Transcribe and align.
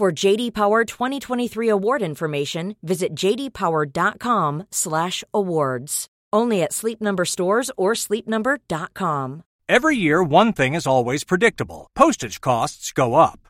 For 0.00 0.08
JD 0.10 0.54
Power 0.54 0.86
2023 0.86 1.68
award 1.68 2.00
information, 2.00 2.76
visit 2.82 3.14
jdpower.com/awards. 3.14 6.06
Only 6.32 6.62
at 6.62 6.72
Sleep 6.72 7.02
Number 7.02 7.26
stores 7.26 7.70
or 7.76 7.92
sleepnumber.com. 7.92 9.42
Every 9.68 9.96
year, 9.98 10.22
one 10.22 10.54
thing 10.54 10.72
is 10.72 10.86
always 10.86 11.22
predictable 11.22 11.88
postage 11.94 12.40
costs 12.40 12.92
go 12.92 13.14
up. 13.14 13.49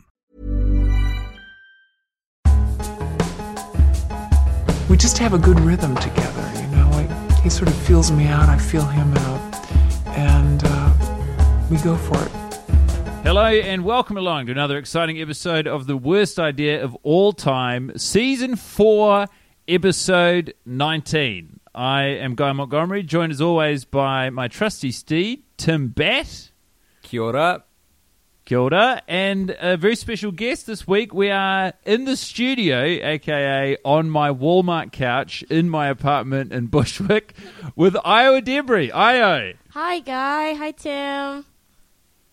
We 4.89 4.97
just 4.97 5.17
have 5.17 5.33
a 5.33 5.37
good 5.37 5.59
rhythm 5.59 5.95
together, 5.95 6.51
you 6.61 6.67
know. 6.67 6.89
Like 6.91 7.09
he 7.41 7.49
sort 7.49 7.69
of 7.69 7.75
feels 7.75 8.11
me 8.11 8.27
out, 8.27 8.49
I 8.49 8.57
feel 8.57 8.85
him 8.85 9.13
out, 9.17 9.67
and 10.07 10.61
uh, 10.65 10.93
we 11.69 11.77
go 11.77 11.95
for 11.95 12.21
it. 12.23 12.31
Hello 13.23 13.45
and 13.45 13.85
welcome 13.85 14.17
along 14.17 14.47
to 14.47 14.51
another 14.51 14.77
exciting 14.77 15.21
episode 15.21 15.67
of 15.67 15.87
the 15.87 15.95
worst 15.95 16.39
idea 16.39 16.83
of 16.83 16.97
all 17.03 17.31
time, 17.33 17.91
season 17.97 18.55
four, 18.55 19.27
episode 19.67 20.53
nineteen. 20.65 21.59
I 21.73 22.03
am 22.03 22.35
Guy 22.35 22.51
Montgomery, 22.51 23.03
joined 23.03 23.31
as 23.31 23.39
always 23.39 23.85
by 23.85 24.29
my 24.29 24.47
trusty 24.49 24.91
steed, 24.91 25.43
Tim 25.57 25.87
Batt. 25.89 26.51
Kia 27.03 27.21
ora. 27.21 27.63
Kia 28.51 28.59
ora. 28.59 29.01
And 29.07 29.55
a 29.61 29.77
very 29.77 29.95
special 29.95 30.33
guest 30.33 30.67
this 30.67 30.85
week. 30.85 31.13
We 31.13 31.29
are 31.31 31.71
in 31.85 32.03
the 32.03 32.17
studio, 32.17 32.83
aka 32.83 33.77
on 33.85 34.09
my 34.09 34.29
Walmart 34.29 34.91
couch 34.91 35.41
in 35.43 35.69
my 35.69 35.87
apartment 35.87 36.51
in 36.51 36.67
Bushwick, 36.67 37.33
with 37.77 37.93
Ayo 37.93 38.41
Edebiri. 38.41 38.91
Ayo. 38.91 39.55
Hi, 39.69 39.99
Guy. 39.99 40.53
Hi, 40.55 40.71
Tim. 40.71 41.45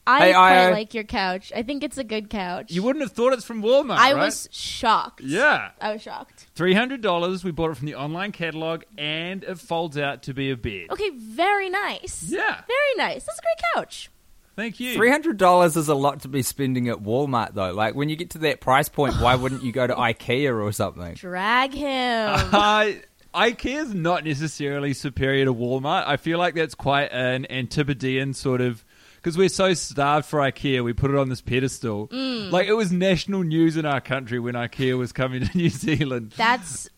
I 0.09 0.19
Hey, 0.19 0.33
quite 0.33 0.67
I- 0.67 0.71
like 0.73 0.93
your 0.93 1.05
couch. 1.05 1.53
I 1.55 1.63
think 1.63 1.85
it's 1.85 1.99
a 1.99 2.05
good 2.05 2.31
couch. 2.31 2.73
You 2.73 2.83
wouldn't 2.83 3.05
have 3.05 3.13
thought 3.13 3.33
it's 3.35 3.45
from 3.45 3.63
Walmart. 3.63 3.99
I 3.99 4.15
right? 4.15 4.25
was 4.25 4.49
shocked. 4.51 5.21
Yeah. 5.21 5.71
I 5.81 5.93
was 5.93 6.03
shocked. 6.03 6.49
Three 6.57 6.75
hundred 6.75 7.01
dollars. 7.01 7.45
We 7.45 7.53
bought 7.53 7.71
it 7.71 7.77
from 7.77 7.87
the 7.87 7.95
online 7.95 8.33
catalog, 8.33 8.83
and 8.97 9.45
it 9.45 9.61
folds 9.61 9.97
out 9.97 10.25
to 10.25 10.35
be 10.35 10.51
a 10.51 10.57
bed. 10.57 10.87
Okay, 10.91 11.11
very 11.11 11.71
nice. 11.71 12.25
Yeah. 12.27 12.63
Very 12.67 12.95
nice. 12.97 13.23
That's 13.25 13.39
a 13.39 13.43
great 13.43 13.63
couch. 13.77 14.11
Thank 14.59 14.81
you. 14.81 14.95
Three 14.95 15.09
hundred 15.09 15.37
dollars 15.37 15.77
is 15.77 15.87
a 15.87 15.95
lot 15.95 16.23
to 16.23 16.29
be 16.29 16.43
spending 16.43 16.89
at 16.89 16.97
Walmart, 16.97 17.55
though. 17.55 17.73
Like 17.73 17.95
when 17.95 18.09
you 18.09 18.17
get 18.17 18.31
to 18.31 18.39
that 18.39 18.61
price 18.61 18.89
point, 18.89 19.15
why 19.21 19.37
wouldn't 19.37 19.63
you 19.63 19.71
go 19.71 19.87
to 19.87 19.95
IKEA 19.95 20.53
or 20.61 20.73
something? 20.73 21.15
Drag 21.15 21.73
him. 21.73 22.29
Uh, 22.59 22.93
IKEA 23.33 23.83
is 23.83 23.95
not 23.95 24.25
necessarily 24.25 24.95
superior 24.95 25.45
to 25.45 25.55
Walmart. 25.55 26.09
I 26.09 26.17
feel 26.17 26.39
like 26.39 26.57
that's 26.57 26.75
quite 26.75 27.13
an 27.13 27.47
Antipodean 27.49 28.35
sort 28.35 28.61
of 28.61 28.85
because 29.15 29.39
we're 29.39 29.49
so 29.49 29.75
starved 29.75 30.27
for 30.27 30.41
IKEA, 30.41 30.83
we 30.83 30.93
put 30.93 31.13
it 31.13 31.17
on 31.17 31.29
this 31.29 31.41
pedestal. 31.41 32.09
Mm. 32.09 32.51
Like 32.51 32.67
it 32.67 32.73
was 32.73 32.91
national 32.91 33.45
news 33.45 33.77
in 33.77 33.87
our 33.87 34.01
country 34.01 34.41
when 34.41 34.55
IKEA 34.55 34.99
was 34.99 35.13
coming 35.13 35.47
to 35.47 35.51
New 35.57 35.69
Zealand. 35.69 36.35
That's 36.37 36.91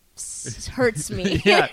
hurts 0.69 1.11
me. 1.11 1.43
yeah, 1.45 1.69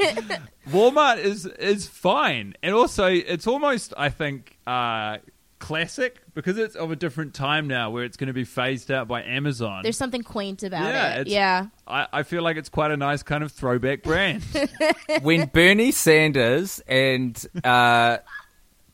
Walmart 0.70 1.20
is 1.20 1.46
is 1.46 1.88
fine, 1.88 2.56
and 2.62 2.76
also 2.76 3.06
it's 3.08 3.48
almost 3.48 3.94
I 3.98 4.10
think 4.10 4.58
uh, 4.68 5.20
classic 5.60 6.22
because 6.34 6.58
it's 6.58 6.76
of 6.76 6.92
a 6.92 6.96
different 6.96 7.34
time 7.34 7.68
now, 7.68 7.90
where 7.90 8.04
it's 8.04 8.18
going 8.18 8.28
to 8.28 8.34
be 8.34 8.44
phased 8.44 8.92
out 8.92 9.08
by 9.08 9.24
Amazon. 9.24 9.84
There's 9.84 9.98
something 9.98 10.24
quaint 10.24 10.64
about 10.64 10.84
Yeah, 10.94 11.22
it. 11.22 11.28
Yeah. 11.28 11.68
I, 11.88 12.08
I 12.14 12.24
feel 12.24 12.44
like 12.44 12.58
it's 12.58 12.70
quite 12.70 12.92
a 12.92 12.98
nice 12.98 13.24
kind 13.24 13.44
of 13.44 13.52
throwback 13.52 14.04
brand. 14.04 14.44
when 15.22 15.48
Bernie 15.48 15.92
Sanders 15.92 16.82
and 16.88 17.44
uh, 17.64 18.18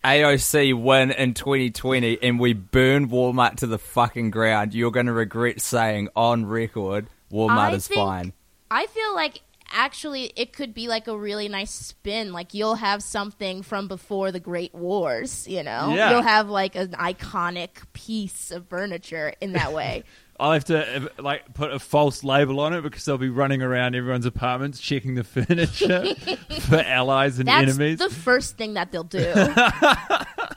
AOC 0.04 0.82
win 0.82 1.12
in 1.12 1.34
2020 1.34 2.22
and 2.22 2.40
we 2.40 2.54
burn 2.54 3.10
Walmart 3.10 3.58
to 3.58 3.68
the 3.68 3.78
fucking 3.80 4.32
ground, 4.32 4.74
you're 4.74 4.92
going 4.92 5.06
to 5.06 5.14
regret 5.14 5.62
saying 5.62 6.10
on 6.16 6.46
record 6.46 7.08
Walmart 7.32 7.58
I 7.58 7.74
is 7.74 7.88
think- 7.88 8.00
fine. 8.00 8.34
I 8.70 8.88
feel 8.88 9.14
like 9.16 9.42
actually 9.74 10.32
it 10.36 10.54
could 10.54 10.74
be 10.74 10.88
like 10.88 11.08
a 11.08 11.18
really 11.18 11.50
nice 11.50 11.72
spin. 11.72 12.32
Like 12.32 12.54
you'll 12.54 12.76
have 12.76 13.04
something 13.04 13.62
from 13.64 13.88
before 13.88 14.32
the 14.32 14.40
Great 14.40 14.74
Wars, 14.74 15.48
you 15.48 15.64
know? 15.64 15.94
Yeah. 15.94 16.12
You'll 16.12 16.22
have 16.22 16.50
like 16.50 16.76
an 16.76 16.90
iconic 16.92 17.70
piece 17.94 18.52
of 18.52 18.68
furniture 18.68 19.34
in 19.42 19.54
that 19.54 19.74
way. 19.74 20.04
I'll 20.40 20.52
have 20.54 20.66
to 20.66 20.96
uh, 20.98 21.08
like 21.20 21.54
put 21.54 21.72
a 21.72 21.78
false 21.80 22.24
label 22.24 22.60
on 22.60 22.74
it 22.74 22.82
because 22.82 23.06
they'll 23.06 23.18
be 23.20 23.30
running 23.30 23.62
around 23.62 23.96
everyone's 23.96 24.26
apartments 24.26 24.80
checking 24.80 25.14
the 25.16 25.24
furniture 25.24 26.06
for 26.62 26.78
allies 26.80 27.38
and 27.40 27.48
That's 27.48 27.70
enemies. 27.78 28.00
the 28.00 28.10
first 28.10 28.58
thing 28.58 28.74
that 28.74 28.92
they'll 28.92 29.04
do. 29.04 29.20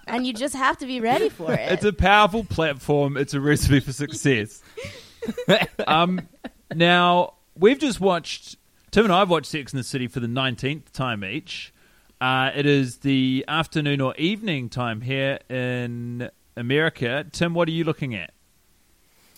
and 0.07 0.27
you 0.27 0.33
just 0.33 0.55
have 0.57 0.79
to 0.79 0.87
be 0.87 1.01
ready 1.01 1.29
for 1.29 1.53
it. 1.53 1.73
It's 1.73 1.85
a 1.85 1.93
powerful 1.93 2.43
platform. 2.45 3.17
It's 3.17 3.35
a 3.35 3.41
recipe 3.41 3.81
for 3.81 3.93
success. 3.93 4.63
um, 5.87 6.27
now 6.75 7.35
we've 7.55 7.79
just 7.79 8.01
watched. 8.01 8.57
Tim 8.97 9.05
and 9.05 9.13
I 9.13 9.19
have 9.19 9.29
watched 9.29 9.49
Sex 9.49 9.75
in 9.75 9.77
the 9.77 9.85
City 9.85 10.09
for 10.09 10.21
the 10.21 10.27
nineteenth 10.27 10.91
time 10.91 11.23
each. 11.23 11.71
Uh, 12.19 12.51
it 12.55 12.65
is 12.65 13.01
the 13.01 13.45
afternoon 13.47 14.01
or 14.01 14.15
evening 14.17 14.71
time 14.71 15.03
here 15.03 15.39
in 15.51 16.31
America. 16.57 17.27
Tim, 17.31 17.53
what 17.53 17.69
are 17.69 17.73
you 17.73 17.85
looking 17.85 18.15
at? 18.15 18.33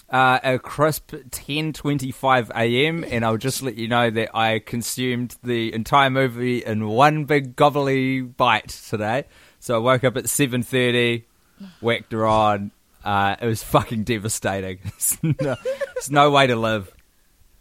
Uh, 0.08 0.38
a 0.44 0.58
crisp 0.60 1.10
10:25 1.10 2.50
a.m. 2.50 3.04
and 3.10 3.24
I'll 3.24 3.36
just 3.36 3.60
let 3.60 3.74
you 3.74 3.88
know 3.88 4.08
that 4.10 4.30
I 4.32 4.60
consumed 4.60 5.36
the 5.42 5.74
entire 5.74 6.08
movie 6.08 6.64
in 6.64 6.86
one 6.86 7.24
big 7.24 7.56
gobbly 7.56 8.20
bite 8.20 8.68
today. 8.68 9.24
So 9.58 9.74
I 9.74 9.78
woke 9.78 10.04
up 10.04 10.16
at 10.16 10.26
7:30, 10.26 11.24
whacked 11.80 12.12
her 12.12 12.24
on. 12.24 12.70
Uh, 13.04 13.34
it 13.42 13.46
was 13.46 13.64
fucking 13.64 14.04
devastating. 14.04 14.78
It's 14.86 15.20
no, 15.20 15.56
it's 15.96 16.10
no 16.12 16.30
way 16.30 16.46
to 16.46 16.54
live. 16.54 16.94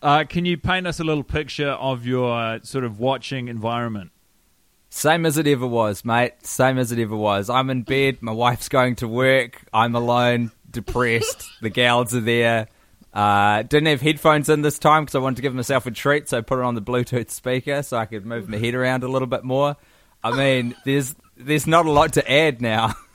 Uh, 0.02 0.24
can 0.26 0.46
you 0.46 0.58
paint 0.58 0.86
us 0.86 1.00
a 1.00 1.04
little 1.04 1.24
picture 1.24 1.70
of 1.70 2.06
your 2.06 2.38
uh, 2.38 2.60
sort 2.62 2.84
of 2.84 3.00
watching 3.00 3.48
environment? 3.48 4.12
Same 4.90 5.26
as 5.26 5.38
it 5.38 5.48
ever 5.48 5.68
was, 5.68 6.06
mate. 6.06 6.34
Same 6.46 6.78
as 6.78 6.92
it 6.92 7.00
ever 7.00 7.16
was. 7.16 7.50
I'm 7.50 7.70
in 7.70 7.84
bed. 7.84 8.20
My 8.22 8.32
wife's 8.32 8.70
going 8.70 8.96
to 8.98 9.08
work. 9.08 9.66
I'm 9.74 9.96
alone, 9.96 10.52
depressed. 10.70 11.50
the 11.62 11.70
gals 11.70 12.16
are 12.16 12.22
there. 12.22 12.68
Uh, 13.14 13.64
didn't 13.64 13.88
have 13.88 14.02
headphones 14.02 14.48
in 14.48 14.62
this 14.62 14.78
time 14.78 15.04
because 15.04 15.16
I 15.16 15.20
wanted 15.20 15.38
to 15.38 15.42
give 15.42 15.56
myself 15.56 15.88
a 15.88 15.92
treat, 15.92 16.30
so 16.30 16.38
I 16.38 16.42
put 16.42 16.60
it 16.60 16.66
on 16.66 16.76
the 16.76 16.82
Bluetooth 16.82 17.32
speaker 17.32 17.82
so 17.82 17.98
I 17.98 18.06
could 18.06 18.26
move 18.26 18.48
my 18.48 18.58
head 18.58 18.76
around 18.76 19.04
a 19.04 19.08
little 19.08 19.28
bit 19.28 19.44
more. 19.44 19.76
I 20.24 20.36
mean, 20.36 20.76
there's 20.86 21.16
there's 21.36 21.68
not 21.68 21.86
a 21.86 21.92
lot 21.92 22.14
to 22.14 22.32
add 22.32 22.62
now. 22.62 22.94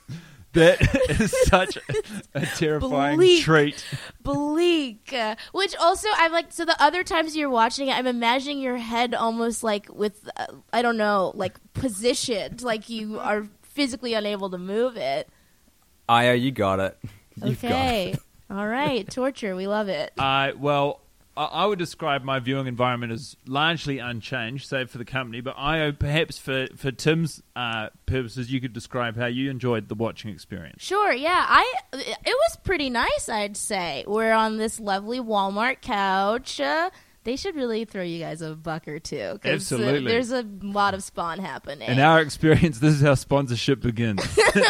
That 0.53 0.81
is 1.21 1.35
such 1.47 1.79
a 2.35 2.47
terrifying 2.57 3.17
Bleak. 3.17 3.43
treat. 3.43 3.85
bleak. 4.23 5.13
Uh, 5.13 5.37
which 5.53 5.75
also, 5.77 6.09
I'm 6.17 6.33
like, 6.33 6.53
so 6.53 6.65
the 6.65 6.81
other 6.83 7.03
times 7.05 7.35
you're 7.37 7.49
watching 7.51 7.89
it, 7.89 7.97
I'm 7.97 8.07
imagining 8.07 8.61
your 8.61 8.77
head 8.77 9.15
almost 9.15 9.63
like 9.63 9.87
with, 9.93 10.29
uh, 10.37 10.47
I 10.73 10.83
don't 10.83 10.97
know, 10.99 11.33
like 11.35 11.57
positioned, 11.73 12.63
like 12.63 12.89
you 12.89 13.19
are 13.19 13.49
physically 13.63 14.13
unable 14.15 14.51
to 14.51 14.59
move 14.59 14.97
it. 14.97 15.29
Ayo, 16.09 16.39
you 16.39 16.51
got 16.51 16.81
it. 16.81 16.99
You've 17.37 17.63
got 17.63 17.71
it. 17.71 17.75
Okay. 17.75 18.15
All 18.51 18.67
right. 18.67 19.09
Torture. 19.11 19.57
We 19.57 19.67
love 19.67 19.89
it. 19.89 20.13
Uh, 20.19 20.53
well, 20.59 21.01
I, 21.37 21.67
would 21.67 21.79
describe 21.79 22.25
my 22.25 22.41
viewing 22.41 22.67
environment 22.67 23.13
as 23.13 23.37
largely 23.47 23.99
unchanged, 23.99 24.69
save 24.69 24.91
for 24.91 24.99
the 24.99 25.05
company. 25.05 25.41
But 25.41 25.55
I 25.57 25.91
perhaps 25.93 26.39
for 26.39 26.67
for 26.77 26.93
Tim's 26.93 27.43
uh, 27.57 27.89
purposes, 28.07 28.53
you 28.53 28.61
could 28.61 28.73
describe 28.73 29.17
how 29.17 29.27
you 29.27 29.51
enjoyed 29.51 29.89
the 29.89 29.95
watching 29.95 30.31
experience. 30.31 30.83
Sure, 30.83 31.13
yeah. 31.13 31.47
I 31.49 31.75
it 31.93 32.17
was 32.27 32.57
pretty 32.65 32.91
nice, 32.91 33.29
I'd 33.29 33.57
say. 33.57 34.05
We're 34.07 34.33
on 34.33 34.59
this 34.59 34.79
lovely 34.79 35.21
Walmart 35.21 35.81
couch. 35.81 36.61
Uh, 36.61 36.91
They 37.25 37.37
should 37.37 37.55
really 37.55 37.85
throw 37.85 38.03
you 38.03 38.19
guys 38.19 38.43
a 38.43 38.55
buck 38.55 38.89
or 38.89 38.99
two. 38.99 39.39
uh, 39.45 39.49
Absolutely. 39.49 40.11
there's 40.11 40.33
a 40.33 40.45
lot 40.61 40.95
of 40.95 41.05
spawn 41.05 41.39
happening. 41.39 41.89
In 41.89 42.01
our 42.01 42.21
experience, 42.21 42.81
this 42.81 42.95
is 42.95 43.01
how 43.01 43.15
sponsorship 43.15 43.81
begins. 43.81 44.21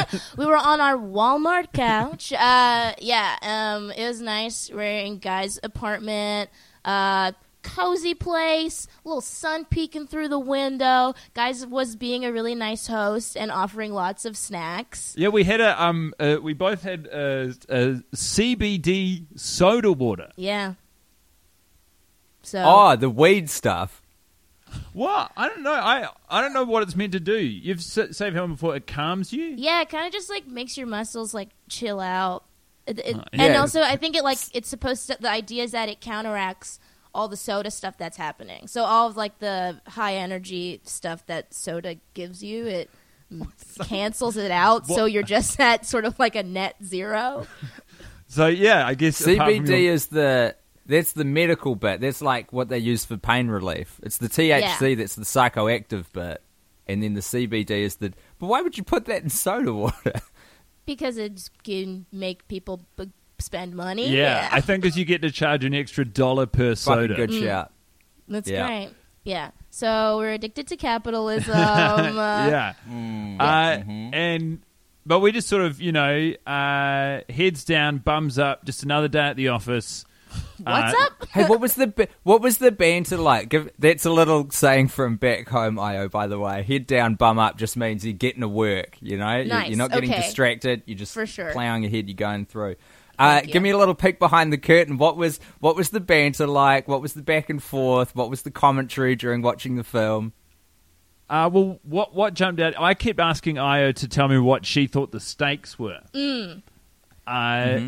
we 0.37 0.45
were 0.45 0.57
on 0.57 0.81
our 0.81 0.97
Walmart 0.97 1.73
couch. 1.73 2.33
uh, 2.33 2.93
yeah, 3.01 3.37
um, 3.43 3.91
it 3.93 4.07
was 4.07 4.21
nice. 4.21 4.71
We're 4.71 4.83
in 5.05 5.19
Guy's 5.19 5.59
apartment. 5.63 6.51
Uh, 6.85 7.33
cozy 7.63 8.15
place. 8.15 8.87
Little 9.05 9.21
sun 9.21 9.65
peeking 9.65 10.07
through 10.07 10.29
the 10.29 10.39
window. 10.39 11.15
Guys 11.35 11.67
was 11.67 11.97
being 11.97 12.25
a 12.25 12.33
really 12.33 12.55
nice 12.55 12.87
host 12.87 13.37
and 13.37 13.51
offering 13.51 13.93
lots 13.93 14.25
of 14.25 14.37
snacks. 14.37 15.15
yeah, 15.17 15.29
we 15.29 15.45
had 15.45 15.61
a 15.61 15.83
um, 15.83 16.13
uh, 16.19 16.37
we 16.43 16.53
both 16.53 16.83
had 16.83 17.07
a, 17.07 17.55
a 17.69 18.03
CBD 18.15 19.27
soda 19.37 19.93
water. 19.93 20.31
Yeah. 20.37 20.75
So 22.43 22.63
Oh, 22.65 22.97
the 22.97 23.11
weed 23.11 23.49
stuff. 23.51 24.01
What? 24.95 25.31
I 25.37 25.49
don't 25.49 25.63
know. 25.63 25.73
I 25.73 26.09
I 26.31 26.41
don't 26.41 26.53
know 26.55 26.65
what 26.65 26.83
it's 26.83 26.97
meant 26.97 27.13
to 27.13 27.21
do. 27.21 27.37
You've 27.39 27.79
s- 27.79 28.17
said 28.17 28.35
how 28.35 28.47
before 28.47 28.75
it 28.77 28.87
calms 28.87 29.33
you. 29.33 29.55
yeah, 29.57 29.83
it 29.83 29.89
kind 29.91 30.07
of 30.07 30.13
just 30.13 30.31
like 30.31 30.47
makes 30.47 30.79
your 30.79 30.87
muscles 30.87 31.35
like 31.35 31.51
chill 31.69 32.01
out. 32.01 32.45
It, 32.87 32.99
it- 33.01 33.17
Uh, 33.17 33.23
And 33.33 33.53
yeah. 33.55 33.61
also, 33.61 33.83
I 33.83 33.97
think 33.97 34.17
it 34.17 34.25
like 34.25 34.39
it's 34.55 34.69
supposed 34.69 35.09
to. 35.09 35.17
The 35.21 35.31
idea 35.31 35.65
is 35.65 35.73
that 35.73 35.89
it 35.89 36.01
counteracts 36.01 36.79
all 37.15 37.29
the 37.29 37.37
soda 37.37 37.71
stuff 37.71 37.99
that's 37.99 38.17
happening. 38.17 38.67
So 38.67 38.85
all 38.85 39.09
of 39.09 39.17
like 39.17 39.39
the 39.41 39.79
high 39.87 40.15
energy 40.15 40.81
stuff 40.85 41.27
that 41.27 41.53
soda 41.53 41.97
gives 42.15 42.43
you, 42.43 42.67
it 42.67 42.91
cancels 43.85 44.39
it 44.39 44.51
out. 44.51 44.87
So 44.87 45.05
you're 45.05 45.23
just 45.23 45.61
at 45.71 45.85
sort 45.85 46.07
of 46.07 46.19
like 46.19 46.35
a 46.37 46.43
net 46.43 46.77
zero. 46.83 47.47
So 48.29 48.47
yeah, 48.47 48.87
I 48.87 48.95
guess 48.95 49.21
apart 49.21 49.37
from 49.57 49.67
CBD 49.67 49.69
your- 49.85 49.93
is 49.93 50.07
the 50.07 50.57
that's 50.93 51.13
the 51.13 51.25
medical 51.25 51.75
bit. 51.75 52.01
That's 52.01 52.23
like 52.23 52.53
what 52.53 52.69
they 52.69 52.79
use 52.79 53.05
for 53.05 53.17
pain 53.17 53.49
relief. 53.49 53.99
It's 54.03 54.19
the 54.19 54.29
THC 54.29 54.91
Yeah. 54.91 54.95
that's 54.95 55.15
the 55.17 55.25
psychoactive 55.25 56.05
bit, 56.13 56.43
and 56.87 57.03
then 57.03 57.15
the 57.15 57.21
CBD 57.21 57.71
is 57.83 57.97
the. 57.97 58.13
But 58.39 58.47
why 58.47 58.61
would 58.63 58.79
you 58.79 58.85
put 58.85 59.07
that 59.07 59.23
in 59.23 59.31
soda 59.45 59.73
water? 59.73 60.13
because 60.87 61.17
it 61.17 61.49
can 61.65 62.07
make 62.13 62.47
people 62.49 62.83
b- 62.97 63.11
spend 63.39 63.75
money. 63.75 64.09
Yeah, 64.11 64.49
I 64.53 64.61
think 64.61 64.85
as 64.85 64.97
you 64.99 65.05
get 65.05 65.23
to 65.23 65.31
charge 65.31 65.65
an 65.65 65.75
extra 65.75 66.05
dollar 66.05 66.47
per 66.47 66.75
Fucking 66.75 66.77
soda. 66.77 67.15
good 67.15 67.33
shout. 67.33 67.73
that's 68.29 68.49
Yeah. 68.49 68.67
great. 68.67 68.91
Yeah. 69.25 69.51
So 69.71 70.17
we're 70.19 70.33
addicted 70.33 70.67
to 70.69 70.77
capitalism. 70.77 71.55
uh, 71.57 71.57
yeah. 72.51 72.73
Mm. 72.91 73.37
Uh, 73.41 73.45
Mm-hmm. 73.79 74.15
And 74.15 74.63
but 75.07 75.21
we 75.21 75.31
just 75.33 75.49
sort 75.49 75.63
of 75.63 75.81
you 75.81 75.93
know 75.93 76.33
uh, 76.47 77.21
heads 77.33 77.65
down, 77.65 77.99
bums 77.99 78.39
up. 78.39 78.65
Just 78.65 78.83
another 78.83 79.09
day 79.09 79.21
at 79.21 79.37
the 79.37 79.49
office. 79.49 80.05
What's 80.63 80.95
Uh, 80.95 81.05
up? 81.05 81.29
Hey, 81.31 81.45
what 81.47 81.61
was 81.61 81.75
the 81.75 82.09
what 82.23 82.41
was 82.41 82.59
the 82.59 82.71
banter 82.73 83.17
like? 83.17 83.49
Give, 83.49 83.71
that's 83.79 84.05
a 84.05 84.11
little 84.11 84.51
saying 84.51 84.89
from 84.89 85.17
back 85.17 85.49
home, 85.49 85.77
Ayo. 85.77 86.11
By 86.11 86.27
the 86.27 86.39
way, 86.39 86.63
head 86.63 86.87
down, 86.87 87.15
bum 87.17 87.39
up 87.39 87.57
just 87.57 87.77
means 87.77 88.05
you're 88.05 88.13
getting 88.15 88.43
to 88.43 88.49
work. 88.49 88.97
You 89.01 89.19
know, 89.19 89.31
You're- 89.37 89.49
Nice, 89.49 89.69
you're 89.69 89.79
not 89.79 89.91
getting 89.91 90.11
okay. 90.13 90.23
distracted. 90.23 90.83
You're 90.87 90.99
just 90.99 91.15
For 91.15 91.27
sure. 91.27 91.53
plowing 91.53 91.85
ahead. 91.85 92.09
You're 92.09 92.15
going 92.17 92.47
through. 92.47 92.77
Uh, 93.19 93.35
Thank 93.37 93.47
you. 93.49 93.53
give 93.53 93.63
me 93.63 93.71
a 93.71 93.77
little 93.79 93.95
peek 93.95 94.19
behind 94.19 94.53
the 94.53 94.59
curtain. 94.59 94.99
What 94.99 95.17
was 95.17 95.39
what 95.61 95.77
was 95.77 95.91
the 95.91 96.01
banter 96.01 96.47
like? 96.47 96.89
What 96.89 97.03
was 97.03 97.13
the 97.13 97.23
back 97.23 97.51
and 97.51 97.63
forth? 97.63 98.15
What 98.17 98.31
was 98.31 98.43
the 98.43 98.51
commentary 98.51 99.17
during 99.17 99.43
watching 99.43 99.77
the 99.77 99.85
film? 99.85 100.33
Uh, 101.29 101.49
well, 101.53 101.79
what 101.83 102.15
what 102.15 102.35
jumped 102.35 102.61
out? 102.61 102.75
I 102.79 102.95
kept 102.95 103.21
asking 103.21 103.57
Ayo 103.57 103.95
to 103.97 104.09
tell 104.09 104.29
me 104.29 104.39
what 104.39 104.65
she 104.67 104.87
thought 104.87 105.13
the 105.13 105.21
stakes 105.21 105.79
were. 105.79 106.01
Mm. 106.15 106.63
Uh, 107.27 107.81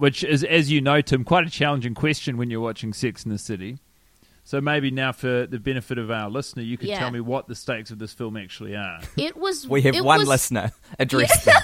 Which 0.00 0.24
is, 0.24 0.42
as 0.44 0.70
you 0.70 0.80
know, 0.80 1.00
Tim, 1.02 1.24
quite 1.24 1.46
a 1.46 1.50
challenging 1.50 1.94
question 1.94 2.36
when 2.38 2.50
you're 2.50 2.60
watching 2.60 2.92
Sex 2.94 3.24
in 3.24 3.30
the 3.30 3.38
City. 3.38 3.78
So 4.44 4.60
maybe 4.60 4.90
now, 4.90 5.12
for 5.12 5.46
the 5.46 5.58
benefit 5.58 5.98
of 5.98 6.10
our 6.10 6.30
listener, 6.30 6.62
you 6.62 6.78
could 6.78 6.88
Yeah. 6.88 6.98
tell 6.98 7.10
me 7.10 7.20
what 7.20 7.48
the 7.48 7.54
stakes 7.54 7.90
of 7.90 7.98
this 7.98 8.14
film 8.14 8.36
actually 8.38 8.74
are. 8.74 9.00
It 9.18 9.36
was. 9.36 9.68
We 9.68 9.82
have 9.82 9.94
it 9.94 10.02
one 10.02 10.20
was- 10.20 10.28
listener. 10.28 10.72
Address 10.98 11.44
them. 11.44 11.54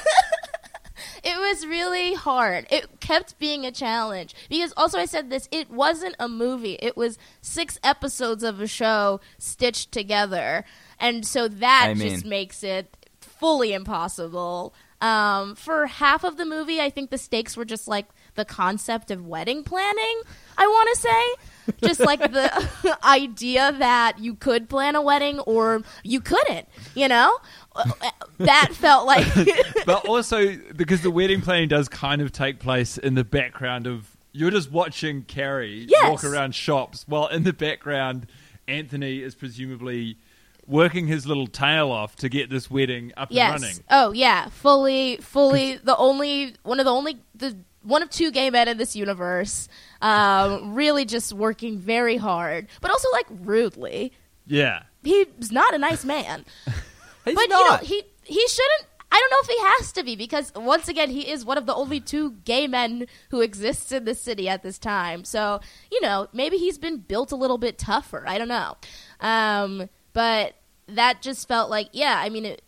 It 1.25 1.37
was 1.38 1.67
really 1.67 2.15
hard. 2.15 2.67
It 2.71 3.00
kept 3.00 3.37
being 3.41 3.67
a 3.67 3.73
challenge 3.73 4.33
because 4.49 4.73
also 4.77 4.99
I 4.99 5.06
said 5.06 5.29
this. 5.29 5.49
It 5.50 5.69
wasn't 5.71 6.15
a 6.21 6.29
movie. 6.29 6.75
It 6.81 6.97
was 6.97 7.19
six 7.43 7.81
episodes 7.82 8.44
of 8.44 8.61
a 8.61 8.69
show 8.69 9.21
stitched 9.37 9.91
together, 9.91 10.65
and 11.00 11.27
so 11.27 11.49
that 11.49 11.89
Amen. 11.91 12.09
just 12.11 12.25
makes 12.27 12.62
it 12.62 12.97
fully 13.21 13.73
impossible. 13.73 14.73
Um, 15.00 15.56
for 15.56 15.87
half 15.87 16.23
of 16.23 16.37
the 16.37 16.47
movie, 16.47 16.81
I 16.81 16.91
think 16.91 17.11
the 17.11 17.19
stakes 17.19 17.56
were 17.56 17.65
just 17.65 17.89
like 17.89 18.06
the 18.37 18.44
concept 18.44 19.11
of 19.11 19.27
wedding 19.27 19.62
planning. 19.62 20.21
I 20.59 20.67
want 20.67 20.88
to 20.94 21.00
say, 21.03 21.77
just 21.87 22.00
like 22.00 22.21
the 22.21 22.99
idea 23.05 23.73
that 23.79 24.19
you 24.19 24.35
could 24.35 24.69
plan 24.69 24.94
a 24.94 25.03
wedding 25.03 25.41
or 25.41 25.83
you 26.03 26.21
couldn't. 26.21 26.69
You 26.94 27.09
know, 27.09 27.37
uh, 27.75 27.91
that 28.38 28.71
felt 28.73 29.06
like 29.06 29.27
but 29.87 30.06
also 30.06 30.56
because 30.77 31.03
the 31.03 31.11
wedding 31.11 31.41
planning 31.41 31.69
does 31.69 31.88
kind 31.88 32.23
of 32.23 32.33
take 32.33 32.61
place 32.61 32.99
in 32.99 33.15
the 33.15 33.25
background 33.25 33.87
of 33.87 34.17
you're 34.33 34.50
just 34.50 34.71
watching 34.71 35.23
Carrie 35.23 35.87
Yes. 35.89 36.11
walk 36.11 36.25
around 36.25 36.55
shops 36.55 37.05
while 37.09 37.27
in 37.29 37.43
the 37.43 37.53
background 37.53 38.27
Anthony 38.69 39.23
is 39.23 39.35
presumably 39.35 40.19
working 40.67 41.06
his 41.06 41.27
little 41.27 41.47
tail 41.47 41.91
off 41.91 42.17
to 42.17 42.29
get 42.29 42.50
this 42.50 42.71
wedding 42.71 43.12
up 43.17 43.29
yes. 43.31 43.55
and 43.55 43.62
running. 43.62 43.79
Oh 43.91 44.12
yeah, 44.12 44.49
fully, 44.49 45.17
fully. 45.19 45.77
The 45.77 45.97
only 45.97 46.55
one 46.65 46.81
of 46.81 46.87
the 46.87 46.93
only 46.93 47.19
the 47.35 47.56
one 47.87 48.03
of 48.03 48.11
two 48.11 48.31
gay 48.31 48.50
men 48.50 48.69
in 48.69 48.77
this 48.79 48.94
universe. 48.97 49.69
Um, 50.03 50.75
really, 50.75 51.05
just 51.05 51.33
working 51.33 51.79
very 51.79 52.17
hard, 52.17 52.67
but 52.81 52.91
also 52.91 53.09
like 53.12 53.27
rudely. 53.31 54.12
Yeah. 54.47 54.83
He's 55.03 55.53
not 55.53 55.73
a 55.75 55.79
nice 55.79 56.05
man, 56.05 56.44
He's 57.25 57.35
but 57.35 57.47
not. 57.49 57.49
you 57.49 57.71
know 57.71 57.77
he 57.79 58.03
he 58.25 58.49
shouldn't. 58.49 58.87
I 59.11 59.21
don't 59.21 59.31
know 59.31 59.38
if 59.41 59.47
he 59.49 59.59
has 59.79 59.93
to 59.93 60.03
be 60.03 60.17
because 60.17 60.53
once 60.56 60.88
again 60.88 61.11
he 61.11 61.31
is 61.31 61.44
one 61.44 61.56
of 61.59 61.67
the 61.67 61.75
only 61.75 62.00
two 62.00 62.33
gay 62.44 62.67
men 62.67 63.06
who 63.31 63.41
exists 63.41 63.93
in 63.93 64.05
the 64.05 64.15
city 64.17 64.49
at 64.49 64.62
this 64.65 64.79
time. 64.79 65.25
So 65.25 65.61
you 65.93 66.00
know 66.00 66.27
maybe 66.32 66.56
he's 66.56 66.77
been 66.77 66.99
built 66.99 67.31
a 67.32 67.37
little 67.37 67.56
bit 67.59 67.79
tougher. 67.79 68.25
I 68.27 68.37
don't 68.39 68.49
know, 68.49 68.77
um, 69.21 69.89
but 70.12 70.55
that 70.89 71.23
just 71.23 71.47
felt 71.49 71.71
like 71.71 71.89
yeah. 71.93 72.21
I 72.21 72.29
mean 72.29 72.44
it, 72.47 72.62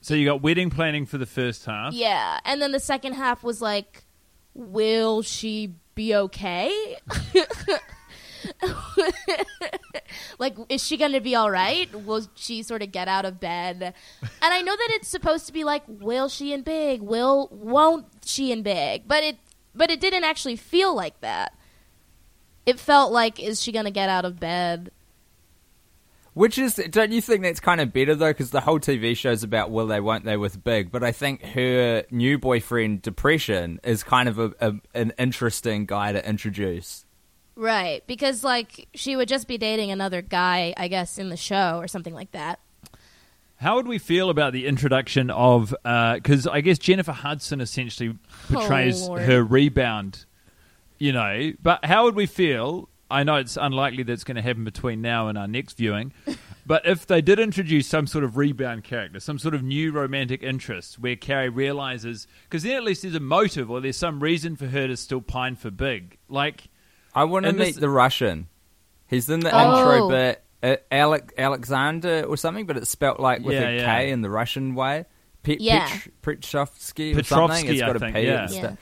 So 0.00 0.14
you 0.14 0.24
got 0.26 0.42
wedding 0.42 0.70
planning 0.70 1.06
for 1.06 1.18
the 1.18 1.26
first 1.26 1.64
half. 1.64 1.92
Yeah, 1.94 2.40
and 2.44 2.60
then 2.60 2.72
the 2.72 2.80
second 2.80 3.12
half 3.14 3.42
was 3.44 3.62
like, 3.62 4.03
will 4.54 5.22
she 5.22 5.74
be 5.94 6.14
okay? 6.14 6.96
like, 10.38 10.56
is 10.68 10.82
she 10.82 10.96
gonna 10.96 11.20
be 11.20 11.34
all 11.34 11.50
right? 11.50 11.92
Will 12.04 12.26
she 12.34 12.62
sort 12.62 12.82
of 12.82 12.92
get 12.92 13.08
out 13.08 13.24
of 13.24 13.40
bed? 13.40 13.94
And 14.22 14.54
I 14.54 14.62
know 14.62 14.76
that 14.76 14.88
it's 14.92 15.08
supposed 15.08 15.46
to 15.46 15.52
be 15.52 15.64
like, 15.64 15.82
will 15.86 16.28
she 16.28 16.52
and 16.52 16.64
big? 16.64 17.02
Will 17.02 17.48
won't 17.50 18.06
she 18.24 18.52
and 18.52 18.64
big? 18.64 19.06
But 19.06 19.24
it 19.24 19.36
but 19.74 19.90
it 19.90 20.00
didn't 20.00 20.24
actually 20.24 20.56
feel 20.56 20.94
like 20.94 21.20
that. 21.20 21.56
It 22.66 22.80
felt 22.80 23.12
like, 23.12 23.40
is 23.40 23.62
she 23.62 23.72
gonna 23.72 23.90
get 23.90 24.08
out 24.08 24.24
of 24.24 24.40
bed? 24.40 24.90
Which 26.34 26.58
is, 26.58 26.74
don't 26.74 27.12
you 27.12 27.20
think 27.20 27.42
that's 27.42 27.60
kind 27.60 27.80
of 27.80 27.92
better 27.92 28.14
though? 28.16 28.30
Because 28.30 28.50
the 28.50 28.60
whole 28.60 28.80
TV 28.80 29.16
show's 29.16 29.44
about 29.44 29.70
will 29.70 29.86
they, 29.86 30.00
won't 30.00 30.24
they 30.24 30.36
with 30.36 30.62
Big. 30.62 30.90
But 30.90 31.04
I 31.04 31.12
think 31.12 31.44
her 31.44 32.04
new 32.10 32.38
boyfriend, 32.38 33.02
Depression, 33.02 33.80
is 33.84 34.02
kind 34.02 34.28
of 34.28 34.38
a, 34.40 34.52
a, 34.60 34.74
an 34.94 35.12
interesting 35.16 35.86
guy 35.86 36.12
to 36.12 36.28
introduce. 36.28 37.06
Right, 37.56 38.04
because 38.08 38.42
like 38.42 38.88
she 38.94 39.14
would 39.14 39.28
just 39.28 39.46
be 39.46 39.58
dating 39.58 39.92
another 39.92 40.22
guy, 40.22 40.74
I 40.76 40.88
guess, 40.88 41.18
in 41.18 41.28
the 41.28 41.36
show 41.36 41.78
or 41.78 41.86
something 41.86 42.14
like 42.14 42.32
that. 42.32 42.58
How 43.56 43.76
would 43.76 43.86
we 43.86 43.98
feel 43.98 44.28
about 44.28 44.52
the 44.52 44.66
introduction 44.66 45.30
of? 45.30 45.72
Uh, 45.84 46.14
because 46.14 46.48
I 46.48 46.60
guess 46.60 46.78
Jennifer 46.78 47.12
Hudson 47.12 47.60
essentially 47.60 48.10
oh, 48.10 48.52
portrays 48.52 49.08
Oh, 49.08 49.14
her 49.14 49.44
rebound, 49.44 50.26
you 50.98 51.12
know. 51.12 51.52
But 51.62 51.84
how 51.84 52.04
would 52.04 52.16
we 52.16 52.26
feel? 52.26 52.88
I 53.10 53.22
know 53.22 53.36
it's 53.36 53.56
unlikely 53.56 54.02
that 54.04 54.12
it's 54.12 54.24
going 54.24 54.36
to 54.36 54.42
happen 54.42 54.64
between 54.64 55.00
now 55.02 55.28
and 55.28 55.36
our 55.38 55.46
next 55.46 55.76
viewing, 55.76 56.12
but 56.66 56.86
if 56.86 57.06
they 57.06 57.20
did 57.20 57.38
introduce 57.38 57.86
some 57.86 58.06
sort 58.06 58.24
of 58.24 58.36
rebound 58.36 58.84
character, 58.84 59.20
some 59.20 59.38
sort 59.38 59.54
of 59.54 59.62
new 59.62 59.92
romantic 59.92 60.42
interest 60.42 60.98
where 60.98 61.14
Carrie 61.14 61.48
realizes, 61.50 62.26
because 62.44 62.62
then 62.62 62.72
at 62.76 62.82
least 62.84 63.02
there's 63.02 63.14
a 63.14 63.20
motive 63.20 63.70
or 63.70 63.80
there's 63.80 63.96
some 63.96 64.20
reason 64.20 64.56
for 64.56 64.66
her 64.66 64.86
to 64.86 64.96
still 64.96 65.20
pine 65.20 65.54
for 65.56 65.70
Big. 65.70 66.16
Like, 66.28 66.64
I 67.14 67.24
want 67.24 67.44
to 67.46 67.52
meet 67.52 67.58
this- 67.58 67.76
the 67.76 67.90
Russian. 67.90 68.48
He's 69.06 69.28
in 69.28 69.40
the 69.40 69.50
Oh. 69.54 69.78
intro 69.78 70.08
bit, 70.08 70.42
uh, 70.62 70.76
Alec, 70.90 71.34
Alexander 71.36 72.24
or 72.26 72.36
something, 72.38 72.64
but 72.66 72.76
it's 72.78 72.88
spelt 72.90 73.20
like 73.20 73.44
with 73.44 73.54
Yeah, 73.54 73.68
a 73.68 73.78
K 73.80 73.84
yeah. 74.08 74.12
in 74.14 74.22
the 74.22 74.30
Russian 74.30 74.74
way. 74.74 75.04
Pe- 75.42 75.58
Yeah. 75.60 75.86
Petr- 75.88 76.10
Petrovsky 76.22 77.12
or 77.12 77.16
Petrovsky, 77.16 77.56
something. 77.58 77.74
It's 77.74 77.82
I 77.82 77.86
got 77.86 77.96
a 77.96 77.98
think, 77.98 78.16
P 78.16 78.22
yeah. 78.22 78.48
Yeah. 78.50 78.72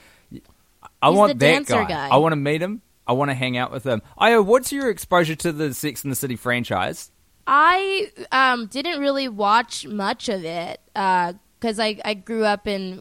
I 1.02 1.08
He's 1.10 1.18
want 1.18 1.32
the 1.32 1.38
that 1.38 1.52
dancer 1.66 1.74
guy. 1.74 1.84
guy. 1.88 2.08
I 2.08 2.16
want 2.18 2.32
to 2.32 2.36
meet 2.36 2.62
him. 2.62 2.82
I 3.06 3.12
want 3.12 3.30
to 3.30 3.34
hang 3.34 3.56
out 3.56 3.72
with 3.72 3.84
him. 3.84 4.02
Ayo, 4.20 4.44
what's 4.44 4.72
your 4.72 4.88
exposure 4.88 5.34
to 5.36 5.52
the 5.52 5.74
Sex 5.74 6.04
and 6.04 6.12
the 6.12 6.16
City 6.16 6.36
franchise? 6.36 7.10
I 7.46 8.10
um, 8.30 8.66
didn't 8.66 9.00
really 9.00 9.28
watch 9.28 9.86
much 9.86 10.28
of 10.28 10.44
it 10.44 10.80
because 10.94 11.78
I, 11.78 11.98
I 12.04 12.14
grew 12.14 12.44
up 12.44 12.66
in 12.66 12.98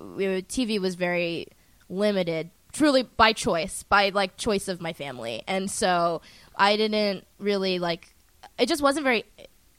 TV 0.47 0.79
was 0.79 0.95
very 0.95 1.47
limited, 1.89 2.49
truly 2.71 3.03
by 3.03 3.33
choice, 3.33 3.83
by 3.83 4.09
like 4.09 4.37
choice 4.37 4.67
of 4.67 4.81
my 4.81 4.93
family, 4.93 5.43
and 5.47 5.69
so 5.69 6.21
I 6.55 6.75
didn't 6.75 7.25
really 7.37 7.79
like. 7.79 8.13
It 8.57 8.67
just 8.67 8.81
wasn't 8.81 9.03
very 9.03 9.25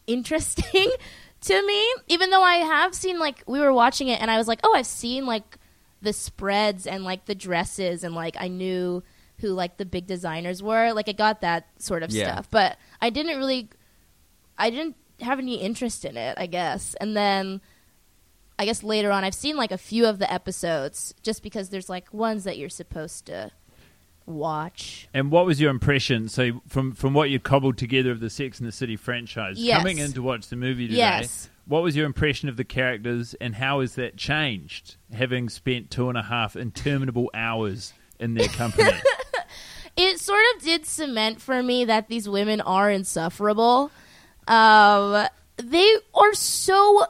interesting 0.06 0.90
to 1.42 1.66
me. 1.66 1.94
Even 2.08 2.30
though 2.30 2.42
I 2.42 2.56
have 2.56 2.94
seen 2.94 3.18
like 3.18 3.42
we 3.46 3.58
were 3.58 3.72
watching 3.72 4.08
it, 4.08 4.20
and 4.20 4.30
I 4.30 4.38
was 4.38 4.46
like, 4.46 4.60
oh, 4.62 4.74
I've 4.74 4.86
seen 4.86 5.26
like 5.26 5.58
the 6.02 6.12
spreads 6.12 6.86
and 6.86 7.02
like 7.02 7.24
the 7.24 7.34
dresses, 7.34 8.04
and 8.04 8.14
like 8.14 8.36
I 8.38 8.46
knew 8.46 9.02
who 9.42 9.48
like 9.48 9.76
the 9.76 9.84
big 9.84 10.06
designers 10.06 10.62
were. 10.62 10.92
Like 10.94 11.10
I 11.10 11.12
got 11.12 11.42
that 11.42 11.66
sort 11.78 12.02
of 12.02 12.10
Yeah. 12.10 12.32
stuff, 12.32 12.48
but 12.50 12.78
I 13.02 13.10
didn't 13.10 13.36
really. 13.36 13.68
I 14.56 14.70
didn't 14.70 14.96
have 15.20 15.38
any 15.38 15.56
interest 15.56 16.04
in 16.06 16.16
it, 16.16 16.38
I 16.38 16.46
guess. 16.46 16.94
And 17.00 17.14
then 17.16 17.60
I 18.58 18.64
guess 18.64 18.82
later 18.82 19.10
on 19.12 19.24
I've 19.24 19.34
seen 19.34 19.56
like 19.56 19.72
a 19.72 19.78
few 19.78 20.06
of 20.06 20.18
the 20.18 20.32
episodes 20.32 21.14
just 21.22 21.42
because 21.42 21.68
there's 21.68 21.88
like 21.90 22.12
ones 22.14 22.44
that 22.44 22.56
you're 22.58 22.68
supposed 22.70 23.26
to 23.26 23.50
watch. 24.26 25.08
And 25.12 25.30
what 25.30 25.46
was 25.46 25.60
your 25.60 25.70
impression? 25.70 26.28
So 26.28 26.62
from 26.68 26.92
from 26.92 27.12
what 27.14 27.30
you 27.30 27.38
cobbled 27.40 27.76
together 27.78 28.10
of 28.10 28.20
the 28.20 28.30
Sex 28.30 28.58
and 28.58 28.68
the 28.68 28.72
City 28.72 28.96
franchise, 28.96 29.58
Yes. 29.58 29.78
coming 29.78 29.98
in 29.98 30.12
to 30.12 30.22
watch 30.22 30.48
the 30.48 30.56
movie 30.56 30.86
today, 30.86 30.98
Yes. 30.98 31.48
what 31.66 31.82
was 31.82 31.96
your 31.96 32.06
impression 32.06 32.48
of 32.48 32.56
the 32.56 32.64
characters, 32.64 33.34
and 33.40 33.56
how 33.56 33.80
has 33.80 33.94
that 33.96 34.16
changed, 34.16 34.96
having 35.12 35.48
spent 35.48 35.90
two 35.90 36.08
and 36.08 36.16
a 36.18 36.22
half 36.22 36.54
interminable 36.56 37.30
hours 37.34 37.92
in 38.20 38.34
their 38.34 38.48
company? 38.48 38.92
It 40.04 40.18
sort 40.20 40.42
of 40.56 40.62
did 40.62 40.86
cement 40.86 41.40
for 41.40 41.62
me 41.62 41.84
that 41.84 42.08
these 42.08 42.28
women 42.28 42.60
are 42.60 42.90
insufferable. 42.90 43.90
Um, 44.48 45.26
they 45.56 45.94
are 46.14 46.34
so 46.34 47.06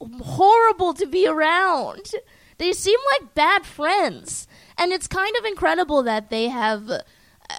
horrible 0.00 0.94
to 0.94 1.06
be 1.06 1.26
around. 1.26 2.10
They 2.58 2.72
seem 2.72 2.98
like 3.12 3.34
bad 3.34 3.66
friends. 3.66 4.46
And 4.78 4.92
it's 4.92 5.06
kind 5.06 5.34
of 5.38 5.44
incredible 5.44 6.02
that 6.04 6.30
they 6.30 6.48
have, 6.48 6.90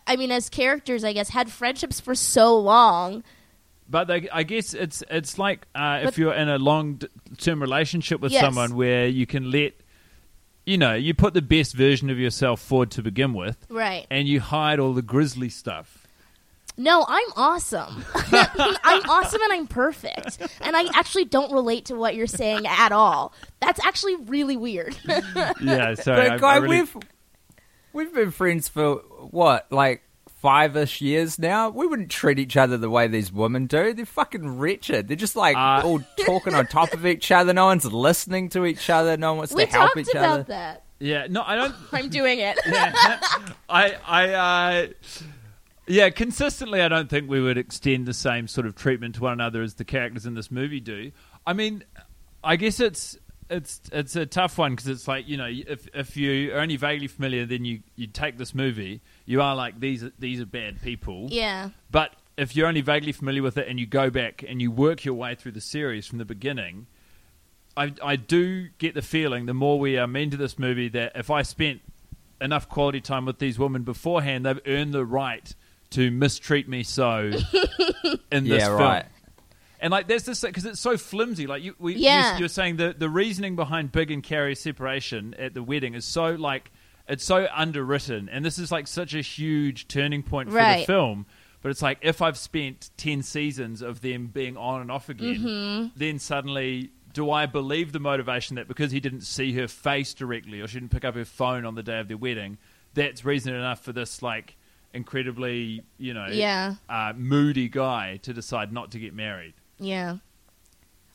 I 0.08 0.16
mean, 0.16 0.32
as 0.32 0.50
characters, 0.50 1.04
I 1.04 1.14
guess, 1.14 1.30
had 1.30 1.52
friendships 1.52 2.00
for 2.00 2.16
so 2.16 2.58
long. 2.60 3.24
But 3.88 4.06
they, 4.06 4.30
I 4.30 4.44
guess 4.44 4.74
it's 4.74 5.04
it's 5.10 5.38
like 5.38 5.68
uh, 5.76 6.00
if 6.04 6.18
you're 6.18 6.34
in 6.34 6.50
a 6.50 6.58
long 6.58 7.02
term 7.38 7.62
relationship 7.62 8.22
with 8.22 8.32
Yes. 8.32 8.42
someone 8.42 8.76
where 8.76 9.08
you 9.08 9.26
can 9.28 9.52
let, 9.52 9.74
you 10.66 10.78
know, 10.78 10.94
you 10.94 11.14
put 11.14 11.34
the 11.34 11.42
best 11.42 11.74
version 11.76 12.10
of 12.10 12.18
yourself 12.20 12.62
forward 12.62 12.92
to 12.92 13.02
begin 13.02 13.34
with, 13.34 13.58
Right. 13.70 14.06
and 14.10 14.28
you 14.28 14.40
hide 14.40 14.80
all 14.80 14.94
the 14.94 15.02
grisly 15.02 15.50
stuff. 15.50 16.00
No, 16.76 17.06
I'm 17.08 17.28
awesome. 17.36 18.04
I'm 18.16 19.08
awesome 19.10 19.42
and 19.44 19.54
I'm 19.54 19.68
perfect. 19.68 20.40
And 20.62 20.76
I 20.76 20.86
actually 20.96 21.26
don't 21.26 21.52
relate 21.52 21.86
to 21.86 21.96
what 21.96 22.16
you're 22.16 22.26
saying 22.26 22.66
at 22.66 22.92
all. 22.92 23.32
That's 23.62 23.80
actually 23.86 24.16
really 24.16 24.58
weird. 24.58 24.98
Yeah, 25.62 25.94
sorry. 25.94 26.30
But 26.30 26.32
I- 26.32 26.38
guy, 26.40 26.54
I 26.54 26.58
really- 26.58 26.78
we've 26.82 26.98
we've 27.94 28.14
been 28.14 28.32
friends 28.32 28.68
for 28.70 28.96
what, 29.30 29.72
like 29.72 30.02
five 30.44 30.76
ish 30.76 31.00
years 31.00 31.40
now. 31.40 31.70
We 31.70 31.88
wouldn't 31.88 32.10
treat 32.12 32.38
each 32.38 32.58
other 32.58 32.78
the 32.78 32.90
way 32.90 33.08
these 33.08 33.32
women 33.32 33.66
do. 33.66 33.94
They're 33.94 34.06
fucking 34.06 34.60
wretched. 34.60 35.08
They're 35.08 35.16
just 35.16 35.38
like 35.38 35.56
Uh, 35.56 35.82
all 35.86 36.02
talking 36.26 36.54
on 36.54 36.68
top 36.68 36.94
of 36.94 37.06
each 37.06 37.32
other. 37.32 37.54
No 37.54 37.68
one's 37.68 37.86
listening 37.86 38.50
to 38.50 38.66
each 38.66 38.90
other. 38.90 39.16
No 39.16 39.30
one 39.32 39.38
wants 39.38 39.54
we 39.54 39.66
to 39.66 39.72
help 39.72 39.94
talked 39.94 39.98
each 40.00 40.10
about 40.14 40.30
other. 40.42 40.44
that. 40.50 40.84
yeah, 41.00 41.28
no, 41.30 41.44
I 41.46 41.56
don't. 41.56 41.74
I'm 41.94 42.10
doing 42.10 42.40
it. 42.40 42.60
I, 43.70 43.96
I, 44.06 44.30
uh, 44.34 44.88
yeah, 45.88 46.10
consistently, 46.10 46.82
I 46.82 46.90
don't 46.90 47.10
think 47.10 47.30
we 47.30 47.40
would 47.42 47.58
extend 47.58 48.06
the 48.06 48.14
same 48.14 48.50
sort 48.50 48.68
of 48.68 48.76
treatment 48.76 49.16
to 49.16 49.22
one 49.22 49.32
another 49.34 49.62
as 49.62 49.76
the 49.76 49.86
characters 49.86 50.26
in 50.26 50.34
this 50.34 50.52
movie 50.52 50.82
do. 50.82 51.12
I 51.48 51.54
mean, 51.54 51.86
I 52.44 52.58
guess 52.58 52.82
it's 52.82 53.18
it's 53.54 53.82
it's 53.92 54.16
a 54.16 54.26
tough 54.26 54.58
one 54.58 54.72
because 54.74 54.88
it's 54.88 55.08
like 55.08 55.28
you 55.28 55.38
know, 55.38 55.48
if 55.50 55.88
if 55.94 56.18
you 56.18 56.54
are 56.54 56.60
only 56.60 56.76
vaguely 56.76 57.08
familiar, 57.08 57.46
then 57.46 57.64
you 57.66 57.82
you 57.96 58.08
take 58.08 58.38
this 58.38 58.54
movie, 58.54 59.02
you 59.26 59.42
are 59.42 59.56
like 59.56 59.80
these 59.80 60.04
are, 60.04 60.12
these 60.20 60.42
are 60.42 60.46
bad 60.46 60.82
people. 60.82 61.28
Yeah. 61.30 61.70
But 61.92 62.14
if 62.38 62.56
you're 62.56 62.68
only 62.68 62.82
vaguely 62.82 63.12
familiar 63.12 63.44
with 63.44 63.58
it 63.58 63.68
and 63.68 63.80
you 63.80 63.86
go 63.86 64.10
back 64.10 64.44
and 64.48 64.62
you 64.62 64.72
work 64.72 65.06
your 65.06 65.14
way 65.14 65.36
through 65.36 65.52
the 65.52 65.62
series 65.62 66.08
from 66.08 66.18
the 66.18 66.26
beginning, 66.26 66.88
I, 67.78 67.94
I 68.04 68.16
do 68.16 68.70
get 68.80 68.96
the 68.96 69.02
feeling 69.04 69.46
the 69.46 69.54
more 69.54 69.80
we 69.80 69.98
are 69.98 70.08
mean 70.08 70.32
to 70.32 70.38
this 70.38 70.58
movie 70.58 70.90
that 70.90 71.12
if 71.16 71.30
I 71.30 71.44
spent 71.44 71.82
enough 72.42 72.68
quality 72.68 73.02
time 73.02 73.26
with 73.26 73.38
these 73.40 73.60
women 73.60 73.84
beforehand, 73.84 74.46
they've 74.48 74.60
earned 74.66 74.94
the 74.94 75.06
right 75.06 75.54
to 75.92 76.10
mistreat 76.10 76.68
me 76.68 76.82
so 76.82 77.20
in 78.32 78.46
this 78.46 78.62
Yeah, 78.62 78.68
film. 78.68 78.80
right. 78.80 79.06
And 79.84 79.92
like 79.92 80.08
there's 80.08 80.24
this 80.24 80.42
because 80.42 80.66
it's 80.66 80.80
so 80.80 80.98
flimsy. 80.98 81.46
Like 81.46 81.62
you, 81.62 81.76
we, 81.78 81.94
Yeah. 81.96 82.34
you, 82.34 82.40
you're 82.40 82.48
saying 82.50 82.78
the 82.78 82.96
the 82.98 83.10
reasoning 83.10 83.56
behind 83.56 83.92
Big 83.92 84.10
and 84.10 84.24
Carrie's 84.24 84.60
separation 84.62 85.36
at 85.38 85.54
the 85.54 85.62
wedding 85.62 85.94
is 85.94 86.06
so 86.06 86.32
like 86.32 86.72
it's 87.08 87.24
so 87.26 87.48
underwritten, 87.54 88.30
and 88.30 88.44
this 88.46 88.58
is 88.58 88.72
like 88.72 88.88
such 88.88 89.14
a 89.14 89.20
huge 89.22 89.88
turning 89.90 90.24
point 90.24 90.50
for 90.50 90.56
the 90.80 90.86
film. 90.88 91.26
But 91.62 91.70
it's 91.70 91.82
like 91.82 92.00
if 92.02 92.22
I've 92.22 92.38
spent 92.38 92.90
ten 92.98 93.22
seasons 93.24 93.82
of 93.82 94.00
them 94.02 94.28
being 94.28 94.56
on 94.58 94.82
and 94.82 94.90
off 94.90 95.10
again, 95.10 95.36
Mm-hmm. 95.40 95.88
then 95.98 96.18
suddenly 96.18 96.92
do 97.14 97.30
I 97.30 97.46
believe 97.46 97.92
the 97.92 98.00
motivation 98.00 98.56
that 98.56 98.68
because 98.68 98.92
he 98.92 99.00
didn't 99.00 99.22
see 99.22 99.54
her 99.54 99.68
face 99.68 100.14
directly 100.16 100.62
or 100.62 100.68
she 100.68 100.80
didn't 100.80 100.92
pick 100.92 101.06
up 101.06 101.14
her 101.16 101.26
phone 101.26 101.64
on 101.66 101.76
the 101.76 101.84
day 101.84 102.00
of 102.00 102.08
their 102.08 102.18
wedding, 102.18 102.58
that's 102.96 103.24
reason 103.24 103.54
enough 103.54 103.82
for 103.84 103.92
this 103.94 104.22
like 104.24 104.56
incredibly 104.94 105.84
you 105.98 106.14
know 106.14 106.28
Yeah. 106.32 106.76
uh, 106.90 107.14
moody 107.16 107.68
guy 107.68 108.18
to 108.24 108.34
decide 108.34 108.72
not 108.72 108.92
to 108.92 109.00
get 109.00 109.14
married. 109.14 109.54
Yeah. 109.80 110.18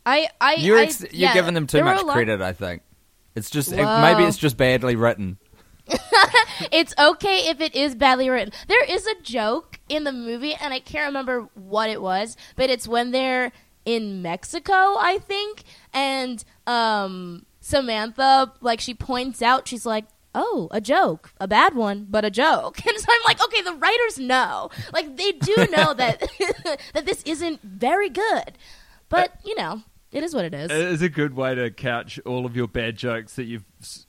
I 0.06 0.28
I 0.40 0.54
You're 0.54 0.78
I- 0.78 0.82
you're 0.84 1.08
yeah, 1.12 1.34
giving 1.34 1.54
them 1.54 1.66
too 1.66 1.82
much 1.84 2.04
credit. 2.06 2.40
I 2.40 2.52
think 2.52 2.82
it's 3.34 3.50
just 3.50 3.72
it, 3.72 3.76
maybe 3.76 4.24
it's 4.24 4.38
just 4.38 4.56
badly 4.56 4.96
written. 4.96 5.38
It's 6.72 6.92
okay 6.98 7.48
if 7.48 7.60
it 7.60 7.76
is 7.76 7.94
badly 7.94 8.28
written. 8.28 8.52
There 8.66 8.84
is 8.84 9.06
a 9.06 9.14
joke 9.22 9.78
in 9.88 10.02
the 10.02 10.12
movie, 10.12 10.54
and 10.54 10.74
I 10.74 10.80
can't 10.80 11.06
remember 11.06 11.48
what 11.54 11.88
it 11.88 12.02
was, 12.02 12.36
but 12.56 12.68
it's 12.68 12.88
when 12.88 13.12
they're 13.12 13.52
in 13.84 14.20
Mexico, 14.22 14.72
I 14.74 15.18
think, 15.22 15.62
and 15.94 16.42
um, 16.66 17.46
Samantha, 17.60 18.52
like, 18.60 18.80
she 18.80 18.92
points 18.92 19.40
out, 19.40 19.68
she's 19.68 19.86
like, 19.86 20.06
"Oh, 20.34 20.68
a 20.70 20.80
joke, 20.80 21.32
a 21.40 21.48
bad 21.48 21.74
one, 21.74 22.06
but 22.08 22.24
a 22.24 22.30
joke." 22.30 22.80
And 22.86 22.98
so 22.98 23.06
I'm 23.10 23.20
like, 23.26 23.42
okay, 23.44 23.62
the 23.62 23.74
writers 23.74 24.18
know, 24.18 24.70
like, 24.92 25.16
they 25.16 25.32
do 25.32 25.66
know 25.70 25.94
that 25.94 26.20
that 26.94 27.06
this 27.06 27.22
isn't 27.24 27.62
very 27.62 28.08
good, 28.08 28.58
but 29.08 29.32
you 29.44 29.54
know, 29.56 29.82
it 30.10 30.22
is 30.22 30.34
what 30.34 30.44
it 30.46 30.54
is. 30.54 30.70
It 30.70 30.80
is 30.80 31.02
a 31.02 31.08
good 31.10 31.34
way 31.36 31.54
to 31.54 31.70
couch 31.70 32.18
all 32.24 32.46
of 32.46 32.56
your 32.56 32.66
bad 32.66 32.96
jokes 32.96 33.34
that 33.34 33.44
you've, 33.44 33.64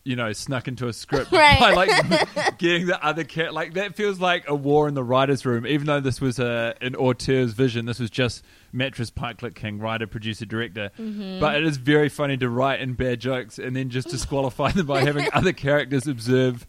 you 0.05 0.15
know, 0.15 0.31
snuck 0.31 0.67
into 0.69 0.87
a 0.87 0.93
script 0.93 1.31
Right. 1.31 1.59
by 1.59 1.73
like 1.73 2.57
getting 2.57 2.87
the 2.87 3.03
other 3.05 3.25
cat. 3.25 3.53
Like 3.53 3.73
that 3.73 3.95
feels 3.95 4.19
like 4.19 4.45
a 4.47 4.55
war 4.55 4.87
in 4.87 4.93
the 4.93 5.03
writers' 5.03 5.45
room. 5.45 5.67
Even 5.67 5.87
though 5.87 5.99
this 5.99 6.21
was 6.21 6.39
a 6.39 6.73
an 6.81 6.95
auteur's 6.95 7.51
vision, 7.51 7.85
this 7.85 7.99
was 7.99 8.09
just 8.09 8.45
Mattress 8.71 9.11
Pikelet 9.11 9.55
King, 9.55 9.79
writer, 9.79 10.07
producer, 10.07 10.45
director. 10.45 10.91
Mm-hmm. 10.97 11.39
But 11.41 11.55
it 11.55 11.65
is 11.65 11.75
very 11.77 12.07
funny 12.07 12.37
to 12.37 12.49
write 12.49 12.79
in 12.79 12.93
bad 12.93 13.19
jokes 13.19 13.59
and 13.59 13.75
then 13.75 13.89
just 13.89 14.07
disqualify 14.09 14.71
them 14.71 14.85
by 14.85 15.03
having 15.03 15.27
other 15.33 15.51
characters 15.53 16.07
observe. 16.07 16.65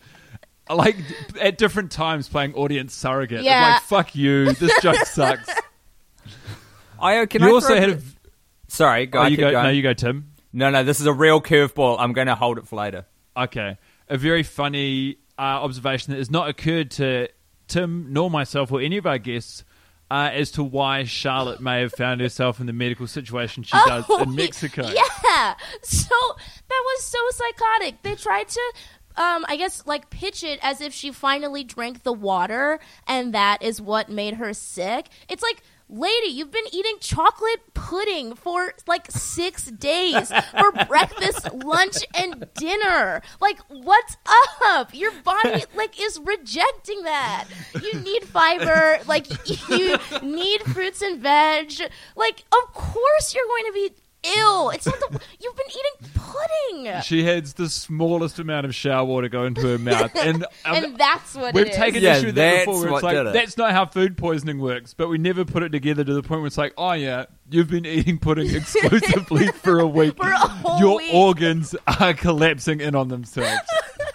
Like 0.68 0.96
at 1.40 1.56
different 1.56 1.92
times, 1.92 2.28
playing 2.28 2.54
audience 2.54 2.94
surrogate. 2.94 3.42
Yeah. 3.44 3.74
Like 3.74 3.82
fuck 3.82 4.14
you, 4.16 4.52
this 4.54 4.72
joke 4.82 5.04
sucks. 5.06 5.48
I 7.00 7.24
can 7.26 7.42
you 7.42 7.48
I 7.48 7.52
also 7.52 7.74
had 7.74 7.90
a. 7.90 8.00
sorry, 8.70 9.06
go, 9.06 9.20
Oh, 9.22 9.26
you 9.26 9.36
go. 9.36 9.50
going. 9.50 9.64
No, 9.64 9.70
you 9.70 9.82
go, 9.82 9.92
Tim. 9.92 10.32
no, 10.52 10.70
no, 10.70 10.82
this 10.82 11.00
is 11.00 11.06
a 11.06 11.12
real 11.12 11.40
curveball. 11.40 11.96
I'm 11.98 12.12
going 12.12 12.26
to 12.28 12.34
hold 12.34 12.58
it 12.58 12.66
for 12.66 12.76
later. 12.76 13.04
Okay. 13.36 13.76
A 14.08 14.16
very 14.16 14.42
funny 14.42 15.18
uh, 15.38 15.42
observation 15.42 16.12
that 16.12 16.18
has 16.18 16.30
not 16.30 16.48
occurred 16.48 16.90
to 16.92 17.28
Tim 17.68 18.12
nor 18.12 18.30
myself 18.30 18.72
or 18.72 18.80
any 18.80 18.96
of 18.96 19.06
our 19.06 19.18
guests 19.18 19.64
uh, 20.10 20.30
as 20.32 20.50
to 20.52 20.64
why 20.64 21.04
Charlotte 21.04 21.60
may 21.60 21.80
have 21.82 21.92
found 21.92 22.20
herself 22.20 22.58
in 22.58 22.66
the 22.66 22.72
medical 22.72 23.06
situation 23.06 23.62
she 23.62 23.76
does 23.86 24.04
Oh, 24.08 24.22
in 24.22 24.34
Mexico. 24.34 24.82
Yeah. 24.92 25.54
So 25.82 26.16
that 26.68 26.82
was 26.84 27.04
so 27.04 27.18
psychotic. 27.30 28.02
They 28.02 28.16
tried 28.16 28.48
to 28.48 28.60
um 29.16 29.44
I 29.48 29.56
guess 29.56 29.86
like 29.86 30.10
pitch 30.10 30.42
it 30.42 30.58
as 30.62 30.80
if 30.80 30.92
she 30.92 31.12
finally 31.12 31.62
drank 31.64 32.02
the 32.02 32.12
water 32.12 32.80
and 33.06 33.32
that 33.34 33.62
is 33.62 33.80
what 33.80 34.08
made 34.08 34.34
her 34.34 34.52
sick. 34.52 35.06
It's 35.28 35.42
like 35.44 35.62
Lady, 35.92 36.28
you've 36.28 36.52
been 36.52 36.72
eating 36.72 36.96
chocolate 37.00 37.74
pudding 37.74 38.34
for 38.36 38.74
like 38.86 39.10
six 39.10 39.64
days 39.64 40.30
for 40.56 40.70
breakfast, 40.88 41.52
lunch, 41.52 41.96
and 42.14 42.46
dinner. 42.54 43.20
Like, 43.40 43.58
what's 43.68 44.16
up? 44.66 44.94
Your 44.94 45.10
body 45.24 45.64
like 45.74 46.00
is 46.00 46.20
rejecting 46.22 47.02
that. 47.02 47.46
You 47.82 47.98
need 48.00 48.22
fiber. 48.24 49.00
Like, 49.08 49.26
you 49.68 49.98
need 50.22 50.62
fruits 50.62 51.02
and 51.02 51.20
veg. 51.20 51.72
Like, 52.14 52.44
of 52.52 52.72
course 52.72 53.34
you're 53.34 53.46
going 53.46 53.66
to 53.66 53.72
be 53.72 53.90
ill. 54.22 54.70
It's 54.70 54.86
not 54.86 54.98
the 55.00 55.20
you've 55.40 55.56
been 55.56 55.66
eating 55.68 56.10
pudding, 56.14 57.02
She 57.02 57.24
has 57.24 57.54
the 57.54 57.68
smallest 57.68 58.38
amount 58.38 58.66
of 58.66 58.74
shower 58.74 59.04
water 59.04 59.28
go 59.28 59.44
into 59.44 59.62
her 59.68 59.78
mouth. 59.78 60.14
And, 60.16 60.44
um, 60.64 60.74
and 60.74 60.96
that's 60.98 61.34
what 61.34 61.54
We've 61.54 61.66
it 61.66 61.70
is. 61.70 61.76
taken 61.76 62.02
Yeah, 62.02 62.16
issue 62.16 62.26
with 62.26 62.34
that 62.36 62.50
that's 62.52 62.66
before. 62.66 62.74
Where 62.80 62.84
it's 62.88 62.92
what 62.92 63.02
like 63.02 63.26
it. 63.26 63.32
that's 63.32 63.56
not 63.56 63.72
how 63.72 63.86
food 63.86 64.16
poisoning 64.16 64.58
works, 64.58 64.94
but 64.94 65.08
we 65.08 65.18
never 65.18 65.44
put 65.44 65.62
it 65.62 65.70
together 65.70 66.04
to 66.04 66.12
the 66.14 66.22
point 66.22 66.40
where 66.40 66.46
it's 66.46 66.58
like, 66.58 66.74
oh 66.78 66.92
yeah, 66.92 67.26
you've 67.50 67.70
been 67.70 67.86
eating 67.86 68.18
pudding 68.18 68.54
exclusively 68.54 69.48
for 69.48 69.80
a 69.80 69.86
week. 69.86 70.16
For 70.16 70.28
a 70.28 70.38
whole 70.38 70.78
Your 70.80 70.96
week. 70.98 71.14
organs 71.14 71.74
are 71.86 72.14
collapsing 72.14 72.80
in 72.80 72.94
on 72.94 73.08
themselves. 73.08 73.60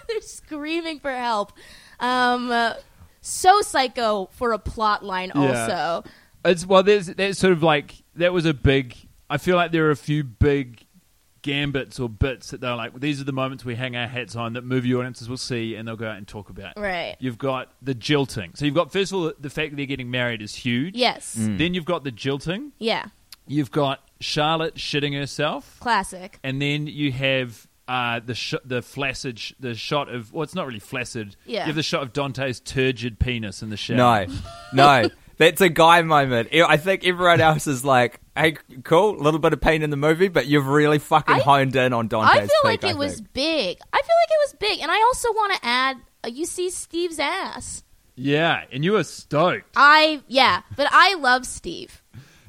They're 0.08 0.20
screaming 0.20 1.00
for 1.00 1.10
help. 1.10 1.52
Um, 2.00 2.50
uh, 2.50 2.74
so 3.20 3.60
psycho 3.62 4.26
for 4.32 4.52
a 4.52 4.58
plot 4.58 5.04
line. 5.04 5.32
Also, 5.32 6.04
It's 6.44 6.64
well, 6.64 6.82
there's 6.82 7.06
that's 7.06 7.38
sort 7.38 7.52
of 7.52 7.62
like 7.62 7.94
that 8.14 8.32
was 8.32 8.44
a 8.46 8.54
big. 8.54 8.96
I 9.28 9.38
feel 9.38 9.56
like 9.56 9.72
there 9.72 9.86
are 9.86 9.90
a 9.90 9.96
few 9.96 10.22
big 10.24 10.82
gambits 11.42 12.00
or 12.00 12.08
bits 12.08 12.50
that 12.50 12.60
they're 12.60 12.74
like 12.74 12.98
these 12.98 13.20
are 13.20 13.24
the 13.24 13.32
moments 13.32 13.64
we 13.64 13.76
hang 13.76 13.94
our 13.94 14.08
hats 14.08 14.34
on 14.34 14.54
that 14.54 14.64
movie 14.64 14.92
audiences 14.92 15.28
will 15.28 15.36
see 15.36 15.76
and 15.76 15.86
they'll 15.86 15.94
go 15.96 16.08
out 16.08 16.16
and 16.16 16.26
talk 16.26 16.50
about. 16.50 16.76
Right. 16.76 17.16
You've 17.20 17.38
got 17.38 17.72
the 17.80 17.94
jilting. 17.94 18.52
So 18.54 18.64
you've 18.64 18.74
got 18.74 18.90
first 18.92 19.12
of 19.12 19.18
all 19.18 19.32
the 19.38 19.50
fact 19.50 19.70
that 19.70 19.76
they're 19.76 19.86
getting 19.86 20.10
married 20.10 20.42
is 20.42 20.54
huge. 20.56 20.96
yes, 20.96 21.34
Then 21.38 21.72
you've 21.74 21.84
got 21.84 22.02
the 22.04 22.10
jilting. 22.10 22.72
yeah, 22.78 23.06
You've 23.46 23.70
got 23.70 24.00
Charlotte 24.18 24.74
shitting 24.74 25.16
herself, 25.16 25.78
classic. 25.80 26.38
and 26.42 26.60
then 26.60 26.86
you 26.86 27.12
have. 27.12 27.66
Uh, 27.88 28.18
the 28.18 28.34
sh- 28.34 28.54
the 28.64 28.82
flaccid 28.82 29.38
sh- 29.38 29.52
the 29.60 29.72
shot 29.72 30.08
of 30.12 30.32
well 30.32 30.42
it's 30.42 30.56
not 30.56 30.66
really 30.66 30.80
flaccid 30.80 31.36
Yeah. 31.46 31.60
you 31.60 31.66
have 31.66 31.76
the 31.76 31.84
shot 31.84 32.02
of 32.02 32.12
Dante's 32.12 32.58
turgid 32.58 33.20
penis 33.20 33.62
in 33.62 33.70
the 33.70 33.76
shower 33.76 34.26
No, 34.26 34.26
no, 34.72 35.08
that's 35.38 35.60
a 35.60 35.68
guy 35.68 36.02
moment. 36.02 36.48
I 36.52 36.62
I 36.62 36.76
think 36.76 37.06
everyone 37.06 37.40
else 37.40 37.66
is 37.66 37.84
like, 37.84 38.20
"Hey, 38.36 38.56
cool, 38.84 39.20
a 39.20 39.22
little 39.22 39.40
bit 39.40 39.52
of 39.52 39.60
pain 39.60 39.82
in 39.82 39.90
the 39.90 39.96
movie, 39.96 40.28
but 40.28 40.46
you've 40.46 40.66
really 40.66 40.98
fucking 40.98 41.36
I- 41.36 41.40
honed 41.40 41.76
in 41.76 41.92
on 41.92 42.08
Dante's 42.08 42.36
I 42.36 42.40
feel 42.40 42.48
like 42.64 42.80
peak, 42.82 42.90
it 42.90 42.96
was 42.98 43.20
big. 43.20 43.78
I 43.92 43.96
feel 43.96 44.16
like 44.22 44.30
it 44.30 44.40
was 44.44 44.54
big, 44.58 44.80
and 44.80 44.90
I 44.90 45.00
also 45.02 45.32
want 45.32 45.54
to 45.54 45.60
add. 45.66 45.96
Uh, 46.24 46.28
you 46.28 46.44
see 46.46 46.70
Steve's 46.70 47.18
ass. 47.18 47.84
yeah 48.16 48.62
and 48.72 48.82
you 48.82 48.92
were 48.92 49.04
stoked 49.04 49.66
I 49.76 50.22
yeah, 50.26 50.62
but 50.76 50.88
I 50.90 51.14
love 51.16 51.44
Steve. 51.46 52.02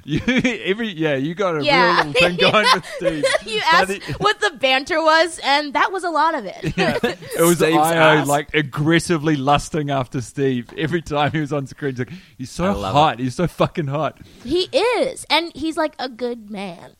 You 0.08 0.20
every 0.64 0.88
yeah, 0.88 1.16
you 1.16 1.34
got 1.34 1.58
a 1.60 1.62
Yeah. 1.64 1.84
real 2.02 2.06
little 2.06 2.12
thing 2.14 2.36
going 2.36 2.66
with 2.74 2.84
Steve. 2.96 3.24
you 3.46 3.60
asked 3.70 3.90
it- 3.90 4.02
what 4.20 4.40
the 4.40 4.50
banter 4.58 5.02
was, 5.02 5.38
and 5.44 5.74
that 5.74 5.92
was 5.92 6.02
a 6.02 6.08
lot 6.08 6.34
of 6.34 6.46
it. 6.46 6.56
it 6.64 7.40
was 7.42 7.56
Steve's 7.58 7.76
IO 7.76 8.20
ass. 8.20 8.26
like 8.26 8.54
aggressively 8.54 9.36
lusting 9.36 9.90
after 9.90 10.22
Steve 10.22 10.72
every 10.78 11.02
time 11.02 11.32
he 11.32 11.40
was 11.40 11.52
on 11.52 11.66
screen. 11.66 11.92
He's 11.92 11.98
like, 11.98 12.12
he's 12.38 12.50
so 12.50 12.64
I 12.64 12.72
love 12.72 12.94
hot. 12.94 13.18
He's 13.18 13.34
so 13.34 13.46
fucking 13.46 13.88
hot. 13.88 14.18
he 14.44 14.62
is, 14.72 15.26
and 15.28 15.52
he's 15.54 15.76
like 15.76 15.94
a 15.98 16.08
good 16.08 16.50
man. 16.50 16.94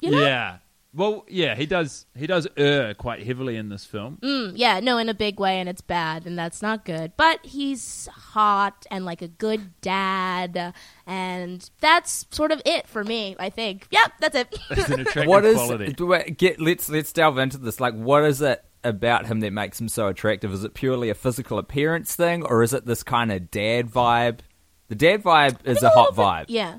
You 0.00 0.12
know? 0.12 0.20
Yeah. 0.22 0.56
Well, 0.96 1.24
yeah, 1.28 1.56
he 1.56 1.66
does. 1.66 2.06
He 2.16 2.26
does 2.28 2.46
err 2.56 2.94
quite 2.94 3.26
heavily 3.26 3.56
in 3.56 3.68
this 3.68 3.84
film. 3.84 4.18
Mm, 4.22 4.52
yeah, 4.54 4.78
no, 4.78 4.96
in 4.98 5.08
a 5.08 5.14
big 5.14 5.40
way, 5.40 5.58
and 5.58 5.68
it's 5.68 5.80
bad, 5.80 6.24
and 6.24 6.38
that's 6.38 6.62
not 6.62 6.84
good. 6.84 7.12
But 7.16 7.44
he's 7.44 8.06
hot 8.12 8.86
and 8.92 9.04
like 9.04 9.20
a 9.20 9.26
good 9.26 9.80
dad, 9.80 10.72
and 11.06 11.68
that's 11.80 12.26
sort 12.30 12.52
of 12.52 12.62
it 12.64 12.86
for 12.88 13.02
me. 13.02 13.34
I 13.38 13.50
think. 13.50 13.88
Yep, 13.90 14.12
that's 14.20 14.36
it. 14.36 14.58
It's 14.70 14.88
an 14.88 15.00
attractive 15.00 15.26
What 15.26 15.44
is 15.44 15.56
quality. 15.56 15.92
do 15.92 16.14
I- 16.14 16.22
get? 16.28 16.60
Let's 16.60 16.88
let's 16.88 17.12
delve 17.12 17.38
into 17.38 17.58
this. 17.58 17.80
Like, 17.80 17.94
what 17.94 18.24
is 18.24 18.40
it 18.40 18.64
about 18.84 19.26
him 19.26 19.40
that 19.40 19.52
makes 19.52 19.80
him 19.80 19.88
so 19.88 20.06
attractive? 20.08 20.52
Is 20.52 20.62
it 20.62 20.74
purely 20.74 21.10
a 21.10 21.14
physical 21.14 21.58
appearance 21.58 22.14
thing, 22.14 22.44
or 22.44 22.62
is 22.62 22.72
it 22.72 22.86
this 22.86 23.02
kind 23.02 23.32
of 23.32 23.50
dad 23.50 23.90
vibe? 23.90 24.40
The 24.88 24.94
dad 24.94 25.22
vibe 25.24 25.56
is 25.64 25.82
a 25.82 25.88
hot 25.90 26.14
vibe. 26.14 26.44
Yeah. 26.48 26.78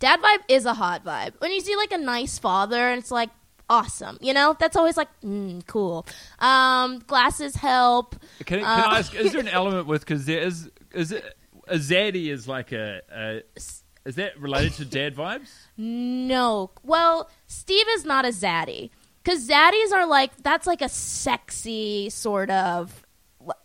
Dad 0.00 0.20
vibe 0.20 0.42
is 0.48 0.64
a 0.64 0.74
hot 0.74 1.04
vibe. 1.04 1.32
When 1.38 1.50
you 1.52 1.60
see 1.60 1.74
like 1.76 1.90
a 1.92 1.98
nice 1.98 2.38
father 2.38 2.88
and 2.88 3.00
it's 3.00 3.10
like 3.10 3.30
awesome, 3.68 4.18
you 4.20 4.32
know? 4.34 4.56
That's 4.58 4.76
always 4.76 4.96
like 4.96 5.08
mm, 5.22 5.66
cool. 5.66 6.06
Um 6.38 7.00
glasses 7.06 7.56
help. 7.56 8.16
Can, 8.44 8.60
can 8.60 8.64
Uh, 8.64 8.82
I 8.86 8.98
ask? 8.98 9.14
Is 9.14 9.32
there 9.32 9.40
an 9.40 9.48
element 9.60 9.86
with 9.86 10.02
because 10.02 10.26
there 10.26 10.40
is 10.40 10.70
is 10.92 11.12
it 11.12 11.34
a 11.68 11.76
zaddy 11.76 12.28
is 12.28 12.48
like 12.48 12.72
a, 12.72 13.00
a 13.14 13.42
is 14.06 14.14
that 14.16 14.38
related 14.40 14.72
to 14.74 14.84
dad 14.84 15.14
vibes? 15.14 15.50
No. 15.76 16.70
Well, 16.82 17.28
Steve 17.46 17.86
is 17.90 18.04
not 18.04 18.24
a 18.24 18.28
zaddy. 18.28 18.90
Cuz 19.24 19.46
zaddies 19.48 19.92
are 19.92 20.06
like 20.06 20.36
that's 20.42 20.66
like 20.66 20.80
a 20.80 20.88
sexy 20.88 22.08
sort 22.10 22.50
of 22.50 23.04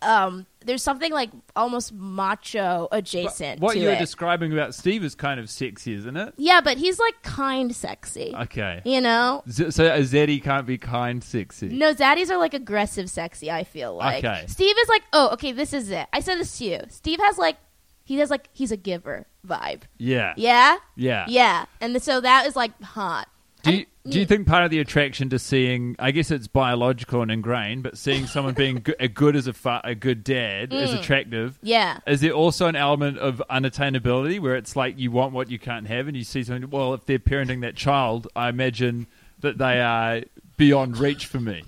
um 0.02 0.46
there's 0.64 0.82
something 0.82 1.12
like 1.12 1.30
almost 1.56 1.92
macho 1.92 2.88
adjacent 2.90 3.60
what 3.60 3.74
to 3.74 3.78
you 3.80 3.86
were 3.86 3.92
it. 3.92 3.98
describing 3.98 4.52
about 4.52 4.74
Steve 4.74 5.04
is 5.04 5.14
kind 5.14 5.38
of 5.38 5.50
sexy, 5.50 5.92
isn't 5.94 6.16
it? 6.16 6.32
yeah, 6.36 6.60
but 6.62 6.78
he's 6.78 6.98
like 6.98 7.22
kind 7.22 7.74
sexy. 7.74 8.34
Okay. 8.34 8.80
You 8.84 9.00
know? 9.00 9.42
Z- 9.48 9.70
So 9.72 9.86
a 9.86 9.98
zaddy 10.00 10.42
can't 10.42 10.66
be 10.66 10.78
kind 10.78 11.22
sexy. 11.22 11.68
No, 11.68 11.92
zaddies 11.94 12.30
are 12.30 12.38
like 12.38 12.54
aggressive 12.54 13.10
sexy, 13.10 13.50
I 13.50 13.64
feel 13.64 13.94
like. 13.96 14.24
Okay. 14.24 14.44
Steve 14.48 14.74
is 14.78 14.88
like, 14.88 15.02
oh, 15.12 15.30
okay, 15.34 15.52
this 15.52 15.72
is 15.72 15.90
it. 15.90 16.06
I 16.12 16.20
said 16.20 16.36
this 16.36 16.56
to 16.58 16.64
you. 16.64 16.80
Steve 16.88 17.18
has 17.20 17.36
like, 17.38 17.56
he 18.02 18.16
has 18.18 18.30
like, 18.30 18.48
he's 18.52 18.72
a 18.72 18.76
giver 18.76 19.26
vibe. 19.46 19.82
Yeah. 19.98 20.32
Yeah? 20.36 20.76
Yeah. 20.96 21.26
Yeah. 21.28 21.66
And 21.80 22.02
so 22.02 22.20
that 22.20 22.46
is 22.46 22.56
like 22.56 22.80
hot. 22.82 23.28
Do 23.62 23.76
you, 23.76 23.86
do 24.06 24.18
you 24.20 24.26
think 24.26 24.46
part 24.46 24.64
of 24.64 24.70
the 24.70 24.80
attraction 24.80 25.30
to 25.30 25.38
seeing, 25.38 25.96
I 25.98 26.10
guess 26.10 26.30
it's 26.30 26.46
biological 26.46 27.22
and 27.22 27.30
ingrained, 27.30 27.82
but 27.82 27.96
seeing 27.96 28.26
someone 28.26 28.52
being 28.54 28.76
go- 28.84 28.92
a 29.00 29.08
good 29.08 29.34
as 29.34 29.46
a 29.46 29.52
fa- 29.54 29.80
a 29.82 29.94
good 29.94 30.22
dad 30.22 30.72
is 30.74 30.92
attractive? 30.92 31.52
Mm. 31.52 31.58
Yeah. 31.62 31.98
Is 32.06 32.20
there 32.20 32.32
also 32.32 32.66
an 32.66 32.76
element 32.76 33.18
of 33.18 33.42
unattainability 33.50 34.38
where 34.40 34.56
it's 34.56 34.76
like 34.76 34.98
you 34.98 35.10
want 35.10 35.32
what 35.32 35.50
you 35.50 35.58
can't 35.58 35.86
have, 35.86 36.06
and 36.06 36.16
you 36.16 36.24
see 36.24 36.42
something? 36.42 36.68
Well, 36.70 36.92
if 36.94 37.06
they're 37.06 37.18
parenting 37.18 37.62
that 37.62 37.76
child, 37.76 38.28
I 38.36 38.50
imagine 38.50 39.06
that 39.40 39.56
they 39.58 39.80
are 39.80 40.20
beyond 40.56 40.98
reach 40.98 41.26
for 41.26 41.40
me. 41.40 41.64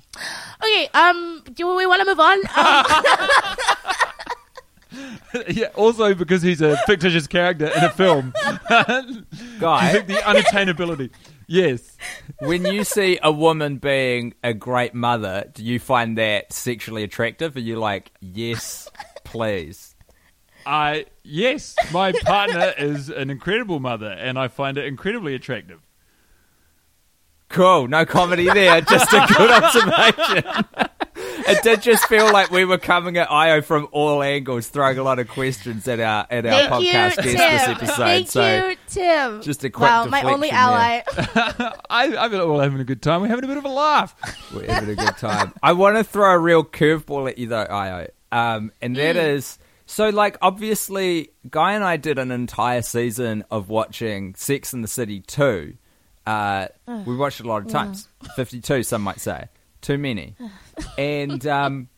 Okay, 0.62 0.88
um, 0.94 1.42
do 1.54 1.74
we 1.74 1.86
want 1.86 2.00
to 2.00 2.06
move 2.06 2.20
on? 2.20 2.38
Um, 4.94 5.42
yeah. 5.50 5.66
Also, 5.74 6.14
because 6.14 6.40
he's 6.42 6.60
a 6.62 6.76
fictitious 6.86 7.26
character 7.26 7.66
in 7.66 7.84
a 7.84 7.90
film, 7.90 8.32
I 8.36 9.22
Guy, 9.58 9.92
think 9.92 10.06
the 10.06 10.14
unattainability. 10.14 11.10
Yes. 11.46 11.96
when 12.40 12.64
you 12.64 12.84
see 12.84 13.18
a 13.22 13.30
woman 13.30 13.76
being 13.76 14.34
a 14.42 14.52
great 14.52 14.94
mother, 14.94 15.50
do 15.54 15.62
you 15.64 15.78
find 15.78 16.18
that 16.18 16.52
sexually 16.52 17.02
attractive? 17.02 17.56
Are 17.56 17.60
you 17.60 17.76
like, 17.76 18.10
yes, 18.20 18.88
please? 19.24 19.94
I 20.66 21.06
yes, 21.22 21.76
my 21.92 22.10
partner 22.12 22.74
is 22.76 23.08
an 23.08 23.30
incredible 23.30 23.78
mother, 23.78 24.10
and 24.10 24.36
I 24.36 24.48
find 24.48 24.76
it 24.76 24.84
incredibly 24.86 25.34
attractive. 25.36 25.80
Cool, 27.48 27.86
no 27.86 28.04
comedy 28.04 28.46
there, 28.46 28.80
just 28.80 29.12
a 29.12 29.24
good 29.36 29.50
observation. 30.72 30.88
It 31.48 31.62
did 31.62 31.82
just 31.82 32.06
feel 32.06 32.32
like 32.32 32.50
we 32.50 32.64
were 32.64 32.78
coming 32.78 33.16
at 33.16 33.28
Ayo 33.28 33.64
from 33.64 33.88
all 33.92 34.22
angles, 34.22 34.68
throwing 34.68 34.98
a 34.98 35.02
lot 35.02 35.18
of 35.18 35.28
questions 35.28 35.86
at 35.86 36.00
our 36.00 36.26
at 36.30 36.44
our 36.46 36.52
thank 36.52 36.84
you, 36.84 36.92
podcast 36.92 37.22
Tim. 37.22 37.36
guest 37.36 37.66
this 37.66 37.68
episode. 37.68 37.96
Thank 37.96 38.28
so 38.28 38.68
you, 38.68 38.76
Tim. 38.88 39.42
just 39.42 39.64
a 39.64 39.70
quick 39.70 39.88
wow, 39.88 40.06
my 40.06 40.22
only 40.22 40.50
ally. 40.50 41.02
I, 41.16 41.76
I 41.90 42.08
feel 42.08 42.18
like 42.20 42.30
we're 42.32 42.42
all 42.42 42.60
having 42.60 42.80
a 42.80 42.84
good 42.84 43.02
time. 43.02 43.20
We're 43.20 43.28
having 43.28 43.44
a 43.44 43.48
bit 43.48 43.58
of 43.58 43.64
a 43.64 43.68
laugh. 43.68 44.14
we're 44.54 44.70
having 44.70 44.90
a 44.90 44.94
good 44.94 45.16
time. 45.16 45.52
I 45.62 45.72
want 45.72 45.96
to 45.96 46.04
throw 46.04 46.32
a 46.32 46.38
real 46.38 46.64
curveball 46.64 47.30
at 47.30 47.38
you 47.38 47.48
though, 47.48 47.66
Ayo, 47.66 48.08
um, 48.32 48.72
and 48.82 48.96
that 48.96 49.16
is 49.16 49.58
so 49.86 50.10
like 50.10 50.36
obviously, 50.42 51.30
Guy 51.48 51.74
and 51.74 51.84
I 51.84 51.96
did 51.96 52.18
an 52.18 52.32
entire 52.32 52.82
season 52.82 53.44
of 53.50 53.68
watching 53.68 54.34
Sex 54.34 54.72
in 54.72 54.82
the 54.82 54.88
City 54.88 55.20
two. 55.20 55.76
Uh, 56.26 56.66
we 57.06 57.14
watched 57.16 57.38
it 57.38 57.46
a 57.46 57.48
lot 57.48 57.62
of 57.62 57.68
times, 57.68 58.08
fifty-two, 58.34 58.82
some 58.82 59.02
might 59.02 59.20
say, 59.20 59.46
too 59.86 59.98
many, 59.98 60.34
and 60.98 61.46
um, 61.46 61.88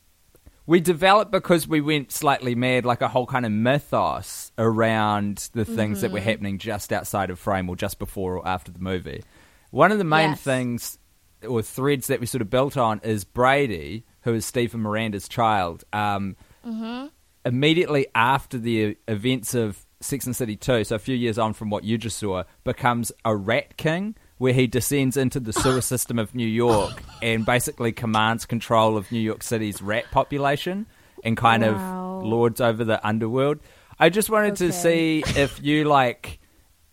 we 0.67 0.81
developed 0.81 1.31
because 1.33 1.67
we 1.67 1.81
went 1.81 2.13
slightly 2.13 2.55
mad, 2.55 2.85
like 2.85 3.01
a 3.01 3.09
whole 3.09 3.27
kind 3.27 3.47
of 3.47 3.53
mythos 3.53 4.53
around 4.59 5.49
the 5.55 5.65
things 5.65 6.03
that 6.03 6.11
were 6.11 6.21
happening 6.21 6.59
just 6.59 6.93
outside 6.93 7.31
of 7.31 7.39
frame 7.39 7.69
or 7.69 7.77
just 7.77 7.99
before 7.99 8.37
or 8.37 8.47
after 8.47 8.71
the 8.71 8.79
movie. 8.79 9.23
One 9.71 9.93
of 9.93 9.99
the 9.99 10.05
main 10.05 10.31
Yes. 10.31 10.41
things 10.43 10.99
or 11.47 11.63
threads 11.63 12.09
that 12.09 12.21
we 12.21 12.27
sort 12.27 12.43
of 12.43 12.51
built 12.51 12.77
on 12.77 13.01
is 13.05 13.25
Brady, 13.25 14.05
who 14.23 14.35
is 14.35 14.45
Stephen 14.45 14.81
Miranda's 14.83 15.29
child. 15.29 15.85
Um, 15.93 16.37
Immediately 17.45 18.09
after 18.15 18.59
the 18.59 18.99
events 19.07 19.55
of 19.55 19.87
Sex 20.01 20.27
and 20.27 20.37
City 20.37 20.55
2, 20.57 20.85
so 20.85 20.97
a 20.97 20.99
few 20.99 21.15
years 21.17 21.39
on 21.39 21.55
from 21.55 21.71
what 21.71 21.83
you 21.85 21.97
just 21.97 22.19
saw, 22.19 22.43
becomes 22.63 23.11
a 23.25 23.35
rat 23.35 23.77
king 23.79 24.17
where 24.39 24.53
he 24.53 24.67
descends 24.67 25.17
into 25.17 25.39
the 25.41 25.53
sewer 25.53 25.81
system 25.81 26.19
of 26.19 26.35
New 26.35 26.47
York 26.47 27.03
and 27.23 27.45
basically 27.45 27.93
commands 27.93 28.47
control 28.47 28.97
of 28.97 29.11
New 29.13 29.21
York 29.21 29.43
City's 29.43 29.83
rat 29.83 30.05
population 30.11 30.87
and 31.25 31.37
kind 31.37 31.63
Wow. 31.63 32.21
of 32.21 32.25
lords 32.25 32.61
over 32.61 32.85
the 32.85 33.05
underworld. 33.07 33.59
I 33.99 34.09
just 34.11 34.31
wanted 34.31 34.57
to 34.57 34.73
see 34.73 35.25
if 35.27 35.61
you 35.63 35.85
like 35.85 36.39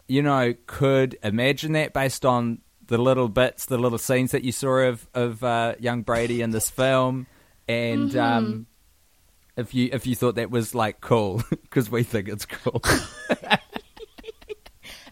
you 0.07 0.21
know, 0.21 0.53
could 0.67 1.17
imagine 1.23 1.71
that 1.71 1.91
based 1.93 2.25
on 2.25 2.61
the 2.87 2.97
little 2.99 3.27
bits, 3.27 3.65
the 3.65 3.77
little 3.79 3.97
scenes 3.97 4.31
that 4.31 4.43
you 4.43 4.51
saw 4.51 4.77
of 4.89 5.07
of 5.15 5.43
uh, 5.43 5.73
young 5.79 6.03
Brady 6.03 6.41
in 6.43 6.51
this 6.51 6.69
film, 6.69 7.25
and 7.67 8.11
Mm-hmm. 8.11 8.19
um, 8.19 8.65
if 9.57 9.73
you 9.73 9.89
if 9.91 10.05
you 10.05 10.13
thought 10.15 10.35
that 10.35 10.51
was 10.51 10.75
like 10.75 11.01
cool, 11.01 11.41
because 11.49 11.89
we 11.89 12.03
think 12.03 12.27
it's 12.27 12.45
cool. 12.45 12.83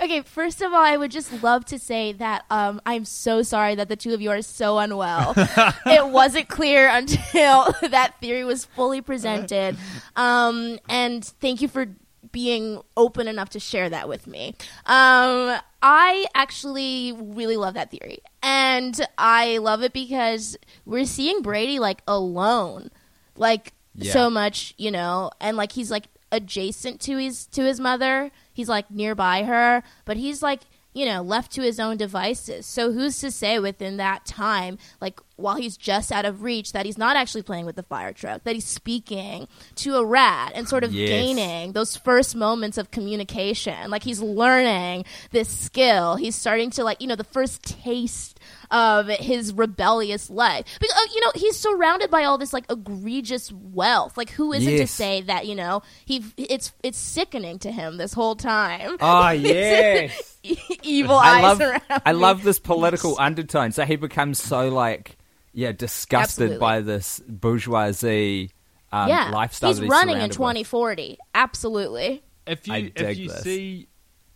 Okay, 0.03 0.21
first 0.21 0.61
of 0.61 0.73
all, 0.73 0.83
I 0.83 0.97
would 0.97 1.11
just 1.11 1.41
love 1.41 1.63
to 1.65 1.79
say 1.79 2.11
that 2.13 2.43
um, 2.49 2.81
I'm 2.85 3.05
so 3.05 3.41
sorry 3.41 3.75
that 3.75 3.87
the 3.87 3.95
two 3.95 4.13
of 4.13 4.19
you 4.21 4.31
are 4.31 4.41
so 4.41 4.77
unwell. 4.77 5.33
it 5.37 6.05
wasn't 6.07 6.49
clear 6.49 6.89
until 6.89 7.73
that 7.89 8.15
theory 8.19 8.43
was 8.43 8.65
fully 8.65 8.99
presented. 8.99 9.77
Um, 10.17 10.77
and 10.89 11.23
thank 11.23 11.61
you 11.61 11.69
for 11.69 11.87
being 12.33 12.81
open 12.97 13.29
enough 13.29 13.49
to 13.51 13.59
share 13.61 13.89
that 13.89 14.09
with 14.09 14.27
me. 14.27 14.55
Um, 14.87 15.57
I 15.81 16.25
actually 16.35 17.13
really 17.17 17.55
love 17.55 17.75
that 17.75 17.89
theory. 17.89 18.19
And 18.41 18.99
I 19.17 19.59
love 19.59 19.83
it 19.83 19.93
because 19.93 20.57
we're 20.85 21.05
seeing 21.05 21.41
Brady 21.41 21.79
like 21.79 22.01
alone. 22.07 22.89
Like 23.37 23.71
Yeah. 23.95 24.11
so 24.11 24.29
much, 24.29 24.73
you 24.77 24.91
know, 24.91 25.31
and 25.39 25.55
like 25.55 25.71
he's 25.73 25.89
like 25.91 26.07
adjacent 26.31 26.99
to 27.01 27.17
his 27.17 27.45
to 27.47 27.63
his 27.63 27.79
mother. 27.79 28.31
He's 28.53 28.69
like 28.69 28.89
nearby 28.91 29.43
her, 29.43 29.83
but 30.05 30.17
he's 30.17 30.41
like 30.43 30.61
you 30.95 31.05
know 31.07 31.23
left 31.23 31.51
to 31.53 31.63
his 31.63 31.79
own 31.79 31.97
devices. 31.97 32.67
So 32.67 32.91
who's 32.91 33.17
to 33.21 33.31
say 33.31 33.57
within 33.59 33.97
that 33.97 34.25
time, 34.25 34.77
like 35.01 35.19
while 35.37 35.55
he's 35.55 35.75
just 35.75 36.11
out 36.11 36.23
of 36.25 36.43
reach, 36.43 36.71
that 36.73 36.85
he's 36.85 36.99
not 36.99 37.15
actually 37.15 37.41
playing 37.41 37.65
with 37.65 37.75
the 37.75 37.81
fire 37.81 38.13
truck, 38.13 38.43
that 38.43 38.53
he's 38.53 38.67
speaking 38.67 39.47
to 39.77 39.95
a 39.95 40.05
rat 40.05 40.51
and 40.53 40.69
sort 40.69 40.83
of 40.83 40.93
Yes. 40.93 41.09
gaining 41.09 41.71
those 41.71 41.97
first 41.97 42.35
moments 42.35 42.77
of 42.77 42.91
communication. 42.91 43.89
Like 43.89 44.03
he's 44.03 44.21
learning 44.21 45.05
this 45.31 45.49
skill. 45.49 46.15
He's 46.15 46.35
starting 46.35 46.69
to 46.71 46.83
like 46.83 47.01
you 47.01 47.07
know 47.07 47.15
the 47.15 47.23
first 47.23 47.63
taste 47.63 48.39
of 48.73 49.07
his 49.07 49.53
rebellious 49.53 50.29
life. 50.29 50.65
Because 50.81 50.95
uh, 50.97 51.07
you 51.15 51.21
know 51.21 51.31
he's 51.35 51.55
surrounded 51.57 52.09
by 52.11 52.25
all 52.25 52.37
this 52.37 52.51
like 52.51 52.65
egregious 52.69 53.51
wealth. 53.53 54.17
Like 54.17 54.31
who 54.31 54.51
isn't 54.51 54.77
to 54.77 54.87
say 54.87 55.21
that 55.21 55.45
you 55.47 55.55
know 55.55 55.83
he 56.05 56.25
it's 56.35 56.73
it's 56.83 56.97
sickening 56.97 57.59
to 57.59 57.71
him 57.71 57.95
this 57.97 58.11
whole 58.13 58.35
time. 58.35 58.97
Oh 59.01 59.29
yes. 59.29 60.37
Evil 60.83 61.15
I 61.15 61.37
eyes 61.37 61.43
love 61.43 61.61
around. 61.61 61.81
I 62.05 62.13
me. 62.13 62.19
love 62.19 62.43
this 62.43 62.59
political 62.59 63.15
undertone. 63.19 63.71
So 63.71 63.85
he 63.85 63.95
becomes 63.95 64.41
so 64.41 64.69
like 64.69 65.17
yeah, 65.53 65.71
disgusted 65.71 66.43
Absolutely. 66.51 66.57
by 66.57 66.81
this 66.81 67.21
bourgeoisie 67.27 68.51
um, 68.91 69.07
yeah, 69.09 69.29
lifestyle. 69.31 69.69
he's 69.69 69.79
that 69.79 69.87
running 69.87 70.15
in 70.21 70.31
surrounded 70.31 70.57
with. 70.59 70.67
2040. 70.67 71.17
Absolutely. 71.35 72.23
if 72.47 72.67
you 72.67 72.73
I 72.73 72.91
if 72.95 73.17
you 73.17 73.29
this. 73.29 73.41
see 73.43 73.87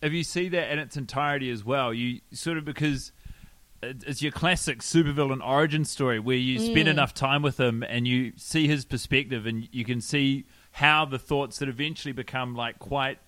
if 0.02 0.14
you 0.14 0.24
see 0.24 0.50
that 0.50 0.72
in 0.72 0.80
its 0.80 0.96
entirety 0.98 1.50
as 1.50 1.64
well, 1.66 1.94
you 1.94 2.22
sort 2.34 2.58
of 2.58 2.66
because 2.66 3.08
it- 3.08 3.14
it's 3.82 4.22
your 4.22 4.32
classic 4.32 4.80
supervillain 4.80 5.46
origin 5.46 5.86
story 5.86 6.20
where 6.20 6.36
you 6.36 6.60
Mm. 6.60 6.66
spend 6.72 6.88
enough 6.88 7.14
time 7.14 7.42
with 7.42 7.60
him 7.60 7.84
and 7.84 8.08
you 8.08 8.34
see 8.36 8.68
his 8.68 8.86
perspective 8.86 9.46
and 9.46 9.68
you 9.72 9.86
can 9.86 10.02
see 10.02 10.46
how 10.72 11.06
the 11.06 11.20
thoughts 11.20 11.60
that 11.60 11.70
eventually 11.70 12.12
become 12.12 12.56
like 12.56 12.80
quite 12.80 13.20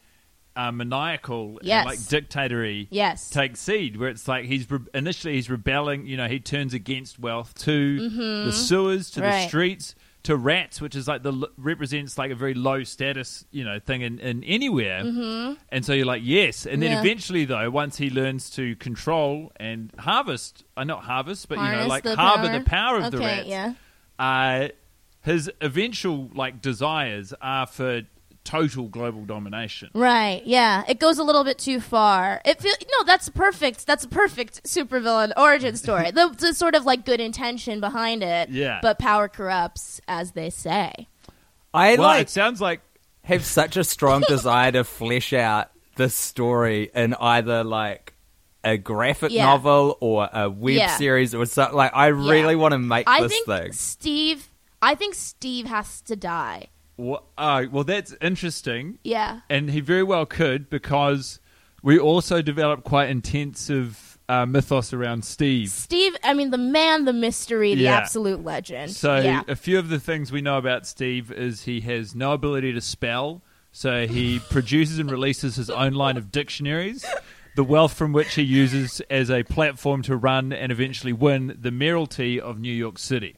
uh, 0.56 0.72
maniacal 0.72 1.60
Yes. 1.62 1.80
and 1.82 1.86
like 1.90 2.08
dictatory 2.08 2.88
Yes. 2.92 3.30
take 3.30 3.56
seed 3.56 3.98
where 3.98 4.10
it's 4.10 4.28
like 4.28 4.46
he's 4.46 4.70
re- 4.70 4.80
initially 4.94 5.36
he's 5.36 5.50
rebelling 5.50 6.06
you 6.06 6.18
know 6.18 6.28
he 6.28 6.40
turns 6.40 6.74
against 6.74 7.20
wealth 7.20 7.54
to 7.60 8.10
the 8.46 8.52
sewers 8.52 9.10
to 9.12 9.22
the 9.22 9.28
Mm-hmm. 9.28 9.48
Streets 9.48 9.96
to 10.24 10.36
rats 10.36 10.82
which 10.82 10.96
is 10.96 11.08
like 11.08 11.24
the 11.24 11.48
represents 11.58 12.18
like 12.18 12.30
a 12.30 12.36
very 12.36 12.54
low 12.54 12.84
status 12.84 13.46
you 13.52 13.64
know 13.64 13.80
thing 13.80 14.02
in, 14.02 14.20
in 14.20 14.44
anywhere 14.44 15.02
mm-hmm. 15.04 15.54
and 15.70 15.86
so 15.86 15.94
you're 15.94 16.06
like 16.06 16.22
yes 16.26 16.66
and 16.66 16.82
then 16.84 16.92
Yeah. 16.92 17.00
eventually 17.00 17.46
though 17.46 17.70
once 17.70 17.98
he 17.98 18.10
learns 18.10 18.50
to 18.52 18.76
control 18.76 19.52
and 19.58 19.92
harvest 19.98 20.66
uh, 20.76 20.84
not 20.84 21.04
harvest 21.04 21.48
but 21.48 21.58
you 21.58 21.64
know 21.72 21.88
like 21.88 22.04
the 22.04 22.16
harbor 22.18 22.48
power. 22.50 22.60
the 22.60 22.66
power 22.66 22.98
of 22.98 23.12
the 23.12 23.18
Okay, 23.18 23.26
rats 23.26 23.48
yeah. 23.48 23.74
uh, 24.20 24.68
his 25.22 25.50
eventual 25.62 26.30
like 26.34 26.62
desires 26.62 27.34
are 27.42 27.66
for 27.68 28.02
total 28.44 28.88
global 28.88 29.26
domination 29.26 29.90
Right. 29.94 30.42
Yeah. 30.46 30.84
It 30.88 31.00
goes 31.00 31.20
a 31.20 31.24
little 31.24 31.44
bit 31.44 31.58
too 31.60 31.80
far. 31.80 32.42
It 32.46 32.62
feel 32.62 32.74
no. 32.98 33.04
That's 33.06 33.30
perfect. 33.30 33.86
That's 33.86 34.06
a 34.06 34.08
perfect 34.08 34.64
supervillain 34.64 35.34
origin 35.38 35.76
story. 35.76 36.12
the, 36.20 36.36
the 36.38 36.54
sort 36.54 36.74
of 36.76 36.86
like 36.86 37.06
good 37.06 37.20
intention 37.20 37.80
behind 37.80 38.24
it. 38.24 38.50
Yeah. 38.50 38.80
But 38.82 38.98
power 38.98 39.28
corrupts, 39.28 40.02
as 40.08 40.32
they 40.32 40.50
say. 40.50 41.08
I 41.74 41.92
well 41.96 42.04
like 42.08 42.22
it 42.24 42.30
sounds 42.30 42.60
like 42.60 42.82
have 43.24 43.46
such 43.46 43.78
a 43.78 43.84
strong 43.84 44.22
desire 44.28 44.72
to 44.72 44.84
flesh 44.84 45.34
out 45.34 45.70
this 45.96 46.16
story 46.16 46.90
in 46.96 47.14
either 47.16 47.64
like 47.64 48.14
a 48.64 48.78
graphic 48.78 49.32
Yeah. 49.32 49.46
novel 49.46 49.98
or 50.02 50.28
a 50.34 50.50
web 50.50 50.76
Yeah. 50.76 50.98
series 50.98 51.36
or 51.36 51.46
something. 51.46 51.76
Like 51.78 51.92
I 51.94 52.08
really 52.08 52.56
want 52.56 52.72
to 52.72 52.80
make 52.80 53.08
I 53.08 53.22
this 53.22 53.32
think 53.32 53.46
thing. 53.46 53.72
Steve. 53.74 54.50
I 54.82 54.96
think 54.96 55.14
Steve 55.14 55.66
has 55.68 56.02
to 56.04 56.16
die. 56.16 56.68
Well, 57.00 57.24
uh, 57.38 57.64
well, 57.72 57.86
that's 57.86 58.14
interesting, 58.22 59.00
Yeah. 59.04 59.40
and 59.50 59.70
he 59.70 59.80
very 59.80 60.04
well 60.04 60.26
could 60.26 60.70
because 60.70 61.40
we 61.82 61.98
also 61.98 62.42
developed 62.42 62.84
quite 62.84 63.10
intensive 63.10 64.18
uh, 64.28 64.46
mythos 64.46 64.92
around 64.94 65.24
Steve. 65.26 65.70
Steve. 65.70 66.16
I 66.24 66.34
mean, 66.34 66.52
the 66.52 66.58
man, 66.58 67.06
the 67.06 67.14
mystery, 67.14 67.74
the 67.74 67.84
Yeah. 67.84 67.96
absolute 67.98 68.44
legend. 68.44 68.92
So 68.92 69.18
yeah. 69.18 69.42
a 69.48 69.56
few 69.56 69.80
of 69.80 69.88
the 69.90 70.00
things 70.00 70.32
we 70.32 70.42
know 70.42 70.58
about 70.58 70.86
Steve 70.86 71.32
is 71.32 71.64
he 71.64 71.80
has 71.82 72.14
no 72.14 72.34
ability 72.34 72.74
to 72.74 72.82
spell, 72.82 73.42
so 73.72 74.06
he 74.06 74.40
produces 74.52 75.00
and 75.00 75.10
releases 75.10 75.56
his 75.56 75.70
own 75.70 75.94
line 75.94 76.18
of 76.18 76.32
dictionaries. 76.32 77.06
The 77.56 77.64
wealth 77.64 77.94
from 77.94 78.12
which 78.14 78.36
he 78.36 78.44
uses 78.44 79.02
as 79.10 79.32
a 79.32 79.44
platform 79.44 80.02
to 80.04 80.16
run 80.16 80.52
and 80.54 80.72
eventually 80.72 81.14
win 81.14 81.58
the 81.60 81.72
mayoralty 81.72 82.40
of 82.40 82.60
New 82.60 82.74
York 82.74 83.00
City. 83.00 83.36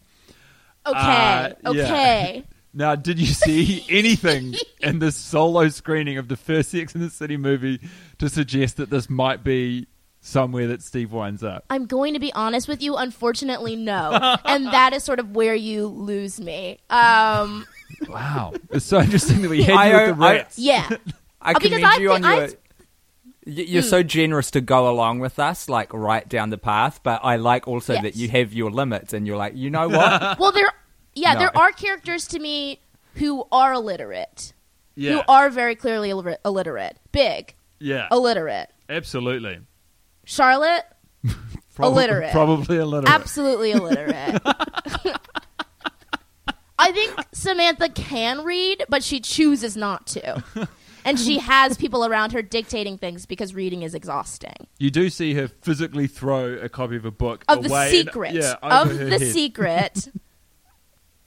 okay. 0.85 0.97
uh, 0.97 1.49
yeah. 1.73 1.83
okay. 1.83 2.43
Now, 2.73 2.95
did 2.95 3.19
you 3.19 3.25
see 3.27 3.85
anything 3.89 4.55
in 4.79 4.99
this 4.99 5.15
solo 5.15 5.67
screening 5.69 6.17
of 6.17 6.27
the 6.27 6.37
first 6.37 6.71
Sex 6.71 6.95
in 6.95 7.01
the 7.01 7.09
City 7.09 7.37
movie 7.37 7.79
to 8.19 8.29
suggest 8.29 8.77
that 8.77 8.89
this 8.89 9.09
might 9.09 9.43
be 9.43 9.87
somewhere 10.21 10.67
that 10.67 10.81
Steve 10.81 11.11
winds 11.11 11.43
up? 11.43 11.65
I'm 11.69 11.85
going 11.85 12.13
to 12.13 12.19
be 12.19 12.31
honest 12.33 12.67
with 12.69 12.81
you. 12.81 12.95
Unfortunately, 12.95 13.75
no. 13.75 14.37
and 14.45 14.67
that 14.67 14.93
is 14.93 15.03
sort 15.03 15.19
of 15.19 15.35
where 15.35 15.55
you 15.55 15.87
lose 15.87 16.39
me. 16.39 16.79
Um, 16.89 17.65
Wow, 18.07 18.53
it's 18.71 18.85
so 18.85 18.99
interesting 18.99 19.41
that 19.41 19.49
we 19.49 19.63
had 19.63 19.75
I- 19.75 19.87
you 19.89 20.07
with 20.09 20.17
the 20.19 20.25
I- 20.25 20.33
rats. 20.37 20.57
yeah. 20.57 20.89
I 21.41 21.53
because 21.53 21.69
commend 21.71 21.85
I 21.85 21.97
you 21.97 22.11
on 22.13 22.21
think 22.21 22.33
your. 22.35 22.43
I- 22.43 22.47
y- 22.47 23.65
You're 23.67 23.81
so 23.83 24.01
generous 24.01 24.51
to 24.51 24.61
go 24.61 24.89
along 24.89 25.19
with 25.19 25.39
us, 25.39 25.67
like 25.67 25.93
right 25.93 26.27
down 26.27 26.51
the 26.51 26.57
path. 26.57 27.01
But 27.03 27.21
I 27.23 27.35
like 27.35 27.67
also 27.67 27.93
Yes. 27.93 28.03
that 28.03 28.15
you 28.15 28.29
have 28.29 28.53
your 28.53 28.71
limits, 28.71 29.13
and 29.13 29.27
you're 29.27 29.37
like, 29.37 29.55
you 29.55 29.69
know 29.69 29.87
what? 29.89 30.39
Well, 30.39 30.51
there, 30.51 30.71
yeah, 31.15 31.33
No. 31.33 31.39
there 31.39 31.57
are 31.57 31.71
characters 31.71 32.27
to 32.29 32.39
me 32.39 32.81
who 33.15 33.45
are 33.51 33.73
illiterate, 33.73 34.53
yeah, 34.95 35.13
who 35.13 35.21
are 35.27 35.49
very 35.49 35.75
clearly 35.75 36.09
illiter- 36.09 36.37
illiterate. 36.45 36.97
Big, 37.11 37.55
yeah, 37.79 38.07
illiterate. 38.11 38.69
absolutely. 38.89 39.59
Charlotte, 40.25 40.85
Illiterate. 41.79 42.31
probably 42.31 42.77
illiterate. 42.77 43.13
absolutely 43.13 43.71
illiterate. 43.71 44.41
I 46.79 46.91
think 46.91 47.13
Samantha 47.31 47.89
can 47.89 48.43
read, 48.43 48.85
but 48.89 49.03
she 49.03 49.19
chooses 49.19 49.77
not 49.77 50.07
to. 50.07 50.43
And 51.05 51.19
she 51.19 51.37
has 51.39 51.77
people 51.77 52.05
around 52.05 52.31
her 52.33 52.41
dictating 52.41 52.97
things 52.97 53.25
because 53.27 53.53
reading 53.53 53.83
is 53.83 53.93
exhausting. 53.95 54.67
You 54.79 54.89
do 54.91 55.09
see 55.09 55.33
her 55.35 55.47
physically 55.47 56.07
throw 56.07 56.53
a 56.55 56.69
copy 56.69 56.95
of 56.95 57.05
a 57.05 57.11
book 57.11 57.43
Of 57.47 57.63
the 57.63 57.69
away 57.69 57.99
and- 57.99 58.07
secret. 58.07 58.33
yeah, 58.33 58.55
of 58.63 58.97
the 58.97 59.09
head. 59.19 59.21
secret. 59.33 60.07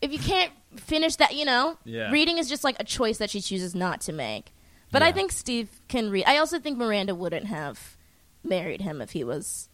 if 0.04 0.12
you 0.12 0.18
can't 0.18 0.52
finish 0.76 1.16
that, 1.16 1.34
you 1.34 1.44
know, 1.44 1.78
Yeah. 1.84 2.10
reading 2.10 2.38
is 2.38 2.48
just 2.48 2.62
like 2.62 2.76
a 2.78 2.84
choice 2.84 3.18
that 3.18 3.30
she 3.30 3.40
chooses 3.40 3.74
not 3.74 4.00
to 4.02 4.12
make. 4.12 4.52
But 4.92 5.02
I 5.02 5.10
think 5.10 5.32
Steve 5.32 5.80
can 5.88 6.10
read. 6.10 6.24
I 6.26 6.36
also 6.36 6.60
think 6.60 6.78
Miranda 6.78 7.16
wouldn't 7.16 7.46
have 7.46 7.96
married 8.44 8.80
him 8.82 9.00
if 9.00 9.10
he 9.10 9.24
was 9.24 9.68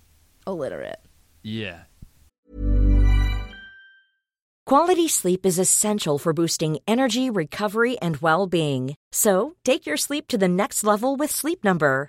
illiterate. 0.47 1.01
Yeah, 1.43 1.81
Quality 4.67 5.09
sleep 5.09 5.45
is 5.45 5.59
essential 5.59 6.17
for 6.17 6.33
boosting 6.33 6.79
energy, 6.87 7.29
recovery, 7.29 7.99
and 7.99 8.19
well-being. 8.19 8.95
So, 9.11 9.57
take 9.65 9.85
your 9.85 9.97
sleep 9.97 10.29
to 10.29 10.39
the 10.39 10.47
next 10.47 10.85
level 10.85 11.17
with 11.17 11.33
Sleep 11.33 11.65
Number. 11.65 12.09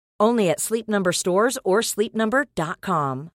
Only 0.21 0.49
at 0.51 0.59
Sleep 0.61 0.87
Number 0.87 1.11
stores 1.11 1.57
or 1.65 1.81
sleepnumber.com. 1.81 3.31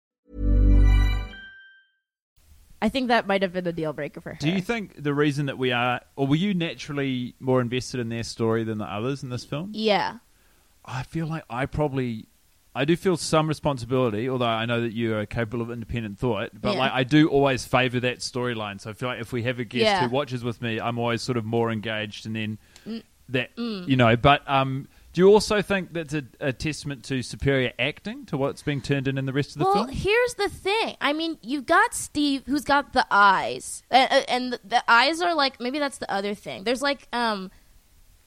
I 2.81 2.89
think 2.89 3.07
that 3.07 3.25
might 3.25 3.41
have 3.41 3.51
been 3.53 3.65
a 3.65 3.71
deal 3.73 3.91
breaker 3.93 4.21
for 4.21 4.33
her. 4.33 4.37
Do 4.39 4.51
you 4.51 4.61
think 4.61 5.01
the 5.01 5.13
reason 5.13 5.47
that 5.47 5.57
we 5.57 5.71
are, 5.71 6.01
or 6.15 6.27
were 6.27 6.35
you 6.35 6.53
naturally 6.53 7.33
more 7.39 7.59
invested 7.59 7.99
in 7.99 8.09
their 8.09 8.21
story 8.21 8.63
than 8.63 8.77
the 8.77 8.85
others 8.85 9.23
in 9.23 9.29
this 9.29 9.43
film? 9.43 9.71
Yeah. 9.73 10.17
I 10.85 11.01
feel 11.01 11.25
like 11.25 11.43
I 11.49 11.65
probably, 11.65 12.27
I 12.75 12.85
do 12.85 12.95
feel 12.95 13.17
some 13.17 13.47
responsibility, 13.47 14.29
although 14.29 14.45
I 14.45 14.65
know 14.67 14.81
that 14.81 14.93
you 14.93 15.15
are 15.15 15.25
capable 15.25 15.63
of 15.63 15.71
independent 15.71 16.19
thought. 16.19 16.51
But 16.53 16.73
Yeah. 16.73 16.79
like, 16.79 16.91
I 16.91 17.03
do 17.03 17.27
always 17.29 17.65
favour 17.65 17.99
that 18.01 18.19
storyline. 18.19 18.79
So 18.79 18.91
I 18.91 18.93
feel 18.93 19.09
like 19.09 19.21
if 19.21 19.33
we 19.33 19.41
have 19.43 19.57
a 19.57 19.65
guest 19.65 19.83
Yeah. 19.85 20.07
who 20.07 20.13
watches 20.13 20.43
with 20.43 20.61
me, 20.61 20.79
I'm 20.79 20.99
always 20.99 21.23
sort 21.23 21.37
of 21.37 21.45
more 21.45 21.71
engaged, 21.71 22.27
and 22.27 22.35
then 22.35 22.59
Mm. 22.85 23.01
that 23.29 23.49
you 23.57 23.95
know. 23.95 24.15
But 24.15 24.47
um, 24.47 24.87
do 25.15 25.21
you 25.21 25.29
also 25.29 25.61
think 25.61 25.93
that's 25.93 26.13
a, 26.13 26.25
a 26.41 26.51
testament 26.51 27.05
to 27.05 27.21
superior 27.21 27.71
acting 27.79 28.25
to 28.25 28.35
what's 28.35 28.61
being 28.61 28.81
turned 28.81 29.07
in 29.07 29.17
in 29.17 29.25
the 29.25 29.31
rest 29.31 29.51
of 29.51 29.59
the 29.59 29.63
well, 29.63 29.73
film? 29.73 29.87
Well, 29.87 29.95
here's 29.95 30.33
the 30.33 30.49
thing. 30.49 30.97
I 30.99 31.13
mean, 31.13 31.37
you've 31.41 31.65
got 31.65 31.93
Steve, 31.93 32.43
who's 32.45 32.65
got 32.65 32.91
the 32.91 33.07
eyes, 33.09 33.81
uh, 33.89 34.23
and 34.27 34.51
the, 34.51 34.59
the 34.65 34.91
eyes 34.91 35.21
are 35.21 35.33
like 35.33 35.61
maybe 35.61 35.79
that's 35.79 35.99
the 35.99 36.11
other 36.11 36.33
thing. 36.33 36.65
There's 36.65 36.81
like 36.81 37.07
um, 37.13 37.49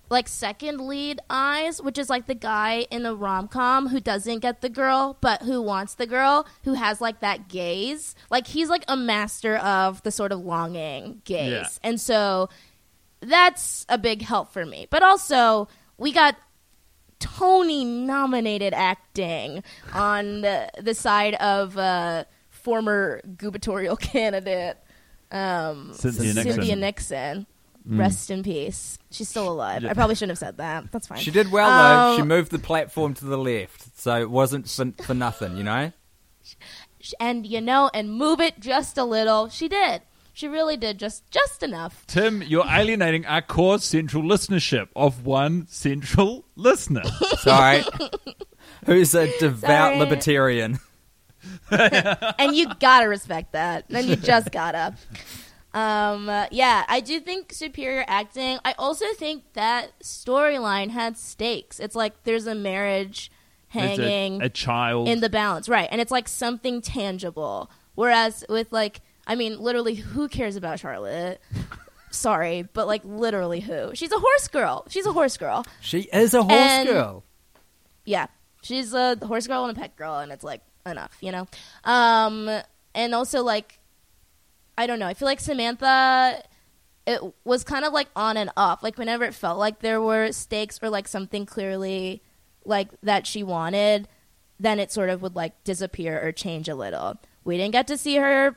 like 0.09 0.29
second 0.29 0.81
lead 0.81 1.21
eyes, 1.29 1.83
which 1.83 1.99
is 1.99 2.09
like 2.09 2.27
the 2.27 2.35
guy 2.35 2.87
in 2.91 3.05
a 3.05 3.15
rom 3.15 3.49
com 3.49 3.89
who 3.89 4.01
doesn't 4.01 4.39
get 4.39 4.63
the 4.63 4.71
girl 4.71 5.19
but 5.21 5.43
who 5.43 5.61
wants 5.61 5.95
the 5.95 6.07
girl, 6.07 6.47
who 6.65 6.73
has 6.73 7.03
like 7.03 7.21
that 7.21 7.49
gaze. 7.49 8.15
Like 8.31 8.47
he's 8.47 8.71
like 8.71 8.85
a 8.89 8.97
master 8.97 9.57
of 9.57 10.03
the 10.05 10.11
sort 10.11 10.33
of 10.33 10.41
longing 10.41 11.21
gaze. 11.27 11.51
Yeah. 11.51 11.69
And 11.83 12.01
so 12.01 12.49
that's 13.21 13.85
a 13.91 13.99
big 13.99 14.23
help 14.23 14.55
for 14.55 14.65
me. 14.65 14.87
But 14.89 15.03
also, 15.03 15.69
we 15.99 16.13
got 16.13 16.37
Tony 17.21 17.85
nominated 17.85 18.73
acting 18.75 19.63
on 19.93 20.41
the, 20.43 20.71
the 20.81 20.95
side 20.95 21.35
of 21.35 21.77
uh, 21.77 22.25
former 22.49 23.21
gubernatorial 23.37 23.97
candidate 23.97 24.77
um, 25.31 25.93
Cynthia 25.95 26.35
Nixon. 26.35 26.53
Cynthia 26.53 26.77
Nixon. 26.77 27.47
Rest 27.91 28.31
in 28.31 28.43
peace. 28.43 28.99
She's 29.11 29.31
still 29.31 29.49
alive. 29.49 29.83
I 29.83 29.95
probably 29.95 30.15
shouldn't 30.15 30.33
have 30.33 30.39
said 30.39 30.59
that. 30.59 30.93
That's 30.93 31.07
fine. 31.07 31.21
She 31.21 31.31
did 31.31 31.51
well 31.51 31.71
though. 31.71 32.11
Um, 32.13 32.17
She 32.19 32.23
moved 32.23 32.51
the 32.51 32.59
platform 32.59 33.15
to 33.15 33.25
the 33.25 33.39
left, 33.39 33.99
so 33.99 34.21
it 34.21 34.29
wasn't 34.29 34.69
for, 34.69 34.93
for 35.05 35.15
nothing, 35.15 35.57
you 35.57 35.65
know. 35.65 35.93
and 37.19 37.47
you 37.47 37.63
know, 37.63 37.91
and 37.95 38.13
move 38.13 38.41
it 38.41 38.61
just 38.61 38.99
a 38.99 39.05
little. 39.05 39.49
She 39.49 39.69
did. 39.69 40.03
She 40.39 40.47
really 40.47 40.77
did 40.77 41.01
just 41.01 41.29
just 41.33 41.65
enough. 41.65 42.05
Tim, 42.07 42.43
you're 42.43 42.65
alienating 42.65 43.27
our 43.27 43.43
core 43.43 43.81
central 43.81 44.23
listenership 44.23 44.87
of 44.95 45.27
one 45.27 45.67
central 45.67 46.45
listener. 46.55 47.03
Sorry. 47.39 47.83
Who's 48.87 49.17
a 49.17 49.37
devout 49.41 49.95
Sorry. 49.95 49.99
libertarian? 49.99 50.79
and 51.73 52.55
you 52.55 52.73
gotta 52.79 53.09
respect 53.09 53.51
that. 53.55 53.87
And 53.91 54.07
you 54.07 54.15
just 54.15 54.53
gotta. 54.53 54.95
Um, 55.75 56.29
uh, 56.29 56.47
yeah, 56.53 56.85
I 56.87 57.01
do 57.01 57.19
think 57.19 57.53
superior 57.53 58.05
acting. 58.07 58.61
I 58.65 58.77
also 58.79 59.07
think 59.15 59.43
that 59.55 59.99
storyline 60.05 60.91
had 60.91 61.19
stakes. 61.19 61.81
It's 61.81 61.97
like 61.97 62.23
there's 62.23 62.47
a 62.47 62.55
marriage 62.55 63.33
There's 63.75 63.99
a- 63.99 64.03
hanging 64.03 64.41
a, 64.41 64.49
child. 64.49 65.09
in 65.09 65.19
the 65.19 65.29
balance, 65.31 65.69
right? 65.69 65.89
And 65.91 66.01
it's 66.01 66.13
like 66.13 66.29
something 66.29 66.81
tangible. 66.81 67.73
Whereas 67.97 68.45
with 68.49 68.71
like, 68.71 69.01
I 69.29 69.35
mean, 69.37 69.59
literally, 69.61 69.95
who 69.95 70.27
cares 70.29 70.57
about 70.57 70.81
Charlotte? 70.81 71.41
Sorry, 72.11 72.63
but 72.73 72.87
like 72.87 73.03
literally, 73.05 73.61
who? 73.61 73.91
She's 73.95 74.11
a 74.11 74.19
horse 74.19 74.49
girl. 74.49 74.87
She's 74.89 75.05
a 75.07 75.13
horse 75.13 75.37
girl. 75.37 75.65
She 75.81 76.09
is 76.13 76.33
a 76.35 76.43
horse 76.43 76.53
And- 76.55 76.89
girl. 76.89 77.25
Yeah, 78.05 78.29
she's 78.63 78.95
a 78.95 79.17
horse 79.23 79.47
girl 79.47 79.65
and 79.67 79.77
a 79.77 79.79
pet 79.81 79.95
girl, 79.97 80.19
and 80.19 80.33
it's 80.33 80.43
like 80.43 80.63
enough, 80.87 81.15
you 81.21 81.31
know. 81.31 81.47
Um, 81.85 82.49
and 82.95 83.15
also 83.15 83.43
like, 83.43 83.79
I 84.79 84.87
don't 84.87 84.99
know. 84.99 85.07
I 85.07 85.13
feel 85.13 85.27
like 85.27 85.41
Samantha, 85.41 86.43
it 87.07 87.21
was 87.45 87.65
kind 87.65 87.85
of 87.85 87.93
like 87.93 88.09
on 88.17 88.39
and 88.39 88.51
off. 88.57 88.83
Like 88.83 88.97
whenever 88.97 89.25
it 89.25 89.35
felt 89.35 89.59
like 89.59 89.81
there 89.81 90.01
were 90.01 90.33
stakes 90.33 90.79
or 90.83 90.89
like 90.89 91.07
something 91.07 91.45
clearly 91.45 92.23
like 92.65 92.89
that 93.03 93.27
she 93.27 93.43
wanted, 93.43 94.09
then 94.59 94.81
it 94.81 94.91
sort 94.91 95.11
of 95.11 95.21
would 95.21 95.37
like 95.37 95.63
disappear 95.65 96.19
or 96.27 96.33
change 96.33 96.67
a 96.69 96.75
little. 96.75 97.19
We 97.45 97.59
didn't 97.59 97.73
get 97.73 97.87
to 97.89 97.99
see 97.99 98.17
her 98.17 98.57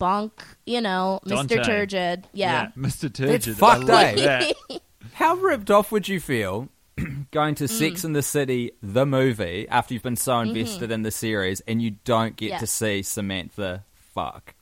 bonk, 0.00 0.32
you 0.66 0.80
know, 0.80 1.20
Dante. 1.26 1.56
Mr. 1.56 1.64
Turgid. 1.64 2.26
Yeah. 2.32 2.70
Mr. 2.76 3.12
Turgid. 3.12 3.48
It's 3.48 3.58
fucked, 3.58 3.88
I 3.90 4.12
love 4.12 4.18
eh? 4.18 4.52
that. 4.68 4.80
How 5.14 5.34
ripped 5.36 5.70
off 5.70 5.92
would 5.92 6.08
you 6.08 6.20
feel 6.20 6.68
going 7.30 7.54
to 7.56 7.68
Sex 7.68 8.04
in 8.04 8.12
the 8.12 8.22
City, 8.22 8.72
the 8.82 9.06
movie, 9.06 9.66
after 9.68 9.94
you've 9.94 10.02
been 10.02 10.16
so 10.16 10.40
invested 10.40 10.90
in 10.90 11.02
the 11.02 11.10
series, 11.10 11.60
and 11.60 11.80
you 11.82 11.92
don't 12.04 12.36
get 12.36 12.50
Yeah. 12.50 12.58
to 12.58 12.66
see 12.66 13.02
Samantha 13.02 13.84
fuck? 14.14 14.54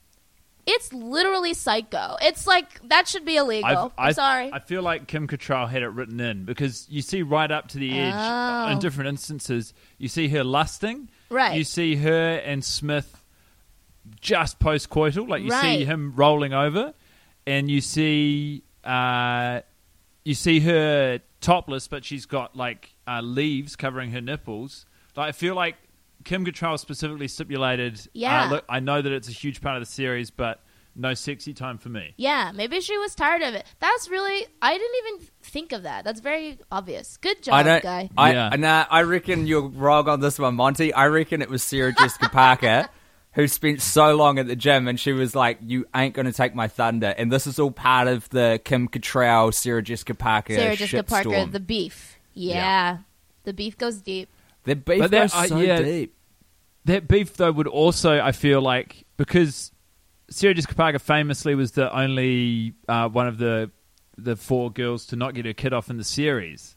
It's 0.64 0.92
literally 0.92 1.54
psycho. 1.54 2.16
It's 2.22 2.46
like 2.46 2.86
that 2.88 3.08
should 3.08 3.24
be 3.24 3.36
illegal. 3.36 3.68
I've- 3.68 3.78
I'm 3.98 4.08
I, 4.08 4.12
sorry. 4.12 4.52
I 4.52 4.60
feel 4.60 4.80
like 4.82 5.08
Kim 5.08 5.26
Cattrall 5.26 5.68
had 5.68 5.82
it 5.82 5.88
written 5.88 6.20
in 6.20 6.44
because 6.44 6.86
you 6.88 7.02
see 7.02 7.22
right 7.22 7.50
up 7.50 7.66
to 7.68 7.78
the 7.78 7.98
edge 7.98 8.14
Oh. 8.16 8.68
in 8.70 8.78
different 8.78 9.08
instances. 9.08 9.74
You 9.98 10.06
see 10.06 10.28
her 10.28 10.44
lusting. 10.44 11.08
Right. 11.30 11.56
You 11.56 11.64
see 11.64 11.96
her 11.96 12.36
and 12.44 12.64
Smith 12.64 13.21
just 14.20 14.58
post 14.58 14.90
coital, 14.90 15.28
like 15.28 15.42
you 15.42 15.50
see 15.50 15.84
him 15.84 16.12
rolling 16.14 16.52
over, 16.52 16.94
and 17.46 17.70
you 17.70 17.80
see 17.80 18.64
uh, 18.84 19.60
you 20.24 20.34
see 20.34 20.60
her 20.60 21.20
topless, 21.40 21.88
but 21.88 22.04
she's 22.04 22.26
got 22.26 22.56
like 22.56 22.94
uh, 23.06 23.20
leaves 23.20 23.76
covering 23.76 24.10
her 24.12 24.20
nipples. 24.20 24.86
Like 25.16 25.28
I 25.28 25.32
feel 25.32 25.54
like 25.54 25.76
Kim 26.24 26.44
Cattrall 26.44 26.78
specifically 26.78 27.28
stipulated. 27.28 28.00
Yeah. 28.12 28.44
Uh, 28.44 28.50
look, 28.50 28.64
I 28.68 28.80
know 28.80 29.02
that 29.02 29.12
it's 29.12 29.28
a 29.28 29.32
huge 29.32 29.60
part 29.60 29.76
of 29.76 29.82
the 29.82 29.90
series, 29.90 30.30
but 30.30 30.60
no 30.94 31.14
sexy 31.14 31.54
time 31.54 31.78
for 31.78 31.88
me. 31.88 32.14
Yeah, 32.16 32.52
maybe 32.54 32.80
she 32.80 32.96
was 32.98 33.14
tired 33.14 33.42
of 33.42 33.54
it. 33.54 33.64
That's 33.80 34.08
really 34.08 34.46
I 34.60 34.76
didn't 34.76 34.96
even 35.06 35.28
think 35.42 35.72
of 35.72 35.84
that. 35.84 36.04
That's 36.04 36.20
very 36.20 36.58
obvious. 36.70 37.16
Good 37.16 37.42
job, 37.42 37.54
I 37.54 37.62
don't. 37.62 37.82
guy. 37.82 38.10
I, 38.16 38.32
Yeah. 38.32 38.56
Nah, 38.56 38.86
I 38.90 39.02
reckon 39.02 39.46
you're 39.46 39.68
wrong 39.68 40.08
on 40.08 40.20
this 40.20 40.38
one, 40.38 40.54
Monty. 40.54 40.92
I 40.92 41.06
reckon 41.06 41.42
it 41.42 41.48
was 41.48 41.62
Sarah 41.62 41.92
Jessica 41.92 42.28
Parker 42.28 42.88
who 43.34 43.48
spent 43.48 43.80
so 43.80 44.14
long 44.14 44.38
at 44.38 44.46
the 44.46 44.56
gym, 44.56 44.88
and 44.88 44.98
she 45.00 45.12
was 45.12 45.34
like, 45.34 45.58
"You 45.62 45.86
ain't 45.94 46.14
gonna 46.14 46.32
take 46.32 46.54
my 46.54 46.68
thunder." 46.68 47.14
And 47.16 47.30
this 47.32 47.46
is 47.46 47.58
all 47.58 47.70
part 47.70 48.08
of 48.08 48.28
the 48.30 48.60
Kim 48.64 48.88
Cattrall, 48.88 49.52
Sarah 49.54 49.82
Jessica 49.82 50.14
Parker, 50.14 50.54
Sarah 50.54 50.76
Jessica 50.76 51.02
Parker, 51.02 51.30
shitstorm. 51.30 51.52
the 51.52 51.60
beef. 51.60 52.18
Yeah. 52.34 52.98
The 53.44 53.52
beef 53.52 53.76
goes 53.78 54.00
deep. 54.02 54.28
The 54.64 54.76
beef 54.76 54.98
But 55.00 55.10
that- 55.10 55.20
goes 55.30 55.34
uh, 55.34 55.46
so 55.46 55.58
yeah. 55.58 55.82
deep. 55.82 56.14
That 56.84 57.06
beef, 57.08 57.36
though, 57.36 57.52
would 57.52 57.68
also, 57.68 58.18
I 58.20 58.32
feel 58.32 58.60
like, 58.60 59.04
because 59.16 59.70
Sarah 60.30 60.52
Jessica 60.54 60.74
Parker 60.74 60.98
famously 60.98 61.54
was 61.54 61.72
the 61.72 61.94
only 61.96 62.74
uh, 62.88 63.08
one 63.08 63.26
of 63.28 63.38
the 63.38 63.70
the 64.18 64.36
four 64.36 64.70
girls 64.70 65.06
to 65.06 65.16
not 65.16 65.34
get 65.34 65.46
her 65.46 65.52
kid 65.54 65.72
off 65.72 65.88
in 65.90 65.96
the 65.96 66.04
series. 66.04 66.76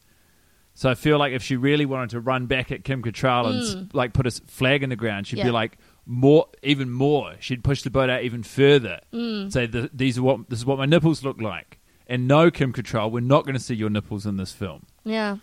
So 0.73 0.89
I 0.89 0.95
feel 0.95 1.17
like 1.19 1.33
if 1.33 1.41
she 1.43 1.55
really 1.57 1.85
wanted 1.85 2.11
to 2.11 2.19
run 2.19 2.45
back 2.47 2.71
at 2.71 2.83
Kim 2.83 3.01
Cattrall 3.01 3.47
and 3.49 3.61
s- 3.61 3.93
like 3.93 4.13
put 4.13 4.25
a 4.27 4.31
flag 4.31 4.83
in 4.83 4.89
the 4.89 4.95
ground, 4.95 5.27
she'd 5.27 5.35
Mm. 5.37 5.39
Yeah. 5.39 5.43
be 5.45 5.51
like 5.51 5.77
more, 6.05 6.47
even 6.63 6.89
more. 6.91 7.35
She'd 7.39 7.63
push 7.63 7.81
the 7.81 7.89
boat 7.89 8.09
out 8.09 8.23
even 8.23 8.43
further. 8.43 8.99
Mm. 9.13 9.51
Say 9.51 9.67
"Th- 9.67 9.89
these 9.93 10.17
are 10.17 10.23
what 10.23 10.49
this 10.49 10.59
is 10.59 10.65
what 10.65 10.77
my 10.77 10.85
nipples 10.85 11.23
look 11.23 11.41
like. 11.41 11.79
And 12.07 12.27
no, 12.27 12.51
Kim 12.51 12.71
Cattrall, 12.71 13.11
we're 13.11 13.19
not 13.21 13.45
going 13.45 13.55
to 13.55 13.59
see 13.59 13.73
your 13.75 13.89
nipples 13.89 14.25
in 14.27 14.37
this 14.37 14.51
film. 14.51 14.85
Yeah. 15.03 15.37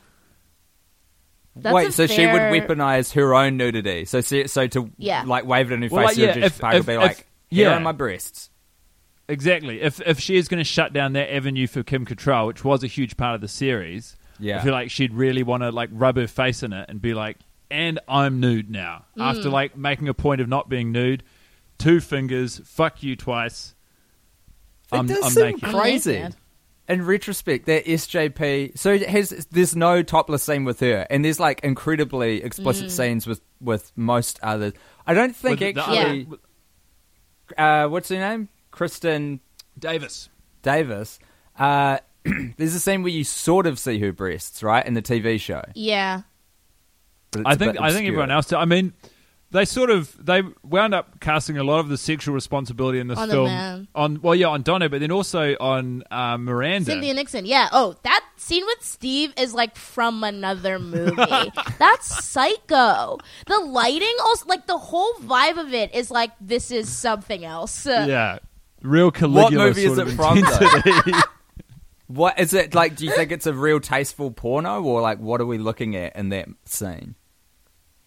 That's 1.57 1.75
Wait, 1.75 1.89
a 1.89 1.93
so 1.93 2.07
she 2.07 2.27
would 2.27 2.41
weaponize 2.41 3.13
her 3.13 3.35
own 3.35 3.57
nudity. 3.59 4.05
So, 4.07 4.21
se- 4.23 4.47
so 4.47 4.67
to 4.69 4.91
Yeah. 4.97 5.25
like 5.27 5.45
wave 5.45 5.71
it 5.71 5.75
in 5.75 5.83
her 5.83 5.89
Well, 5.91 6.09
face, 6.09 6.17
like, 6.17 6.27
yeah, 6.27 6.33
Sarah 6.35 6.47
if- 6.47 6.59
Parker 6.61 6.77
if- 6.79 6.87
would 6.87 6.93
be 6.93 6.95
if- 6.95 7.01
like, 7.01 7.27
"Here 7.51 7.69
yeah. 7.69 7.77
are 7.77 7.81
my 7.81 7.93
breasts." 7.93 8.49
Exactly. 9.29 9.81
If 9.83 10.01
if 10.01 10.19
she 10.19 10.37
is 10.37 10.49
going 10.49 10.59
to 10.59 10.65
shut 10.65 10.93
down 10.93 11.13
that 11.15 11.33
avenue 11.35 11.67
for 11.67 11.83
Kim 11.83 12.07
Cattrall, 12.07 12.47
which 12.47 12.65
was 12.65 12.83
a 12.83 12.87
huge 12.87 13.17
part 13.17 13.35
of 13.35 13.41
the 13.41 13.49
series, 13.49 14.17
Yeah. 14.39 14.59
I 14.59 14.63
feel 14.63 14.73
like 14.73 14.91
she'd 14.91 15.13
really 15.15 15.43
want 15.43 15.63
to 15.63 15.71
like 15.71 15.91
rub 15.93 16.17
her 16.17 16.27
face 16.27 16.63
in 16.63 16.73
it 16.73 16.87
and 16.89 17.01
be 17.03 17.13
like, 17.15 17.39
"And 17.73 17.99
I'm 18.07 18.39
nude 18.41 18.71
now." 18.71 19.07
Mm. 19.17 19.23
After 19.23 19.49
like 19.49 19.77
making 19.77 20.09
a 20.09 20.15
point 20.15 20.41
of 20.41 20.49
not 20.49 20.69
being 20.69 20.93
nude, 20.93 21.23
two 21.79 22.01
fingers, 22.01 22.61
fuck 22.65 23.03
you 23.03 23.17
twice. 23.17 23.75
It 24.93 24.97
I'm, 24.99 25.07
does 25.07 25.25
I'm 25.25 25.31
seem 25.31 25.45
naked. 25.45 25.63
crazy. 25.63 26.13
naked. 26.19 26.37
In 26.89 27.07
retrospect, 27.07 27.67
that 27.67 27.87
SJP, 27.87 28.77
so 28.77 28.99
has 28.99 29.31
there's 29.53 29.75
no 29.75 30.03
topless 30.03 30.43
scene 30.43 30.65
with 30.65 30.81
her, 30.81 31.07
and 31.09 31.25
there's 31.25 31.41
like 31.41 31.61
incredibly 31.63 32.43
explicit 32.43 32.87
Mm. 32.87 32.91
scenes 32.91 33.27
with 33.27 33.41
with 33.61 33.93
most 33.97 34.39
others. 34.43 34.73
I 35.07 35.15
don't 35.15 35.35
think 35.35 35.61
With 35.61 35.75
the- 35.77 35.81
actually. 35.81 36.27
Uh, 37.57 37.87
what's 37.89 38.09
her 38.09 38.17
name? 38.17 38.49
Kristin 38.73 39.41
Davis. 39.79 40.29
Davis. 40.63 41.19
Uh, 41.59 41.99
there's 42.57 42.75
a 42.75 42.81
scene 42.81 43.03
where 43.03 43.13
you 43.13 43.25
sort 43.25 43.67
of 43.67 43.79
see 43.79 43.99
her 44.01 44.13
breasts, 44.13 44.63
right, 44.63 44.85
in 44.87 44.95
the 44.95 45.03
TV 45.03 45.39
show. 45.41 45.63
Yeah. 45.75 46.23
But 47.33 47.41
it's 47.41 47.49
I 47.49 47.53
a 47.53 47.57
think 47.57 47.81
I 47.81 47.91
think 47.93 48.07
everyone 48.07 48.31
else. 48.31 48.47
Did. 48.47 48.57
I 48.57 48.65
mean, 48.67 48.93
they 49.53 49.65
sort 49.65 49.91
of 49.91 50.15
they 50.25 50.43
wound 50.63 50.95
up 50.95 51.21
casting 51.21 51.59
a 51.59 51.65
lot 51.65 51.81
of 51.81 51.89
the 51.89 51.99
sexual 51.99 52.35
responsibility 52.35 52.99
in 52.99 53.09
this 53.09 53.19
On 53.19 53.29
the 53.29 53.35
film 53.35 53.47
man. 53.47 53.89
on 53.95 54.21
well, 54.23 54.35
yeah, 54.35 54.49
on 54.49 54.63
Donna, 54.63 54.89
but 54.89 55.01
then 55.01 55.11
also 55.11 55.55
on 55.61 56.05
uh, 56.11 56.39
Miranda. 56.39 56.91
Cynthia 56.91 57.15
Nixon. 57.15 57.45
Yeah. 57.45 57.69
Oh, 57.73 57.97
that 58.03 58.25
scene 58.37 58.65
with 58.67 58.83
Steve 58.83 59.33
is 59.37 59.55
like 59.55 59.77
from 59.77 60.25
another 60.25 60.79
movie. 60.79 61.15
That's 61.79 62.25
psycho. 62.25 63.19
The 63.47 63.59
lighting 63.59 64.15
also 64.25 64.47
like 64.47 64.67
the 64.67 64.79
whole 64.79 65.13
vibe 65.15 65.59
of 65.59 65.73
it 65.75 65.95
is 65.95 66.11
like 66.11 66.33
this 66.41 66.71
is 66.71 66.89
something 66.89 67.45
else. 67.45 67.87
Yeah. 67.87 68.39
Real 68.83 69.11
Caligula 69.11 69.43
what 69.43 69.53
movie 69.53 69.85
is 69.85 69.95
sort 69.95 70.09
of 70.09 70.13
it 70.13 70.17
from. 70.17 71.23
What 72.09 72.39
is 72.39 72.53
it 72.53 72.75
like? 72.75 72.97
Do 72.97 73.07
you 73.07 73.13
think 73.13 73.33
it's 73.33 73.47
a 73.47 73.55
real 73.55 73.81
tasteful 73.81 74.33
porno, 74.33 74.83
or 74.83 75.01
like 75.01 75.19
what 75.19 75.41
are 75.41 75.47
we 75.47 75.57
looking 75.57 75.97
at 75.97 76.15
in 76.15 76.29
that 76.29 76.47
scene? 76.67 77.15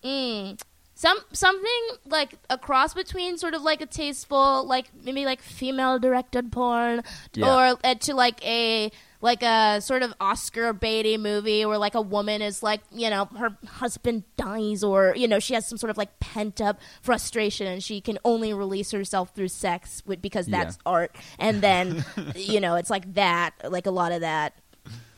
Mm. 0.05 0.61
Some 0.97 1.17
something 1.33 1.81
like 2.05 2.35
a 2.49 2.57
cross 2.57 2.93
between 2.93 3.37
sort 3.37 3.53
of 3.53 3.61
like 3.63 3.81
a 3.81 3.85
tasteful, 3.85 4.65
like 4.65 4.85
maybe 5.03 5.25
like 5.25 5.41
female 5.41 5.99
directed 5.99 6.53
porn, 6.53 7.03
Yeah. 7.33 7.73
or 7.73 7.77
uh, 7.83 7.95
to 7.95 8.13
like 8.13 8.41
a 8.45 8.91
like 9.19 9.43
a 9.43 9.81
sort 9.81 10.03
of 10.03 10.13
Oscar 10.21 10.73
baity 10.73 11.19
movie 11.19 11.65
where 11.65 11.77
like 11.77 11.95
a 11.95 12.01
woman 12.01 12.41
is 12.41 12.63
like 12.63 12.79
you 12.93 13.09
know 13.09 13.25
her 13.37 13.57
husband 13.67 14.23
dies 14.37 14.83
or 14.85 15.13
you 15.17 15.27
know 15.27 15.39
she 15.39 15.53
has 15.53 15.67
some 15.67 15.77
sort 15.77 15.89
of 15.89 15.97
like 15.97 16.17
pent 16.21 16.61
up 16.61 16.79
frustration 17.01 17.67
and 17.67 17.83
she 17.83 17.99
can 17.99 18.17
only 18.23 18.53
release 18.53 18.91
herself 18.91 19.31
through 19.35 19.47
sex 19.49 20.01
with, 20.05 20.21
because 20.21 20.45
that's 20.45 20.77
art 20.85 21.13
and 21.39 21.61
then 21.61 22.05
you 22.35 22.61
know 22.61 22.75
it's 22.75 22.89
like 22.89 23.15
that 23.15 23.51
like 23.69 23.85
a 23.87 23.91
lot 23.91 24.11
of 24.13 24.21
that 24.21 24.53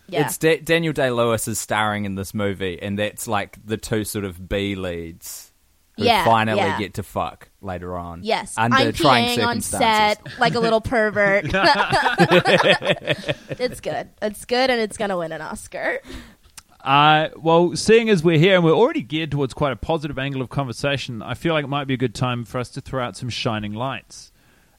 Yeah. 0.10 0.26
It's 0.26 0.38
Da- 0.38 0.60
Daniel 0.62 0.94
Day 0.94 1.12
Lewis 1.12 1.48
is 1.48 1.60
starring 1.60 2.06
in 2.06 2.16
this 2.16 2.34
movie, 2.34 2.82
and 2.82 2.98
that's 2.98 3.28
like 3.28 3.58
the 3.66 3.78
two 3.78 4.04
sort 4.04 4.26
of 4.26 4.48
B 4.48 4.76
leads 4.76 5.52
who 5.98 6.04
Yeah, 6.06 6.24
finally 6.24 6.58
yeah. 6.60 6.78
get 6.78 6.94
to 6.96 7.04
fuck 7.04 7.50
later 7.62 7.98
on. 7.98 8.22
Yes, 8.24 8.54
under 8.58 8.78
I'm 8.78 8.94
trying 8.94 9.38
peeing 9.40 9.46
on 9.46 9.62
set 9.62 10.22
like 10.40 10.56
a 10.56 10.60
little 10.60 10.80
pervert. 10.82 11.46
it's 13.60 13.80
good. 13.82 14.10
It's 14.22 14.46
good, 14.46 14.70
and 14.70 14.80
it's 14.80 14.98
gonna 14.98 15.18
win 15.18 15.32
an 15.32 15.42
Oscar. 15.42 16.00
Uh, 16.84 17.30
well, 17.36 17.76
seeing 17.76 18.10
as 18.10 18.24
we're 18.24 18.38
here 18.38 18.56
and 18.56 18.64
we're 18.64 18.72
already 18.72 19.02
geared 19.02 19.32
towards 19.32 19.54
quite 19.54 19.74
a 19.74 19.76
positive 19.76 20.18
angle 20.18 20.42
of 20.42 20.50
conversation, 20.50 21.22
I 21.22 21.34
feel 21.34 21.54
like 21.54 21.66
it 21.66 21.70
might 21.70 21.86
be 21.86 21.96
a 21.96 21.98
good 21.98 22.16
time 22.16 22.46
for 22.46 22.60
us 22.60 22.70
to 22.70 22.82
throw 22.82 23.04
out 23.04 23.18
some 23.18 23.28
shining 23.30 23.74
lights. 23.74 24.32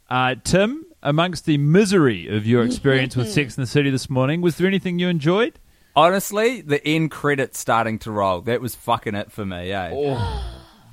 Uh, 0.09 0.37
Tim, 0.43 0.87
amongst 1.09 1.47
the 1.47 1.57
misery 1.57 2.29
of 2.29 2.47
your 2.47 2.63
experience 2.63 3.17
with 3.17 3.33
Sex 3.33 3.57
in 3.57 3.63
the 3.63 3.67
City 3.67 3.89
this 3.89 4.11
morning, 4.11 4.43
was 4.43 4.59
there 4.59 4.67
anything 4.67 4.99
you 4.99 5.09
enjoyed? 5.09 5.59
Honestly, 5.97 6.61
the 6.61 6.87
end 6.87 7.11
credits 7.11 7.59
starting 7.59 7.99
to 8.01 8.11
roll. 8.11 8.43
That 8.43 8.61
was 8.61 8.75
fucking 8.75 9.15
it 9.15 9.33
for 9.33 9.47
me. 9.47 9.71
Yeah, 9.71 9.89
it 9.93 9.95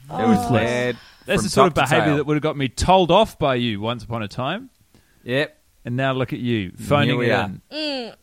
was 0.10 0.50
bad. 0.50 0.98
That's 1.26 1.44
the 1.44 1.50
sort 1.50 1.68
of 1.68 1.74
behavior 1.74 2.16
that 2.16 2.26
would 2.26 2.36
have 2.36 2.44
got 2.44 2.56
me 2.56 2.70
told 2.70 3.12
off 3.12 3.38
by 3.38 3.56
you 3.56 3.82
once 3.82 4.06
upon 4.06 4.24
a 4.24 4.30
time. 4.30 4.70
Yep. 5.24 5.62
And 5.84 5.98
now 5.98 6.14
look 6.14 6.32
at 6.32 6.40
you, 6.40 6.72
phoning 6.78 7.18
we 7.18 7.32
it 7.32 7.34
are. 7.34 7.52
in. 7.72 8.14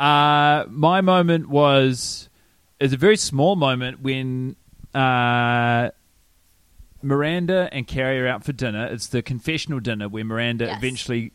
uh, 0.04 0.64
my 0.68 1.00
moment 1.00 1.48
was 1.48 2.28
is 2.80 2.92
a 2.92 2.96
very 2.96 3.16
small 3.16 3.54
moment 3.54 4.00
when 4.00 4.56
uh, 4.94 5.90
Miranda 7.02 7.68
and 7.72 7.86
Carrie 7.86 8.20
are 8.20 8.26
out 8.28 8.44
for 8.44 8.52
dinner. 8.52 8.86
It's 8.86 9.08
the 9.08 9.22
confessional 9.22 9.80
dinner 9.80 10.08
where 10.08 10.24
Miranda 10.24 10.66
Yes. 10.66 10.78
eventually, 10.78 11.32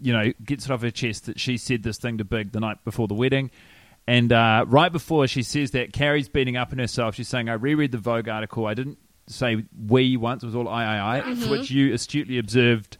you 0.00 0.12
know, 0.12 0.32
gets 0.44 0.66
it 0.66 0.70
off 0.72 0.82
her 0.82 0.90
chest 0.90 1.26
that 1.26 1.40
she 1.40 1.56
said 1.56 1.82
this 1.82 1.98
thing 1.98 2.18
to 2.18 2.24
Big 2.24 2.52
the 2.52 2.60
night 2.60 2.84
before 2.84 3.08
the 3.08 3.14
wedding. 3.14 3.50
And 4.06 4.32
uh, 4.32 4.64
right 4.68 4.92
before 4.92 5.26
she 5.26 5.42
says 5.42 5.72
that, 5.72 5.92
Carrie's 5.92 6.28
beating 6.28 6.56
up 6.56 6.72
on 6.72 6.78
herself. 6.78 7.14
She's 7.16 7.28
saying, 7.28 7.48
I 7.48 7.54
reread 7.54 7.90
the 7.92 7.98
Vogue 7.98 8.28
article. 8.28 8.66
I 8.66 8.74
didn't 8.74 8.98
say 9.26 9.64
we 9.88 10.16
once, 10.16 10.42
it 10.42 10.46
was 10.46 10.54
all 10.54 10.68
I, 10.68 10.84
I, 10.84 11.16
I. 11.18 11.20
Mm-hmm. 11.22 11.42
To 11.44 11.50
which 11.50 11.70
you 11.70 11.92
astutely 11.92 12.38
observed 12.38 12.98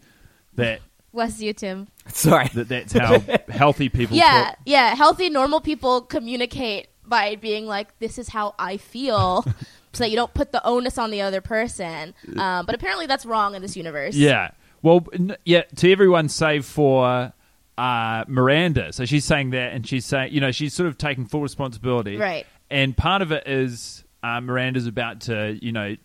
that, 0.54 0.80
Was 1.12 1.40
you, 1.40 1.52
Tim. 1.52 1.86
Sorry. 2.08 2.48
that 2.54 2.68
that's 2.68 2.92
how 2.92 3.20
healthy 3.48 3.88
people 3.88 4.16
Yeah, 4.16 4.46
talk. 4.46 4.58
yeah. 4.66 4.94
Healthy, 4.96 5.30
normal 5.30 5.60
people 5.60 6.00
communicate 6.00 6.88
by 7.04 7.36
being 7.36 7.66
like, 7.66 7.96
"This 8.00 8.18
is 8.18 8.28
how 8.28 8.56
I 8.58 8.78
feel," 8.78 9.44
so 9.96 10.04
that 10.04 10.10
you 10.10 10.16
don't 10.16 10.32
put 10.34 10.52
the 10.52 10.64
onus 10.66 10.98
on 10.98 11.10
the 11.10 11.22
other 11.22 11.40
person. 11.40 12.14
Um, 12.36 12.66
but 12.66 12.74
apparently, 12.74 13.06
that's 13.06 13.26
wrong 13.26 13.54
in 13.54 13.62
this 13.62 13.76
universe. 13.76 14.14
Yeah. 14.14 14.50
Well, 14.82 15.06
n- 15.12 15.36
yeah, 15.44 15.62
to 15.76 15.90
everyone 15.90 16.28
save 16.28 16.64
for 16.64 17.32
uh, 17.78 18.24
Miranda. 18.28 18.92
So 18.92 19.04
she's 19.04 19.24
saying 19.24 19.50
that, 19.50 19.72
and 19.72 19.86
she's 19.86 20.04
saying, 20.04 20.32
you 20.32 20.40
know, 20.40 20.52
she's 20.52 20.74
sort 20.74 20.88
of 20.88 20.98
taking 20.98 21.26
full 21.26 21.42
responsibility. 21.42 22.16
Right. 22.16 22.46
And 22.70 22.96
part 22.96 23.22
of 23.22 23.32
it 23.32 23.46
is 23.46 24.04
uh, 24.22 24.40
Miranda's 24.40 24.86
about 24.86 25.22
to, 25.22 25.58
you 25.60 25.72
know, 25.72 25.96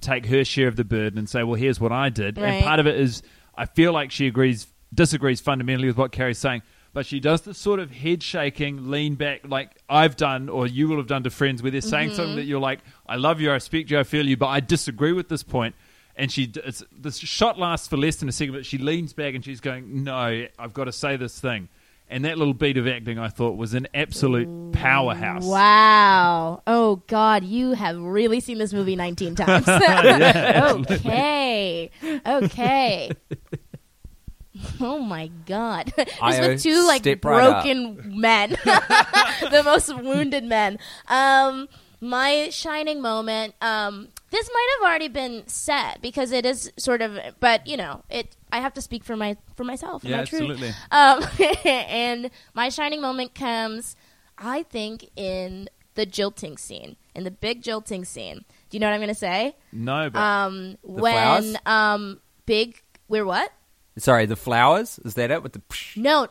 take 0.00 0.26
her 0.26 0.44
share 0.44 0.68
of 0.68 0.76
the 0.76 0.84
burden 0.84 1.18
and 1.18 1.28
say, 1.28 1.42
well, 1.42 1.54
here's 1.54 1.80
what 1.80 1.92
I 1.92 2.08
did. 2.08 2.38
And 2.38 2.64
part 2.64 2.80
of 2.80 2.86
it 2.86 2.98
is, 3.00 3.22
I 3.56 3.66
feel 3.66 3.92
like 3.92 4.10
she 4.10 4.26
agrees, 4.26 4.66
disagrees 4.94 5.40
fundamentally 5.40 5.88
with 5.88 5.96
what 5.96 6.12
Carrie's 6.12 6.38
saying. 6.38 6.62
But 6.98 7.06
she 7.06 7.20
does 7.20 7.42
this 7.42 7.58
sort 7.58 7.78
of 7.78 7.92
head 7.92 8.24
shaking, 8.24 8.90
lean 8.90 9.14
back, 9.14 9.42
like 9.46 9.70
I've 9.88 10.16
done, 10.16 10.48
or 10.48 10.66
you 10.66 10.88
will 10.88 10.96
have 10.96 11.06
done 11.06 11.22
to 11.22 11.30
friends, 11.30 11.62
where 11.62 11.70
they're 11.70 11.80
saying 11.80 12.08
something 12.08 12.30
mm-hmm. 12.30 12.36
that 12.38 12.46
you're 12.46 12.58
like, 12.58 12.80
I 13.06 13.14
love 13.14 13.40
you, 13.40 13.50
I 13.50 13.54
respect 13.54 13.88
you, 13.88 14.00
I 14.00 14.02
feel 14.02 14.26
you, 14.26 14.36
but 14.36 14.48
I 14.48 14.58
disagree 14.58 15.12
with 15.12 15.28
this 15.28 15.44
point. 15.44 15.76
And 16.16 16.32
she, 16.32 16.50
it's, 16.56 16.82
the 16.90 17.12
shot 17.12 17.56
lasts 17.56 17.86
for 17.86 17.96
less 17.96 18.16
than 18.16 18.28
a 18.28 18.32
second, 18.32 18.54
but 18.54 18.66
she 18.66 18.78
leans 18.78 19.12
back 19.12 19.36
and 19.36 19.44
she's 19.44 19.60
going, 19.60 20.02
No, 20.02 20.48
I've 20.58 20.74
got 20.74 20.86
to 20.86 20.92
say 20.92 21.14
this 21.14 21.38
thing. 21.38 21.68
And 22.08 22.24
that 22.24 22.36
little 22.36 22.52
beat 22.52 22.76
of 22.78 22.88
acting, 22.88 23.16
I 23.16 23.28
thought, 23.28 23.56
was 23.56 23.74
an 23.74 23.86
absolute 23.94 24.72
powerhouse. 24.72 25.44
Wow. 25.44 26.64
Oh 26.66 26.96
God, 27.06 27.44
you 27.44 27.74
have 27.74 27.96
really 27.96 28.40
seen 28.40 28.58
this 28.58 28.72
movie 28.72 28.96
19 28.96 29.36
times. 29.36 29.68
okay. 30.90 31.92
Okay. 32.26 33.12
Oh 34.80 34.98
my 34.98 35.28
God! 35.46 35.92
Just 35.96 36.40
with 36.40 36.62
two 36.62 36.86
like 36.86 37.02
step 37.02 37.24
right 37.24 37.44
up. 37.44 37.64
broken 37.64 38.20
men, 38.20 38.50
the 38.64 39.62
most 39.64 39.94
wounded 39.94 40.44
men. 40.44 40.78
Um, 41.08 41.68
my 42.00 42.48
shining 42.50 43.00
moment. 43.02 43.54
Um, 43.60 44.08
this 44.30 44.48
might 44.52 44.68
have 44.78 44.88
already 44.88 45.08
been 45.08 45.42
said 45.46 45.96
because 46.02 46.32
it 46.32 46.44
is 46.46 46.70
sort 46.76 47.02
of, 47.02 47.18
but 47.40 47.66
you 47.66 47.76
know, 47.76 48.04
it. 48.10 48.36
I 48.52 48.60
have 48.60 48.74
to 48.74 48.82
speak 48.82 49.04
for 49.04 49.16
my 49.16 49.36
for 49.56 49.64
myself. 49.64 50.04
Yeah, 50.04 50.18
my 50.18 50.24
truth. 50.24 50.42
absolutely. 50.42 50.72
Um, 50.90 51.24
and 51.64 52.30
my 52.54 52.68
shining 52.68 53.00
moment 53.00 53.34
comes, 53.34 53.96
I 54.36 54.62
think, 54.64 55.08
in 55.16 55.68
the 55.94 56.06
jilting 56.06 56.56
scene, 56.56 56.96
in 57.14 57.24
the 57.24 57.30
big 57.30 57.62
jilting 57.62 58.04
scene. 58.04 58.44
Do 58.70 58.76
you 58.76 58.80
know 58.80 58.86
what 58.86 58.94
I'm 58.94 59.00
going 59.00 59.08
to 59.08 59.14
say? 59.14 59.56
No, 59.72 60.10
but 60.10 60.20
Um, 60.20 60.76
flowers? 60.84 61.00
when 61.52 61.58
um, 61.66 62.20
big, 62.46 62.80
we're 63.08 63.24
what? 63.24 63.50
Sorry, 63.98 64.26
the 64.26 64.36
flowers. 64.36 64.98
Is 65.04 65.14
that 65.14 65.30
it 65.30 65.42
with 65.42 65.52
the? 65.52 65.60
Psh? 65.60 65.96
No, 65.96 66.28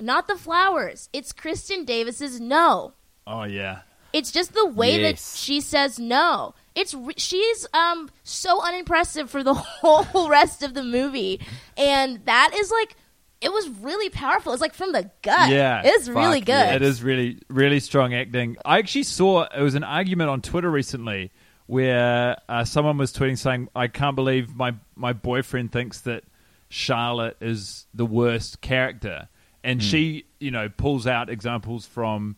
not 0.00 0.28
the 0.28 0.36
flowers. 0.36 1.08
It's 1.12 1.32
Kristin 1.32 1.86
Davis's 1.86 2.40
no. 2.40 2.94
oh 3.26 3.44
yeah, 3.44 3.80
It's 4.12 4.30
just 4.30 4.52
the 4.54 4.66
way 4.66 5.02
that 5.02 5.18
she 5.18 5.60
says 5.60 5.98
no. 5.98 6.54
It's 6.74 6.92
re- 6.94 7.14
she's 7.16 7.66
um 7.72 8.10
so 8.22 8.62
unimpressive 8.62 9.30
for 9.30 9.42
the 9.42 9.54
whole 9.54 10.28
rest 10.28 10.62
of 10.62 10.74
the 10.74 10.82
movie, 10.84 11.40
and 11.76 12.24
that 12.26 12.50
is 12.54 12.70
like 12.70 12.96
it 13.40 13.52
was 13.52 13.68
really 13.80 14.10
powerful. 14.10 14.52
It's 14.52 14.62
like 14.62 14.74
from 14.74 14.92
the 14.92 15.10
gut. 15.22 15.50
Yeah. 15.50 15.82
it's 15.84 16.08
really 16.08 16.40
good. 16.40 16.52
yeah. 16.52 16.74
It 16.74 16.82
is 16.82 17.02
really, 17.02 17.38
really 17.48 17.80
strong 17.80 18.14
acting. 18.14 18.56
I 18.64 18.78
actually 18.78 19.02
saw 19.02 19.44
it 19.44 19.60
was 19.60 19.74
an 19.74 19.84
argument 19.84 20.30
on 20.30 20.40
Twitter 20.40 20.70
recently 20.70 21.32
where 21.66 22.36
uh, 22.48 22.64
someone 22.64 22.96
was 22.96 23.12
tweeting 23.12 23.36
saying, 23.38 23.68
"I 23.74 23.88
can't 23.88 24.16
believe 24.16 24.54
my 24.54 24.74
my 24.94 25.12
boyfriend 25.12 25.72
thinks 25.72 26.00
that 26.02 26.24
Charlotte 26.68 27.36
is 27.40 27.86
the 27.94 28.06
worst 28.06 28.60
character," 28.60 29.28
and 29.64 29.82
she, 29.82 30.24
you 30.40 30.50
know, 30.50 30.68
pulls 30.68 31.06
out 31.06 31.28
examples 31.30 31.86
from 31.86 32.36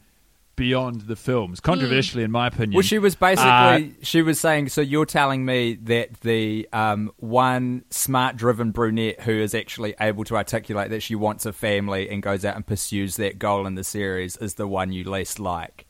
beyond 0.56 1.02
the 1.02 1.14
films, 1.14 1.60
controversially, 1.60 2.24
in 2.24 2.32
my 2.32 2.48
opinion. 2.48 2.72
Well, 2.74 2.82
she 2.82 2.98
was 2.98 3.14
basically 3.14 3.48
Uh, 3.50 3.80
she 4.02 4.22
was 4.22 4.40
saying. 4.40 4.70
So 4.70 4.80
you're 4.80 5.06
telling 5.06 5.44
me 5.44 5.74
that 5.84 6.20
the 6.22 6.68
um, 6.72 7.12
one 7.18 7.84
smart-driven 7.90 8.72
brunette 8.72 9.20
who 9.20 9.30
is 9.32 9.54
actually 9.54 9.94
able 10.00 10.24
to 10.24 10.36
articulate 10.36 10.90
that 10.90 11.00
she 11.02 11.14
wants 11.14 11.46
a 11.46 11.52
family 11.52 12.10
and 12.10 12.20
goes 12.24 12.44
out 12.44 12.56
and 12.56 12.66
pursues 12.66 13.14
that 13.18 13.38
goal 13.38 13.66
in 13.68 13.76
the 13.76 13.84
series 13.84 14.36
is 14.38 14.54
the 14.54 14.66
one 14.66 14.90
you 14.90 15.08
least 15.08 15.38
like. 15.38 15.86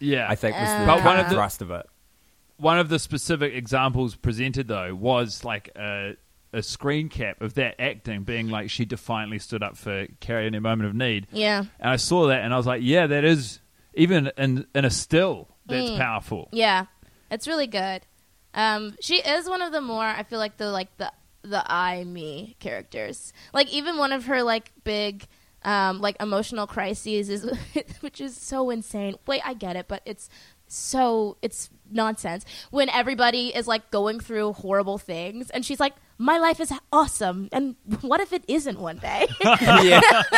yeah, 0.00 0.26
I 0.30 0.34
think 0.34 0.56
was 0.56 0.68
the 0.80 0.86
But 0.86 1.04
one 1.04 1.20
of 1.20 1.28
the- 1.28 1.34
thrust 1.34 1.60
of 1.60 1.70
it. 1.70 1.86
one 2.56 2.78
of 2.78 2.88
the 2.88 2.98
specific 2.98 3.52
examples 3.54 4.16
presented 4.16 4.66
though 4.66 4.94
was 4.94 5.44
like 5.44 5.68
a, 5.76 6.16
a 6.54 6.62
screen 6.62 7.08
cap 7.08 7.40
of 7.40 7.54
that 7.54 7.80
acting 7.80 8.22
being 8.22 8.48
like 8.48 8.70
she 8.70 8.84
defiantly 8.84 9.38
stood 9.38 9.62
up 9.62 9.76
for 9.76 10.06
Carrie 10.20 10.46
in 10.46 10.54
a 10.54 10.60
moment 10.60 10.88
of 10.88 10.94
need. 10.94 11.26
Yeah. 11.32 11.64
And 11.80 11.90
I 11.90 11.96
saw 11.96 12.28
that 12.28 12.42
and 12.42 12.54
I 12.54 12.56
was 12.56 12.66
like, 12.66 12.82
yeah, 12.82 13.06
that 13.06 13.24
is 13.24 13.60
even 13.94 14.30
in 14.38 14.66
in 14.74 14.84
a 14.84 14.90
still 14.90 15.48
that's 15.66 15.90
powerful. 15.92 16.48
Yeah, 16.52 16.86
it's 17.30 17.46
really 17.46 17.66
good. 17.66 18.02
Um, 18.54 18.96
she 19.00 19.16
is 19.16 19.48
one 19.48 19.62
of 19.62 19.72
the 19.72 19.80
more 19.80 20.04
I 20.04 20.22
feel 20.22 20.38
like 20.38 20.56
the 20.56 20.70
like 20.70 20.96
the 20.96 21.12
the 21.42 21.62
I 21.64 22.04
me 22.04 22.56
characters. 22.60 23.32
Like 23.52 23.72
even 23.72 23.98
one 23.98 24.12
of 24.12 24.26
her 24.26 24.42
like 24.42 24.72
big 24.84 25.26
um, 25.62 26.00
like 26.00 26.16
emotional 26.20 26.66
crises 26.66 27.28
is 27.28 27.50
which 28.00 28.20
is 28.20 28.36
so 28.36 28.70
insane. 28.70 29.16
Wait, 29.26 29.42
I 29.44 29.54
get 29.54 29.76
it, 29.76 29.88
but 29.88 30.02
it's 30.04 30.28
so 30.66 31.36
it's 31.42 31.70
nonsense 31.90 32.44
when 32.70 32.88
everybody 32.88 33.54
is 33.54 33.68
like 33.68 33.90
going 33.90 34.18
through 34.18 34.52
horrible 34.54 34.98
things 34.98 35.50
and 35.50 35.64
she's 35.64 35.78
like 35.78 35.92
my 36.18 36.38
life 36.38 36.60
is 36.60 36.72
awesome 36.92 37.48
and 37.52 37.76
what 38.02 38.20
if 38.20 38.32
it 38.32 38.44
isn't 38.48 38.78
one 38.78 38.98
day 38.98 39.26
yeah, 39.42 40.00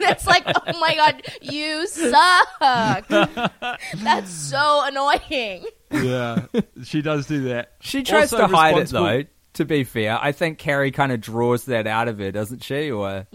it's 0.00 0.26
like 0.26 0.44
oh 0.46 0.78
my 0.80 0.94
god 0.94 1.22
you 1.42 1.86
suck 1.86 3.08
that's 3.08 4.30
so 4.30 4.82
annoying 4.86 5.64
Yeah, 5.90 6.46
she 6.84 7.02
does 7.02 7.26
do 7.26 7.42
that. 7.44 7.72
she 7.80 8.02
tries 8.02 8.32
Also 8.32 8.46
to 8.46 8.56
hide 8.56 8.78
it 8.78 8.88
though. 8.88 9.24
To 9.54 9.64
be 9.64 9.84
fair, 9.84 10.18
I 10.20 10.32
think 10.32 10.58
Carrie 10.58 10.90
kind 10.90 11.12
of 11.12 11.20
draws 11.20 11.66
that 11.66 11.86
out 11.86 12.08
of 12.08 12.18
her, 12.18 12.32
doesn't 12.32 12.64
she? 12.64 12.90
Or 12.90 13.26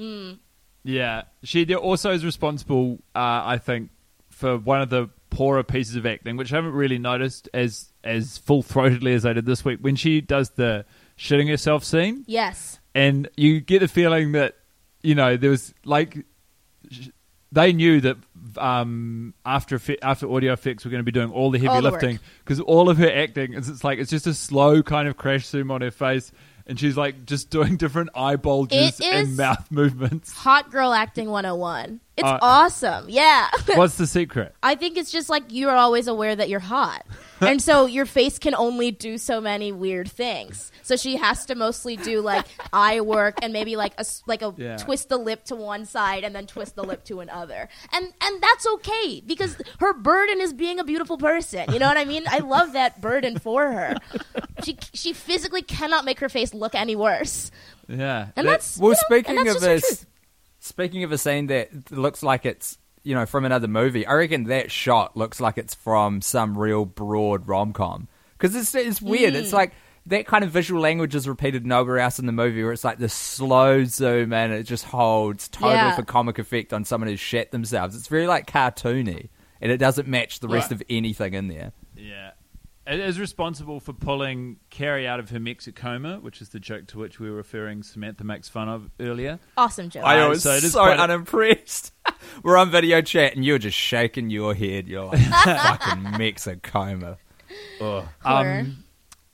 Yeah, 0.83 1.23
she 1.43 1.73
also 1.75 2.11
is 2.11 2.25
responsible, 2.25 2.99
uh, 3.15 3.41
I 3.45 3.57
think, 3.57 3.91
for 4.29 4.57
one 4.57 4.81
of 4.81 4.89
the 4.89 5.09
poorer 5.29 5.63
pieces 5.63 5.95
of 5.95 6.05
acting, 6.05 6.35
which 6.35 6.51
I 6.51 6.57
haven't 6.57 6.73
really 6.73 6.97
noticed 6.97 7.47
as 7.53 7.93
as 8.03 8.37
full 8.37 8.63
throatedly 8.63 9.13
as 9.13 9.25
I 9.25 9.31
did 9.31 9.45
this 9.45 9.63
week. 9.63 9.79
When 9.79 9.95
she 9.95 10.19
does 10.19 10.49
the 10.51 10.85
shitting 11.19 11.49
herself 11.49 11.83
scene, 11.83 12.23
yes. 12.25 12.79
And 12.95 13.29
you 13.35 13.59
get 13.59 13.79
the 13.79 13.87
feeling 13.87 14.31
that 14.31 14.55
you 15.03 15.13
know 15.13 15.37
there 15.37 15.51
was 15.51 15.73
like 15.85 16.25
sh- 16.89 17.09
they 17.51 17.73
knew 17.73 18.01
that 18.01 18.17
um, 18.57 19.33
after 19.45 19.79
after 20.01 20.31
audio 20.31 20.53
effects 20.53 20.85
were 20.85 20.91
going 20.91 20.99
to 20.99 21.03
be 21.05 21.11
doing 21.11 21.31
all 21.31 21.51
the 21.51 21.59
heavy 21.59 21.69
All 21.69 21.81
the 21.81 21.91
lifting 21.91 22.19
because 22.43 22.59
all 22.59 22.89
of 22.89 22.97
her 22.97 23.11
acting 23.11 23.53
is 23.53 23.69
it's 23.69 23.83
like 23.83 23.99
it's 23.99 24.09
just 24.09 24.27
a 24.27 24.33
slow 24.33 24.81
kind 24.81 25.07
of 25.07 25.17
crash 25.17 25.45
zoom 25.45 25.71
on 25.71 25.81
her 25.81 25.91
face 25.91 26.31
and 26.69 26.79
she's 26.79 26.95
like 26.95 27.25
just 27.25 27.49
doing 27.49 27.75
different 27.75 28.11
eye 28.15 28.35
bulges 28.37 29.01
and 29.01 29.35
mouth 29.35 29.69
movements 29.71 30.31
hot 30.31 30.71
girl 30.71 30.93
acting 30.93 31.29
101 31.29 31.99
It's 32.15 32.25
Uh, 32.27 32.37
awesome. 32.41 33.05
Yeah. 33.09 33.49
What's 33.75 33.95
the 33.95 34.05
secret? 34.05 34.53
I 34.61 34.75
think 34.75 34.97
it's 34.97 35.09
just 35.11 35.29
like 35.29 35.43
you're 35.49 35.71
always 35.75 36.07
aware 36.07 36.35
that 36.35 36.49
you're 36.49 36.59
hot. 36.59 37.05
and 37.39 37.61
so 37.61 37.85
your 37.85 38.05
face 38.05 38.37
can 38.39 38.53
only 38.55 38.91
do 38.91 39.17
so 39.17 39.39
many 39.39 39.71
weird 39.71 40.11
things. 40.11 40.69
So 40.83 40.97
she 40.97 41.15
has 41.15 41.45
to 41.45 41.55
mostly 41.55 41.95
do 41.95 42.19
like 42.19 42.45
eye 42.73 42.99
work 42.99 43.35
and 43.41 43.53
maybe 43.53 43.77
like 43.77 43.93
a 43.97 44.03
like 44.27 44.41
a 44.41 44.53
Yeah. 44.57 44.75
twist 44.77 45.07
the 45.07 45.17
lip 45.17 45.45
to 45.45 45.55
one 45.55 45.85
side 45.85 46.25
and 46.25 46.35
then 46.35 46.45
twist 46.45 46.75
the 46.75 46.83
lip 46.83 47.05
to 47.05 47.21
another. 47.21 47.69
And 47.93 48.05
and 48.21 48.41
that's 48.43 48.67
okay 48.75 49.21
because 49.25 49.55
her 49.79 49.93
burden 49.93 50.41
is 50.41 50.51
being 50.51 50.77
a 50.79 50.83
beautiful 50.83 51.17
person. 51.17 51.71
You 51.71 51.79
know 51.79 51.87
what 51.87 51.97
I 51.97 52.03
mean? 52.03 52.23
I 52.27 52.39
love 52.39 52.73
that 52.73 52.99
burden 52.99 53.39
for 53.39 53.71
her. 53.71 53.95
She 54.63 54.77
she 54.93 55.13
physically 55.13 55.61
cannot 55.61 56.05
make 56.05 56.19
her 56.19 56.29
face 56.29 56.53
look 56.53 56.75
any 56.75 56.95
worse. 56.95 57.51
Yeah. 57.87 58.27
And 58.35 58.47
That- 58.47 58.51
that's 58.51 58.77
Well, 58.77 58.89
you 58.91 58.95
know, 58.95 58.99
speaking 59.07 59.35
that's 59.43 59.55
of 59.55 59.61
this, 59.61 60.05
speaking 60.59 61.03
of 61.03 61.11
a 61.11 61.17
scene 61.17 61.47
that 61.47 61.91
looks 61.91 62.21
like 62.23 62.45
it's 62.45 62.77
you 63.03 63.15
know 63.15 63.25
from 63.25 63.45
another 63.45 63.67
movie, 63.67 64.05
I 64.05 64.13
reckon 64.13 64.43
that 64.45 64.71
shot 64.71 65.15
looks 65.17 65.39
like 65.39 65.57
it's 65.57 65.73
from 65.73 66.21
some 66.21 66.57
real 66.57 66.85
broad 66.85 67.47
rom 67.47 67.73
com 67.73 68.07
because 68.37 68.55
it's 68.55 68.73
it's 68.75 69.01
weird. 69.01 69.33
Hmm. 69.33 69.39
It's 69.39 69.53
like 69.53 69.73
that 70.05 70.25
kind 70.25 70.43
of 70.43 70.49
visual 70.51 70.81
language 70.81 71.13
is 71.13 71.27
repeated 71.27 71.65
nowhere 71.67 71.99
else 71.99 72.19
in 72.19 72.25
the 72.25 72.31
movie, 72.31 72.63
where 72.63 72.71
it's 72.73 72.83
like 72.83 72.97
the 72.97 73.09
slow 73.09 73.83
zoom 73.83 74.33
and 74.33 74.51
it 74.53 74.63
just 74.63 74.85
holds 74.85 75.47
totally 75.49 75.73
Yeah. 75.73 75.95
for 75.95 76.03
comic 76.03 76.39
effect 76.39 76.73
on 76.73 76.83
someone 76.83 77.09
who's 77.09 77.19
shat 77.19 77.51
themselves. 77.51 77.95
It's 77.95 78.07
very 78.07 78.25
like 78.25 78.47
cartoony, 78.49 79.29
and 79.61 79.71
it 79.71 79.77
doesn't 79.77 80.07
match 80.07 80.39
the 80.39 80.47
rest 80.47 80.71
Right. 80.71 80.81
of 80.81 80.83
anything 80.89 81.33
in 81.35 81.47
there. 81.47 81.73
Yeah. 82.89 82.95
It 82.95 82.99
is 83.01 83.19
responsible 83.19 83.79
for 83.79 83.93
pulling 83.93 84.57
Carrie 84.69 85.07
out 85.07 85.19
of 85.19 85.29
her 85.29 85.39
Mexicoma, 85.39 86.21
which 86.21 86.41
is 86.41 86.49
the 86.49 86.59
joke 86.59 86.87
to 86.87 86.97
which 86.99 87.19
we 87.19 87.29
were 87.29 87.35
referring 87.37 87.83
Samantha 87.83 88.23
makes 88.23 88.49
fun 88.49 88.67
of 88.67 88.89
earlier. 88.99 89.39
Awesome 89.57 89.89
joke. 89.89 90.03
I 90.03 90.21
Uh, 90.21 90.29
was 90.29 90.43
so 90.43 90.51
it 90.53 90.61
so, 90.61 90.67
is 90.67 90.73
quite 90.73 90.99
a- 90.99 91.03
unimpressed. 91.03 91.93
We're 92.43 92.57
on 92.57 92.71
video 92.71 93.01
chat 93.01 93.35
and 93.35 93.45
you're 93.45 93.59
just 93.59 93.77
shaking 93.77 94.29
your 94.29 94.53
head. 94.55 94.87
You're 94.87 95.05
like, 95.05 95.19
fucking 95.45 96.03
Mexicoma. 96.03 97.17
Poor. 97.79 98.09
Um, 98.25 98.83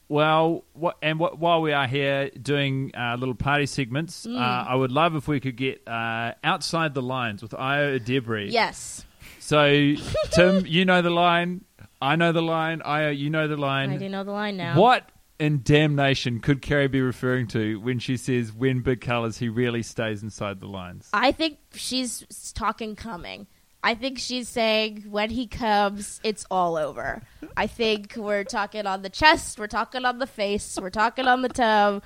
well, 0.07 0.63
what, 0.73 0.97
and 1.01 1.19
what, 1.19 1.39
while 1.39 1.61
we 1.61 1.73
are 1.73 1.87
here 1.87 2.29
doing 2.29 2.91
uh, 2.95 3.15
little 3.17 3.33
party 3.35 3.65
segments, 3.65 4.25
Mm. 4.27 4.37
uh, 4.39 4.65
I 4.69 4.75
would 4.75 4.91
love 4.91 5.15
if 5.15 5.27
we 5.27 5.39
could 5.39 5.55
get 5.55 5.81
uh, 5.87 6.33
outside 6.43 6.93
the 6.93 7.01
lines 7.01 7.41
with 7.41 7.51
Ayo 7.51 7.99
Edebiri. 7.99 8.51
yes. 8.51 9.05
So, 9.39 9.93
Tim, 10.31 10.65
you 10.67 10.85
know 10.85 11.01
the 11.01 11.09
line. 11.09 11.63
I 12.01 12.15
know 12.15 12.31
the 12.31 12.41
line. 12.41 12.81
I 12.83 13.05
uh, 13.05 13.09
you 13.09 13.29
know 13.29 13.47
the 13.47 13.57
line. 13.57 13.91
I 13.91 13.97
do 13.97 14.09
know 14.09 14.23
the 14.23 14.31
line 14.31 14.57
now. 14.57 14.79
What 14.79 15.09
in 15.39 15.61
damnation 15.63 16.39
could 16.39 16.61
Carrie 16.61 16.87
be 16.87 17.01
referring 17.01 17.47
to 17.47 17.79
when 17.79 17.99
she 17.99 18.17
says, 18.17 18.51
"When 18.51 18.81
big 18.81 19.01
colors, 19.01 19.37
he 19.37 19.49
really 19.49 19.83
stays 19.83 20.23
inside 20.23 20.59
the 20.59 20.67
lines"? 20.67 21.09
I 21.13 21.31
think 21.31 21.59
she's 21.73 22.53
talking 22.53 22.95
coming. 22.95 23.47
I 23.85 23.93
think 23.93 24.17
she's 24.17 24.49
saying 24.49 25.03
when 25.11 25.29
he 25.29 25.45
comes, 25.45 26.19
it's 26.23 26.43
all 26.49 26.75
over. 26.75 27.21
I 27.55 27.67
think 27.67 28.15
we're 28.15 28.43
talking 28.43 28.87
on 28.87 29.03
the 29.03 29.11
chest, 29.11 29.59
we're 29.59 29.67
talking 29.67 30.05
on 30.05 30.17
the 30.17 30.25
face, 30.25 30.79
we're 30.81 30.89
talking 30.89 31.27
on 31.27 31.43
the 31.43 31.49
toe, 31.49 32.01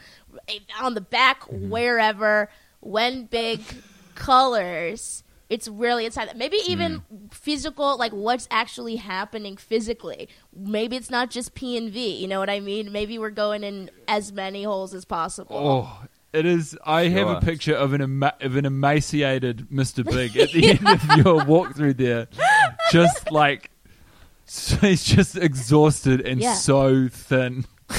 eh, 0.50 0.60
on 0.82 0.94
the 0.94 1.00
back, 1.00 1.44
mm-hmm. 1.44 1.70
wherever. 1.70 2.50
When 2.82 3.28
big 3.28 3.62
colors, 4.16 5.24
it's 5.50 5.68
really 5.68 6.06
inside. 6.06 6.36
Maybe 6.38 6.58
even 6.68 7.02
mm. 7.12 7.34
physical, 7.34 7.98
like 7.98 8.12
what's 8.12 8.48
actually 8.52 8.98
happening 8.98 9.58
physically. 9.58 10.30
Maybe 10.56 10.96
it's 10.96 11.10
not 11.10 11.32
just 11.32 11.56
P 11.56 11.76
and 11.76 11.92
V. 11.92 12.16
You 12.16 12.28
know 12.28 12.40
what 12.40 12.50
I 12.50 12.60
mean? 12.60 12.92
Maybe 12.92 13.18
we're 13.18 13.32
going 13.32 13.64
in 13.64 13.90
as 14.08 14.32
many 14.32 14.64
holes 14.64 14.94
as 14.94 15.06
possible. 15.06 15.56
Oh, 15.58 16.06
it 16.34 16.46
is. 16.46 16.78
I 16.86 17.08
have 17.08 17.28
a 17.28 17.42
picture 17.42 17.74
of 17.74 17.94
an 17.94 18.02
ema- 18.04 18.36
of 18.42 18.56
an 18.56 18.66
emaciated 18.66 19.68
Mr. 19.72 20.06
Big 20.06 20.38
at 20.44 20.52
the 20.52 20.70
end 20.70 20.88
of 20.88 21.04
your 21.18 21.42
walkthrough 21.42 21.98
there, 21.98 22.28
just 22.92 23.32
like 23.32 23.72
so 24.46 24.76
he's 24.78 25.04
just 25.04 25.36
exhausted 25.36 26.22
and 26.22 26.40
Yeah. 26.42 26.54
so 26.54 27.08
thin. 27.08 27.66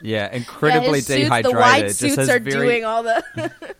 Yeah, 0.00 0.28
Yeah, 0.30 0.36
incredibly 0.36 0.98
his 0.98 1.06
suits, 1.08 1.22
dehydrated. 1.22 1.56
the 1.56 1.60
white 1.60 1.86
Just 1.86 1.98
suits 1.98 2.14
has 2.16 2.28
are 2.30 2.38
very- 2.38 2.66
doing 2.66 2.84
all 2.84 3.02
the 3.02 3.24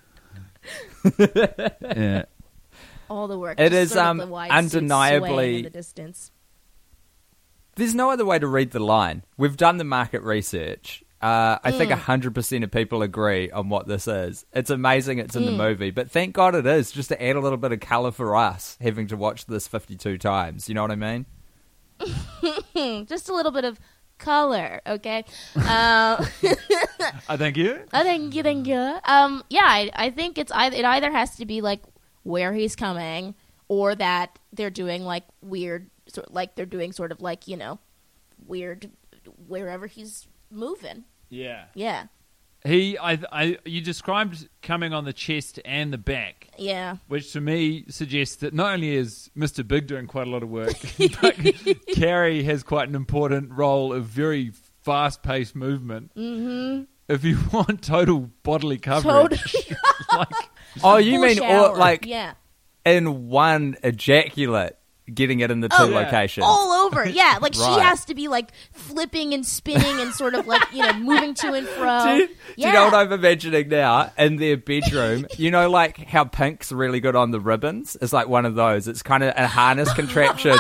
Yeah. 1.19 2.25
all 3.11 3.29
the 3.29 3.39
work. 3.39 3.59
It 3.61 3.73
is, 3.73 3.97
um, 3.97 4.19
the 4.19 4.27
white 4.27 4.51
suits 4.51 4.75
undeniably- 4.75 5.57
in 5.59 5.63
the 5.65 5.71
distance. 5.71 6.31
There's 7.77 7.95
no 7.95 8.11
other 8.11 8.25
way 8.25 8.39
to 8.39 8.47
read 8.47 8.73
the 8.73 8.81
line. 8.81 9.23
We've 9.37 9.57
done 9.57 9.77
the 9.79 9.85
market 9.85 10.23
research. 10.23 11.05
Uh, 11.23 11.59
I 11.65 11.73
Mm. 11.73 11.79
think 11.79 11.91
100% 11.91 12.63
of 12.65 12.71
people 12.71 13.03
agree 13.03 13.51
on 13.51 13.69
what 13.69 13.87
this 13.89 14.07
is. 14.07 14.45
It's 14.53 14.71
amazing 14.71 15.19
it's 15.19 15.35
in 15.35 15.43
Mm. 15.45 15.47
the 15.47 15.53
movie, 15.53 15.91
but 15.91 16.11
thank 16.11 16.35
God 16.35 16.55
it 16.55 16.67
is, 16.67 16.93
just 16.93 17.09
to 17.09 17.21
add 17.23 17.35
a 17.37 17.41
little 17.41 17.59
bit 17.59 17.73
of 17.73 17.81
colour 17.81 18.11
for 18.13 18.37
us 18.37 18.77
having 18.81 19.07
to 19.09 19.17
watch 19.17 19.47
this 19.47 19.67
52 19.67 20.19
times. 20.19 20.69
You 20.69 20.75
know 20.77 20.83
what 20.83 20.91
I 20.93 20.97
mean? 20.97 21.27
Hmm, 22.01 23.03
just 23.07 23.29
a 23.29 23.35
little 23.35 23.51
bit 23.53 23.65
of 23.65 23.81
color, 24.19 24.81
okay? 24.87 25.25
Uh, 25.57 26.25
I 27.29 27.37
thank 27.37 27.57
you. 27.57 27.81
I 27.93 28.03
think 28.03 28.35
you 28.35 28.43
think 28.43 28.67
yeah. 28.67 29.01
Um, 29.05 29.43
yeah, 29.51 29.65
I, 29.65 29.91
I 29.95 30.11
think 30.11 30.39
it's 30.39 30.53
either 30.53 30.77
it 30.77 30.85
either 30.85 31.11
has 31.11 31.37
to 31.37 31.47
be 31.47 31.61
like 31.61 31.83
where 32.23 32.53
he's 32.53 32.75
coming, 32.77 33.35
or 33.69 33.95
that 33.95 34.39
they're 34.53 34.71
doing 34.71 35.05
like 35.05 35.25
weird, 35.43 35.91
sort 36.09 36.33
like 36.33 36.55
they're 36.55 36.67
doing 36.67 36.93
sort 36.93 37.13
of 37.13 37.21
like 37.21 37.49
you 37.49 37.57
know, 37.57 37.79
weird 38.47 38.91
wherever 39.47 39.87
he's 39.87 40.27
moving. 40.51 41.05
Yeah. 41.29 41.67
Yeah, 41.75 42.07
He, 42.69 42.99
I, 42.99 43.19
I, 43.33 43.59
you 43.65 43.81
described 43.81 44.49
coming 44.63 44.93
on 44.93 45.05
the 45.05 45.13
chest 45.13 45.59
and 45.65 45.93
the 45.93 45.99
back, 45.99 46.49
yeah, 46.59 46.97
which 47.09 47.33
to 47.33 47.41
me 47.41 47.85
suggests 47.89 48.37
that 48.37 48.53
not 48.53 48.75
only 48.75 48.95
is 48.95 49.31
Mr. 49.37 49.67
Big 49.67 49.87
doing 49.87 50.07
quite 50.07 50.27
a 50.27 50.31
lot 50.31 50.43
of 50.43 50.49
work, 50.51 50.75
but 51.23 51.37
Carrie 51.95 52.43
has 52.45 52.63
quite 52.63 52.89
an 52.89 52.95
important 52.95 53.53
role 53.53 53.93
of 53.93 54.05
very 54.05 54.53
fast-paced 54.83 55.55
movement. 55.57 56.15
Mm-hmm. 56.15 56.85
If 57.09 57.25
you 57.25 57.39
want 57.53 57.83
total 57.83 58.31
bodily 58.43 58.79
coverage, 58.79 59.57
like 60.13 60.29
Oh, 60.85 60.97
you 60.99 61.21
mean 61.21 61.39
shower. 61.39 61.69
all, 61.71 61.77
like 61.77 62.07
yeah, 62.07 62.35
in 62.85 63.29
one 63.29 63.77
ejaculate, 63.83 64.78
getting 65.15 65.41
it 65.41 65.51
in 65.51 65.61
the 65.61 65.69
oh, 65.73 65.77
two 65.77 65.85
Oh, 65.85 65.89
yeah. 65.99 66.05
locations? 66.07 66.45
all 66.47 66.87
over. 66.87 67.09
Yeah, 67.19 67.39
like 67.41 67.55
she 67.55 67.61
has 67.63 68.05
to 68.07 68.15
be 68.15 68.29
like 68.29 68.51
flipping 68.73 69.35
and 69.35 69.45
spinning 69.45 70.01
and 70.01 70.13
sort 70.13 70.35
of 70.35 70.47
like 70.47 70.63
you 70.73 70.83
know 70.83 70.93
moving 70.95 71.35
to 71.35 71.53
and 71.55 71.67
fro. 71.67 72.05
Do 72.05 72.15
you, 72.17 72.27
do 72.29 72.35
you 72.57 72.73
know 72.73 72.85
what 72.85 72.95
I'm 72.95 73.13
imagining 73.13 73.69
now? 73.69 74.13
In 74.19 74.37
their 74.37 74.57
bedroom, 74.57 75.27
you 75.37 75.51
know, 75.51 75.69
like 75.71 75.97
how 76.07 76.25
Pink's 76.25 76.71
really 76.73 77.01
good 77.01 77.17
on 77.17 77.31
the 77.31 77.41
ribbons? 77.41 77.97
It's 78.01 78.13
like 78.13 78.29
one 78.29 78.47
of 78.47 78.55
those. 78.55 78.89
It's 78.89 79.03
kind 79.03 79.23
of 79.25 79.35
a 79.37 79.47
harness 79.47 79.93
contraption, 79.95 80.57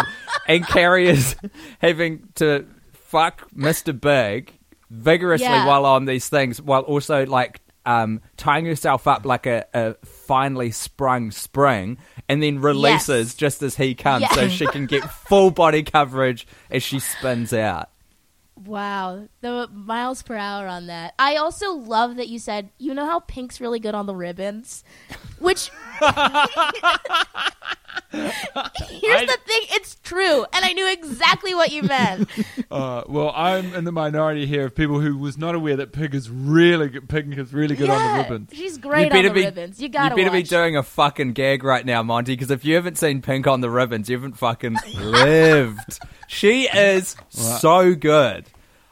and 0.46 0.66
Carrie 0.66 1.09
is 1.09 1.36
having 1.80 2.28
to 2.36 2.66
fuck 2.92 3.51
Mr. 3.53 3.99
Big 3.99 4.53
vigorously 4.90 5.46
Yeah. 5.46 5.66
while 5.66 5.84
on 5.86 6.05
these 6.07 6.28
things, 6.28 6.61
while 6.62 6.82
also 6.82 7.26
like 7.26 7.61
um, 7.87 8.20
tying 8.37 8.66
herself 8.66 9.07
up 9.07 9.24
like 9.24 9.47
a, 9.47 9.64
a 9.74 9.95
finely 10.05 10.70
sprung 10.70 11.31
spring, 11.31 11.99
and 12.29 12.43
then 12.43 12.61
releases 12.61 13.29
Yes. 13.29 13.35
just 13.35 13.62
as 13.62 13.76
he 13.76 13.95
comes, 13.95 14.22
Yeah. 14.22 14.35
so 14.35 14.49
she 14.49 14.66
can 14.66 14.87
get 14.87 15.03
full 15.05 15.51
body 15.51 15.83
coverage 15.83 16.47
as 16.70 16.83
she 16.83 16.99
spins 17.01 17.53
out. 17.53 17.89
Wow, 18.64 19.28
the 19.40 19.68
miles 19.72 20.22
per 20.22 20.36
hour 20.36 20.66
on 20.66 20.86
that. 20.86 21.14
I 21.18 21.36
also 21.36 21.72
love 21.72 22.16
that 22.16 22.28
you 22.28 22.38
said, 22.38 22.70
you 22.78 22.94
know 22.94 23.06
how 23.06 23.20
Pink's 23.20 23.61
really 23.61 23.78
good 23.78 23.94
on 23.94 24.06
the 24.06 24.14
ribbons? 24.14 24.84
Which. 25.38 25.70
Here's 28.11 29.26
the 29.26 29.38
thing, 29.46 29.62
it's 29.70 29.96
true, 30.02 30.44
and 30.52 30.64
I 30.64 30.72
knew 30.72 30.90
exactly 30.90 31.54
what 31.54 31.70
you 31.72 31.82
meant. 31.82 32.28
Uh, 32.70 33.02
well, 33.09 33.32
I'm 33.34 33.74
in 33.74 33.84
the 33.84 33.92
minority 33.92 34.44
here 34.44 34.66
of 34.66 34.74
people 34.74 35.00
who 35.00 35.16
was 35.16 35.38
not 35.38 35.54
aware 35.54 35.76
that 35.76 35.90
Pig 35.90 36.14
is 36.14 36.28
really 36.28 36.88
good. 36.90 37.09
Pig 37.09 37.38
is 37.38 37.54
really 37.54 37.74
good 37.76 37.88
on 37.88 37.96
the 37.96 38.22
ribbons. 38.22 38.50
She's 38.52 38.76
great 38.76 39.11
You 39.11 39.18
on 39.18 39.24
the 39.24 39.30
ribbons. 39.32 39.80
You 39.80 39.88
gotta 39.88 40.14
You 40.14 40.24
better 40.24 40.36
be 40.36 40.42
doing 40.42 40.76
a 40.76 40.82
fucking 40.82 41.32
gag 41.32 41.64
right 41.64 41.84
now, 41.86 42.02
Monty, 42.02 42.34
because 42.34 42.50
if 42.50 42.66
you 42.66 42.74
haven't 42.74 42.98
seen 42.98 43.22
Pink 43.22 43.46
on 43.46 43.62
the 43.62 43.70
ribbons, 43.70 44.11
you 44.11 44.16
haven't 44.16 44.36
fucking 44.36 44.76
lived. 44.96 45.98
She 46.29 46.68
is 46.68 47.16
so 47.31 47.95
good. 47.95 48.47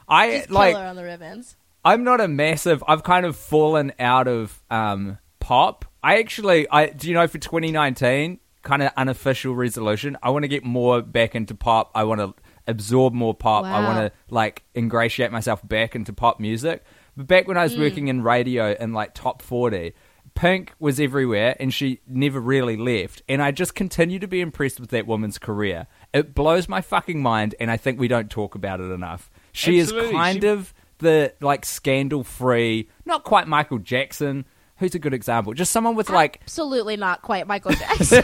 I 0.09 0.39
She's 0.41 0.49
like. 0.49 0.73
killer 0.75 0.85
on 0.87 0.95
the 0.95 1.03
ribbons. 1.03 1.55
I'm 1.85 2.03
not 2.03 2.19
a 2.19 2.27
massive. 2.27 2.83
I've 2.87 3.03
kind 3.03 3.25
of 3.25 3.35
fallen 3.37 3.93
out 3.99 4.27
of 4.27 4.61
um, 4.69 5.19
pop. 5.39 5.85
I 6.03 6.19
actually, 6.19 6.67
I 6.69 6.87
do 6.87 7.07
you 7.07 7.13
know 7.13 7.27
for 7.27 7.37
2019, 7.37 8.39
kind 8.63 8.83
of 8.83 8.91
unofficial 8.97 9.55
resolution. 9.55 10.17
I 10.21 10.31
want 10.31 10.43
to 10.43 10.47
get 10.49 10.65
more 10.65 11.01
back 11.01 11.35
into 11.35 11.55
pop. 11.55 11.91
I 11.95 12.03
want 12.03 12.19
to 12.19 12.33
absorb 12.65 13.13
more 13.13 13.33
pop. 13.33 13.63
I 13.65 13.79
Wow. 13.79 13.87
want 13.87 13.97
to 13.99 14.11
like 14.33 14.63
ingratiate 14.75 15.31
myself 15.31 15.65
back 15.65 15.95
into 15.95 16.11
pop 16.11 16.39
music. 16.39 16.83
But 17.15 17.27
back 17.27 17.47
when 17.47 17.57
I 17.57 17.63
was 17.63 17.75
Mm. 17.75 17.79
working 17.79 18.07
in 18.09 18.23
radio 18.23 18.73
in 18.73 18.93
like 18.93 19.13
top 19.13 19.41
40. 19.41 19.93
Pink 20.35 20.73
was 20.79 20.99
everywhere 20.99 21.55
and 21.59 21.73
she 21.73 22.01
never 22.07 22.39
really 22.39 22.77
left. 22.77 23.21
And 23.29 23.41
I 23.41 23.49
just 23.51 23.73
continue 23.73 24.19
to 24.19 24.27
be 24.27 24.39
impressed 24.41 24.79
with 24.79 24.89
that 24.91 25.07
woman's 25.07 25.39
career. 25.39 25.87
It 26.13 26.33
blows 26.33 26.67
my 26.69 26.81
fucking 26.81 27.21
mind 27.21 27.55
and 27.59 27.69
I 27.69 27.77
think 27.77 27.99
we 27.99 28.07
don't 28.07 28.29
talk 28.29 28.55
about 28.55 28.79
it 28.79 28.91
enough. 28.91 29.29
She 29.51 29.79
Absolutely. 29.79 30.09
is 30.09 30.13
kind 30.15 30.41
She- 30.41 30.47
of 30.49 30.73
the 30.99 31.33
like 31.41 31.65
scandal 31.65 32.23
free, 32.23 32.89
not 33.05 33.23
quite 33.23 33.47
Michael 33.47 33.77
Jackson, 33.77 34.45
who's 34.77 34.95
a 34.95 34.99
good 34.99 35.13
example? 35.13 35.53
Just 35.53 35.71
someone 35.71 35.95
with 35.95 36.09
like 36.09 36.39
Absolutely 36.43 36.97
not 36.97 37.21
quite 37.21 37.45
Michael 37.47 37.71
Jackson. 37.73 38.23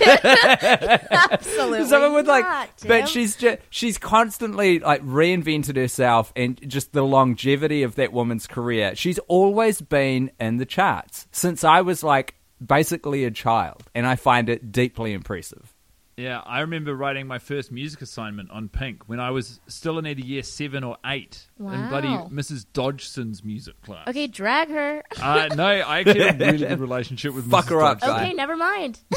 Absolutely. 1.12 1.88
someone 1.88 2.14
with 2.14 2.28
like 2.28 2.44
not, 2.46 2.70
but 2.88 3.10
she's 3.10 3.36
just 3.36 3.60
she's 3.70 3.98
constantly 3.98 4.80
like 4.80 5.02
reinvented 5.04 5.76
herself 5.76 6.32
and 6.36 6.60
just 6.70 6.94
the 6.94 7.04
longevity 7.04 7.84
of 7.84 7.96
that 7.96 8.12
woman's 8.14 8.48
career 8.48 8.96
she's 8.96 9.20
always 9.28 9.82
been 9.82 10.32
in 10.40 10.58
the 10.58 10.66
charts 10.66 11.28
since 11.32 11.64
i 11.64 11.82
was 11.82 12.04
like 12.04 12.36
basically 12.66 13.24
a 13.26 13.32
child 13.32 13.84
and 13.96 14.06
i 14.08 14.16
find 14.16 14.50
it 14.50 14.72
deeply 14.72 15.14
impressive 15.14 15.73
Yeah, 16.16 16.42
I 16.46 16.60
remember 16.62 16.96
writing 16.96 17.26
my 17.26 17.40
first 17.40 17.72
music 17.72 18.04
assignment 18.04 18.52
on 18.52 18.70
Pink 18.70 19.04
when 19.10 19.20
I 19.20 19.32
was 19.32 19.60
still 19.68 19.98
in 19.98 20.06
either 20.06 20.22
year 20.22 20.44
seven 20.44 20.84
or 20.84 20.98
eight 21.06 21.48
in 21.60 21.66
bloody 21.90 22.08
Mrs. 22.08 22.68
Dodgson's 22.72 23.44
music 23.44 23.82
class. 23.82 24.08
Okay, 24.08 24.28
drag 24.28 24.70
her. 24.70 25.04
Uh, 25.20 25.50
no, 25.56 25.66
I 25.66 26.00
actually 26.02 26.20
had 26.22 26.40
a 26.40 26.46
really 26.46 26.58
good 26.68 26.80
relationship 26.80 27.34
with 27.34 27.50
Fuck 27.50 27.66
Mrs. 27.66 27.70
her 27.70 27.82
up, 27.82 28.00
Dodgson. 28.00 28.26
Okay, 28.26 28.34
never 28.34 28.56
mind. 28.56 29.00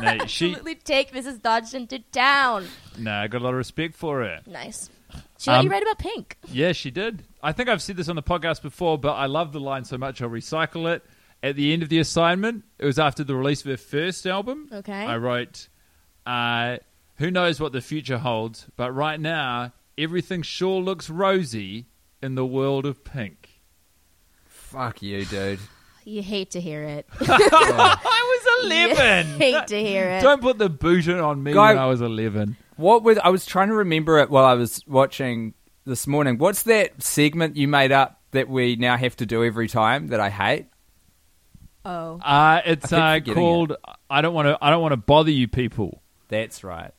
No, 0.00 0.18
she, 0.26 0.48
Absolutely 0.50 0.74
take 0.76 1.12
Mrs. 1.12 1.40
Dodgson 1.42 1.86
to 1.88 1.98
town. 1.98 2.66
no, 2.98 3.12
I 3.12 3.26
got 3.28 3.40
a 3.40 3.44
lot 3.44 3.50
of 3.50 3.56
respect 3.56 3.94
for 3.94 4.20
her. 4.22 4.40
Nice. 4.46 4.90
She 5.38 5.50
let 5.50 5.60
Um, 5.60 5.66
you 5.66 5.70
write 5.70 5.82
about 5.82 5.98
Pink. 5.98 6.36
Yeah, 6.50 6.72
she 6.72 6.90
did. 6.90 7.22
I 7.42 7.52
think 7.52 7.68
I've 7.68 7.80
said 7.82 7.96
this 7.96 8.08
on 8.08 8.16
the 8.16 8.22
podcast 8.22 8.62
before, 8.62 8.98
but 8.98 9.12
I 9.12 9.26
love 9.26 9.52
the 9.52 9.60
line 9.60 9.84
so 9.84 9.96
much 9.98 10.20
I'll 10.22 10.28
recycle 10.30 10.92
it. 10.94 11.02
At 11.42 11.56
the 11.56 11.72
end 11.72 11.82
of 11.82 11.88
the 11.90 11.98
assignment, 11.98 12.64
it 12.78 12.86
was 12.86 12.98
after 12.98 13.22
the 13.24 13.34
release 13.36 13.60
of 13.60 13.66
her 13.66 13.76
first 13.76 14.26
album. 14.26 14.68
Okay. 14.72 14.92
I 14.92 15.16
wrote, 15.18 15.68
uh, 16.26 16.78
"Who 17.16 17.30
knows 17.30 17.60
what 17.60 17.72
the 17.72 17.80
future 17.80 18.18
holds, 18.18 18.66
but 18.76 18.92
right 18.92 19.20
now 19.20 19.72
everything 19.96 20.42
sure 20.42 20.80
looks 20.80 21.08
rosy 21.10 21.86
in 22.22 22.34
the 22.34 22.46
world 22.46 22.86
of 22.86 23.04
Pink." 23.04 23.50
fuck 24.46 25.02
you 25.02 25.24
dude 25.24 25.60
You 26.04 26.20
hate 26.22 26.50
to 26.50 26.60
hear 26.60 26.82
it. 26.82 27.06
I 27.20 27.96
was 28.58 28.68
You 28.70 28.90
eleven. 28.90 29.26
hate 29.38 29.66
to 29.68 29.80
hear 29.82 30.04
it. 30.10 30.20
Don't 30.22 30.42
put 30.42 30.58
the 30.58 30.68
boot 30.68 31.08
on 31.08 31.42
me 31.42 31.52
Guy- 31.54 31.70
when 31.74 31.78
I 31.78 31.86
was 31.86 32.00
eleven. 32.02 32.56
what 32.76 33.02
was 33.02 33.16
i 33.18 33.28
was 33.30 33.46
trying 33.46 33.68
to 33.68 33.74
remember 33.74 34.18
it 34.18 34.28
while 34.30 34.44
i 34.44 34.54
was 34.54 34.82
watching 34.86 35.54
this 35.86 36.06
morning 36.08 36.36
what's 36.38 36.64
that 36.64 37.00
segment 37.02 37.56
you 37.56 37.68
made 37.68 37.92
up 37.92 38.20
that 38.32 38.48
we 38.48 38.74
now 38.76 38.96
have 38.96 39.14
to 39.16 39.24
do 39.26 39.44
every 39.44 39.68
time 39.68 40.08
that 40.08 40.18
i 40.20 40.28
hate 40.30 40.66
Oh. 41.86 42.18
Uh, 42.22 42.62
it's 42.64 42.90
uh, 42.92 43.14
keep 43.16 43.24
forgetting 43.26 43.34
called 43.34 43.76
"I 44.08 44.22
don't 44.22 44.32
want 44.32 44.46
to. 44.48 44.56
I 44.62 44.70
don't 44.70 44.80
want 44.80 44.92
to 44.92 44.96
bother 44.96 45.30
you 45.30 45.46
people." 45.48 46.00
That's 46.34 46.64
right 46.64 46.92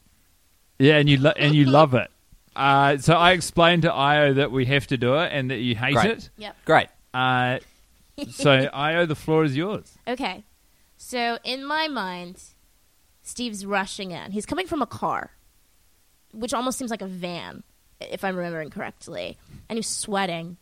Yeah, 0.80 0.98
and 0.98 1.10
you 1.10 1.18
lo- 1.20 1.34
and 1.36 1.54
you 1.56 1.66
love 1.66 1.94
it. 1.94 2.10
Uh, 2.56 2.98
so 2.98 3.14
I 3.16 3.32
explained 3.34 3.82
to 3.84 3.90
Ayo 3.90 4.36
that 4.36 4.50
we 4.52 4.66
have 4.66 4.88
to 4.88 4.98
do 4.98 5.16
it 5.16 5.30
and 5.34 5.52
that 5.52 5.58
you 5.58 5.76
hate 5.76 5.94
Great. 5.96 6.12
it. 6.18 6.30
Yep. 6.38 6.56
great 6.66 6.88
Uh, 7.14 7.60
so 8.32 8.68
Ayo, 8.74 9.08
the 9.08 9.16
floor 9.16 9.44
is 9.44 9.56
yours. 9.58 9.98
Okay. 10.08 10.44
So 10.98 11.38
in 11.44 11.66
my 11.66 11.88
mind, 11.90 12.42
Steve's 13.24 13.66
rushing 13.66 14.12
in. 14.12 14.32
He's 14.32 14.46
coming 14.46 14.68
from 14.68 14.82
a 14.82 14.86
car, 14.86 15.32
which 16.32 16.54
almost 16.54 16.78
seems 16.78 16.92
like 16.92 17.02
a 17.02 17.08
van, 17.08 17.64
if 18.00 18.24
I'm 18.24 18.36
remembering 18.36 18.70
correctly. 18.70 19.38
And 19.70 19.78
he's 19.78 19.88
sweating, 19.88 20.58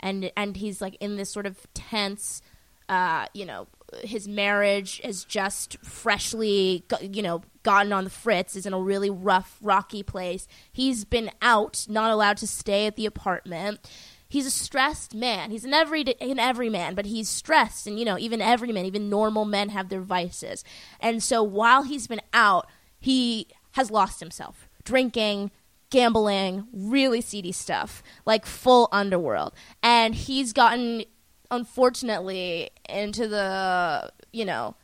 and 0.00 0.30
and 0.36 0.56
he's 0.56 0.80
like 0.80 0.96
in 1.00 1.16
this 1.16 1.30
sort 1.30 1.46
of 1.46 1.58
tense, 1.74 2.42
uh, 2.88 3.26
you 3.34 3.44
know, 3.46 3.66
his 4.02 4.26
marriage 4.26 5.00
is 5.04 5.24
just 5.24 5.78
freshly, 5.84 6.84
you 7.00 7.22
know, 7.22 7.42
gotten 7.62 7.92
on 7.92 8.04
the 8.04 8.10
fritz. 8.10 8.56
Is 8.56 8.66
in 8.66 8.72
a 8.72 8.80
really 8.80 9.10
rough, 9.10 9.58
rocky 9.62 10.02
place. 10.02 10.46
He's 10.72 11.04
been 11.04 11.30
out, 11.40 11.86
not 11.88 12.10
allowed 12.10 12.36
to 12.38 12.46
stay 12.46 12.86
at 12.86 12.96
the 12.96 13.06
apartment 13.06 13.80
he's 14.28 14.46
a 14.46 14.50
stressed 14.50 15.14
man. 15.14 15.50
He's 15.50 15.64
an 15.64 15.72
every 15.72 16.02
an 16.20 16.38
every 16.38 16.68
man, 16.68 16.94
but 16.94 17.06
he's 17.06 17.28
stressed, 17.28 17.86
and 17.86 17.98
you 17.98 18.04
know, 18.04 18.18
even 18.18 18.40
every 18.40 18.72
man, 18.72 18.84
even 18.84 19.08
normal 19.08 19.44
men 19.44 19.70
have 19.70 19.88
their 19.88 20.00
vices. 20.00 20.64
And 21.00 21.22
so 21.22 21.42
while 21.42 21.82
he's 21.82 22.06
been 22.06 22.20
out, 22.32 22.66
he 23.00 23.48
has 23.72 23.90
lost 23.90 24.20
himself, 24.20 24.68
drinking, 24.84 25.50
gambling, 25.90 26.66
really 26.72 27.20
seedy 27.20 27.52
stuff, 27.52 28.02
like 28.24 28.46
full 28.46 28.88
underworld. 28.90 29.54
And 29.82 30.14
he's 30.14 30.52
gotten, 30.52 31.04
unfortunately, 31.50 32.70
into 32.88 33.28
the 33.28 34.10
you 34.32 34.44
know, 34.44 34.76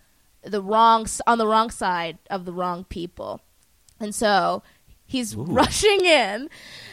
the 0.42 0.62
wrong 0.62 1.06
on 1.26 1.38
the 1.38 1.46
wrong 1.46 1.70
side 1.70 2.18
of 2.30 2.44
the 2.44 2.52
wrong 2.52 2.84
people. 2.84 3.40
And 4.00 4.14
so 4.14 4.62
he's 5.06 5.36
rushing 5.36 6.04
in, 6.04 6.48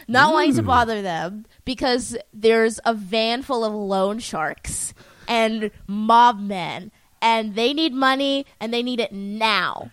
not 0.07 0.33
wanting 0.33 0.55
to 0.55 0.63
bother 0.63 1.01
them 1.01 1.45
because 1.65 2.17
there's 2.33 2.79
a 2.85 2.93
van 2.93 3.41
full 3.41 3.63
of 3.63 3.73
loan 3.73 4.19
sharks 4.19 4.93
and 5.27 5.71
mob 5.87 6.39
men, 6.39 6.91
and 7.21 7.55
they 7.55 7.73
need 7.73 7.93
money 7.93 8.45
and 8.59 8.73
they 8.73 8.83
need 8.83 8.99
it 8.99 9.11
now. 9.11 9.91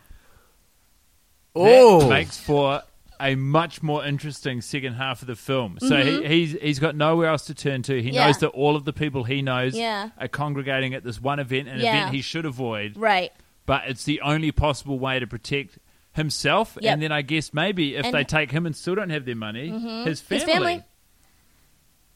Oh. 1.55 2.01
That 2.01 2.09
makes 2.11 2.37
for 2.37 2.83
a 3.21 3.35
much 3.35 3.83
more 3.83 4.05
interesting 4.05 4.61
second 4.61 4.95
half 4.95 5.23
of 5.23 5.29
the 5.29 5.37
film. 5.37 5.79
So 5.81 5.97
he, 6.03 6.27
he's 6.27 6.53
he's 6.61 6.79
got 6.79 6.95
nowhere 6.97 7.29
else 7.29 7.47
to 7.47 7.55
turn 7.55 7.83
to. 7.85 7.95
He 8.03 8.09
Mm-hmm. 8.09 8.15
Yeah. 8.15 8.27
knows 8.27 8.39
that 8.39 8.49
all 8.49 8.77
of 8.77 8.85
the 8.85 8.93
people 8.93 9.25
he 9.25 9.43
knows 9.43 9.75
Yeah. 9.77 10.11
are 10.19 10.29
congregating 10.29 10.95
at 10.95 11.05
this 11.05 11.21
one 11.21 11.39
event, 11.39 11.69
an 11.69 11.81
Yeah. 11.81 11.97
event 11.97 12.15
he 12.15 12.23
should 12.23 12.45
avoid. 12.47 12.97
Right. 12.97 13.33
But 13.67 13.83
it's 13.89 14.05
the 14.05 14.21
only 14.21 14.53
possible 14.53 14.99
way 14.99 15.19
to 15.19 15.27
protect 15.27 15.79
himself, 16.13 16.79
Yep. 16.81 16.93
and 16.93 17.03
then 17.03 17.13
I 17.13 17.23
guess 17.23 17.53
maybe 17.53 17.97
if 17.97 18.05
And- 18.07 18.15
they 18.15 18.25
take 18.25 18.51
him 18.51 18.65
and 18.67 18.75
still 18.77 18.95
don't 18.95 19.11
have 19.11 19.25
their 19.25 19.35
money, 19.37 19.69
his 20.05 20.21
family. 20.21 20.45
His 20.45 20.45
family. 20.45 20.83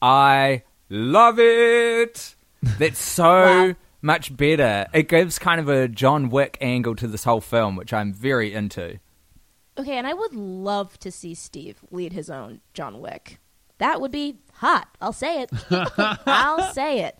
I 0.03 0.63
love 0.89 1.39
it. 1.39 2.35
That's 2.63 2.99
so 3.03 3.25
Wow. 3.69 3.75
much 4.03 4.37
better. 4.37 4.87
It 4.93 5.09
gives 5.09 5.39
kind 5.39 5.61
of 5.61 5.69
a 5.69 5.89
John 5.89 6.31
Wick 6.31 6.57
angle 6.61 6.97
to 6.97 7.07
this 7.07 7.25
whole 7.25 7.41
film, 7.41 7.77
which 7.77 7.93
I'm 7.93 8.13
very 8.13 8.53
into. 8.55 8.99
Okay, 9.79 9.97
and 9.97 10.07
I 10.07 10.13
would 10.15 10.35
love 10.35 10.99
to 11.01 11.11
see 11.11 11.35
Steve 11.35 11.79
lead 11.91 12.13
his 12.13 12.29
own 12.31 12.61
John 12.75 13.01
Wick. 13.01 13.39
That 13.79 14.01
would 14.01 14.11
be 14.13 14.37
hot. 14.55 14.89
I'll 15.01 15.13
say 15.13 15.43
it. 15.43 15.51
I'll 16.27 16.73
say 16.73 17.01
it. 17.05 17.17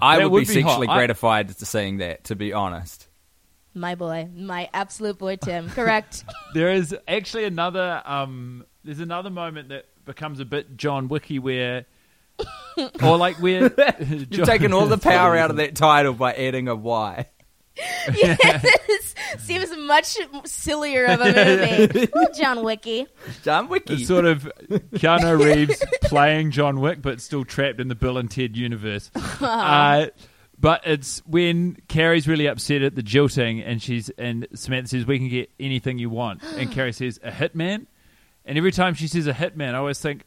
I 0.00 0.18
would, 0.18 0.32
would 0.32 0.46
be 0.48 0.54
be 0.54 0.60
hot. 0.60 0.68
sexually 0.70 0.88
I- 0.88 0.94
gratified 0.96 1.48
to 1.48 1.64
seeing 1.64 1.98
that, 1.98 2.24
to 2.24 2.36
be 2.36 2.52
honest. 2.52 3.08
My 3.74 3.94
boy, 3.94 4.28
my 4.34 4.68
absolute 4.74 5.16
boy 5.16 5.36
Tim. 5.36 5.70
Correct. 5.70 6.24
There 6.54 6.70
is 6.70 6.94
actually 7.08 7.44
another. 7.44 8.02
Um, 8.04 8.66
there's 8.84 9.00
another 9.00 9.30
moment 9.30 9.70
that 9.70 9.86
becomes 10.04 10.38
a 10.40 10.44
bit 10.44 10.76
John 10.76 11.08
Wicky 11.08 11.38
where, 11.38 11.86
or 13.02 13.16
like 13.16 13.36
where 13.36 13.72
You've 14.02 14.44
taken 14.44 14.74
all 14.74 14.84
the 14.84 14.98
power 14.98 15.34
out 15.34 15.48
of 15.50 15.56
that 15.56 15.74
title 15.74 16.12
by 16.12 16.34
adding 16.34 16.68
a 16.68 16.74
Y. 16.74 17.26
yes, 18.14 19.11
seems 19.40 19.76
much 19.76 20.16
sillier 20.44 21.06
of 21.06 21.20
a 21.20 21.32
movie. 21.32 22.08
Ooh, 22.16 22.26
John 22.36 22.62
Wicky. 22.64 23.06
John 23.42 23.68
Wiki. 23.68 23.94
It's 23.94 24.06
sort 24.06 24.24
of 24.24 24.50
Keanu 24.94 25.44
Reeves 25.44 25.82
playing 26.02 26.50
John 26.50 26.80
Wick, 26.80 27.02
but 27.02 27.20
still 27.20 27.44
trapped 27.44 27.80
in 27.80 27.88
the 27.88 27.94
Bill 27.94 28.18
and 28.18 28.30
Ted 28.30 28.56
universe. 28.56 29.10
Uh, 29.40 30.06
but 30.58 30.82
it's 30.86 31.22
when 31.26 31.76
Carrie's 31.88 32.28
really 32.28 32.46
upset 32.46 32.82
at 32.82 32.94
the 32.94 33.02
jilting, 33.02 33.60
and 33.60 33.82
she's 33.82 34.10
and 34.10 34.46
Samantha 34.54 34.90
says, 34.90 35.06
"We 35.06 35.18
can 35.18 35.28
get 35.28 35.50
anything 35.58 35.98
you 35.98 36.08
want," 36.08 36.42
and 36.56 36.70
Carrie 36.72 36.92
says, 36.92 37.18
"A 37.24 37.30
hitman." 37.30 37.86
And 38.44 38.58
every 38.58 38.72
time 38.72 38.94
she 38.94 39.06
says 39.08 39.26
a 39.26 39.32
hitman, 39.32 39.74
I 39.74 39.78
always 39.78 40.00
think, 40.00 40.24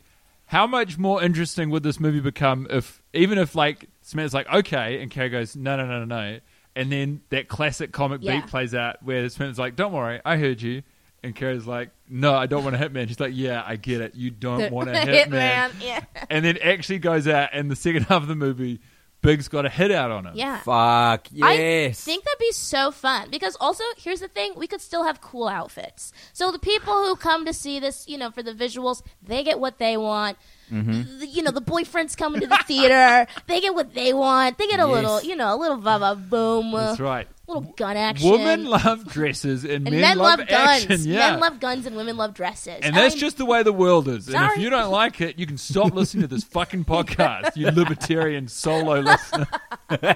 how 0.47 0.67
much 0.67 0.97
more 0.97 1.21
interesting 1.23 1.69
would 1.69 1.83
this 1.83 1.99
movie 1.99 2.19
become 2.19 2.67
if, 2.69 3.01
even 3.13 3.37
if 3.37 3.55
like 3.55 3.87
Samantha's 4.01 4.33
like, 4.33 4.51
"Okay," 4.53 5.01
and 5.01 5.09
Carrie 5.09 5.29
goes, 5.29 5.55
"No, 5.55 5.77
no, 5.77 5.85
no, 5.85 6.03
no, 6.03 6.05
no," 6.05 6.39
and 6.75 6.91
then 6.91 7.21
that 7.29 7.47
classic 7.47 7.91
comic 7.91 8.21
Yeah. 8.21 8.41
beat 8.41 8.47
plays 8.49 8.73
out 8.75 9.01
where 9.03 9.21
the 9.23 9.29
Samantha's 9.29 9.59
like, 9.59 9.75
"Don't 9.75 9.93
worry, 9.93 10.19
I 10.25 10.37
heard 10.37 10.61
you." 10.61 10.83
And 11.23 11.35
Carrie's 11.35 11.65
like, 11.65 11.89
"No, 12.07 12.35
I 12.35 12.45
don't 12.45 12.63
want 12.63 12.75
a 12.75 12.79
hitman." 12.79 13.07
She's 13.07 13.19
like, 13.19 13.33
"Yeah, 13.33 13.63
I 13.65 13.77
get 13.77 13.99
it. 14.01 14.13
You 14.15 14.29
don't 14.31 14.71
want 14.71 14.89
a 14.89 14.93
hitman." 14.93 15.71
Yeah. 15.81 16.01
And 16.29 16.45
then 16.45 16.57
actually 16.63 16.99
goes 16.99 17.27
out, 17.27 17.49
and 17.53 17.71
the 17.71 17.75
second 17.75 18.03
half 18.09 18.21
of 18.21 18.27
the 18.27 18.35
movie, 18.35 18.79
Big's 19.21 19.47
got 19.47 19.65
a 19.65 19.69
hit 19.69 19.89
out 19.89 20.11
on 20.11 20.27
him. 20.27 20.33
Yeah. 20.35 20.59
Fuck, 20.59 21.29
yes. 21.31 21.47
I 21.49 21.91
think 22.11 22.25
that'd 22.25 22.37
be 22.37 22.51
so 22.51 22.91
fun 22.91 23.29
because 23.31 23.57
also 23.59 23.83
here's 23.97 24.19
the 24.19 24.27
thing: 24.27 24.53
we 24.55 24.67
could 24.67 24.81
still 24.81 25.03
have 25.03 25.19
cool 25.19 25.47
outfits. 25.47 26.13
So 26.31 26.51
the 26.51 26.59
people 26.59 26.93
who 26.93 27.15
come 27.15 27.43
to 27.45 27.53
see 27.53 27.79
this, 27.79 28.07
you 28.07 28.19
know, 28.19 28.29
for 28.29 28.43
the 28.43 28.53
visuals, 28.53 29.01
they 29.23 29.43
get 29.43 29.59
what 29.59 29.79
they 29.79 29.97
want. 29.97 30.37
Mm-hmm. 30.71 31.19
The- 31.19 31.27
you 31.27 31.43
know, 31.43 31.51
the 31.51 31.61
boyfriends 31.61 32.15
coming 32.17 32.41
to 32.41 32.47
the 32.47 32.57
theater, 32.65 33.27
they 33.47 33.61
get 33.61 33.75
what 33.75 33.93
they 33.93 34.13
want. 34.13 34.57
They 34.57 34.67
get 34.67 34.79
a 34.79 34.83
Yes. 34.83 34.91
little, 34.91 35.21
you 35.23 35.35
know, 35.35 35.53
a 35.53 35.57
little 35.57 35.77
va 35.77 35.99
va 35.99 36.15
boom. 36.15 36.71
That's 36.71 36.99
right. 36.99 37.27
little 37.47 37.61
gun 37.77 37.97
action. 37.97 38.31
Women 38.31 38.65
love 38.65 39.05
dresses, 39.05 39.63
and, 39.63 39.87
and 39.87 39.99
men, 39.99 40.17
love, 40.17 40.39
love, 40.39 40.47
guns. 40.47 40.83
action. 40.85 41.01
Yeah. 41.03 41.31
Men 41.31 41.39
love 41.39 41.59
guns, 41.59 41.85
and 41.85 41.95
women 41.95 42.17
love 42.17 42.33
dresses. 42.33 42.79
and 42.81 42.95
that's 42.95 43.13
I'm- 43.15 43.19
just 43.19 43.37
the 43.37 43.45
way 43.45 43.61
the 43.63 43.73
world 43.73 44.07
is. 44.07 44.27
And 44.27 44.51
if 44.51 44.57
you 44.57 44.69
don't 44.69 44.89
like 44.91 45.21
it, 45.21 45.37
you 45.37 45.45
can 45.45 45.57
stop 45.57 45.93
listening 45.93 46.21
to 46.23 46.27
this 46.33 46.43
fucking 46.45 46.85
podcast, 46.93 47.55
you 47.55 47.67
libertarian 47.69 48.47
solo 48.47 49.01
listener. 49.01 49.47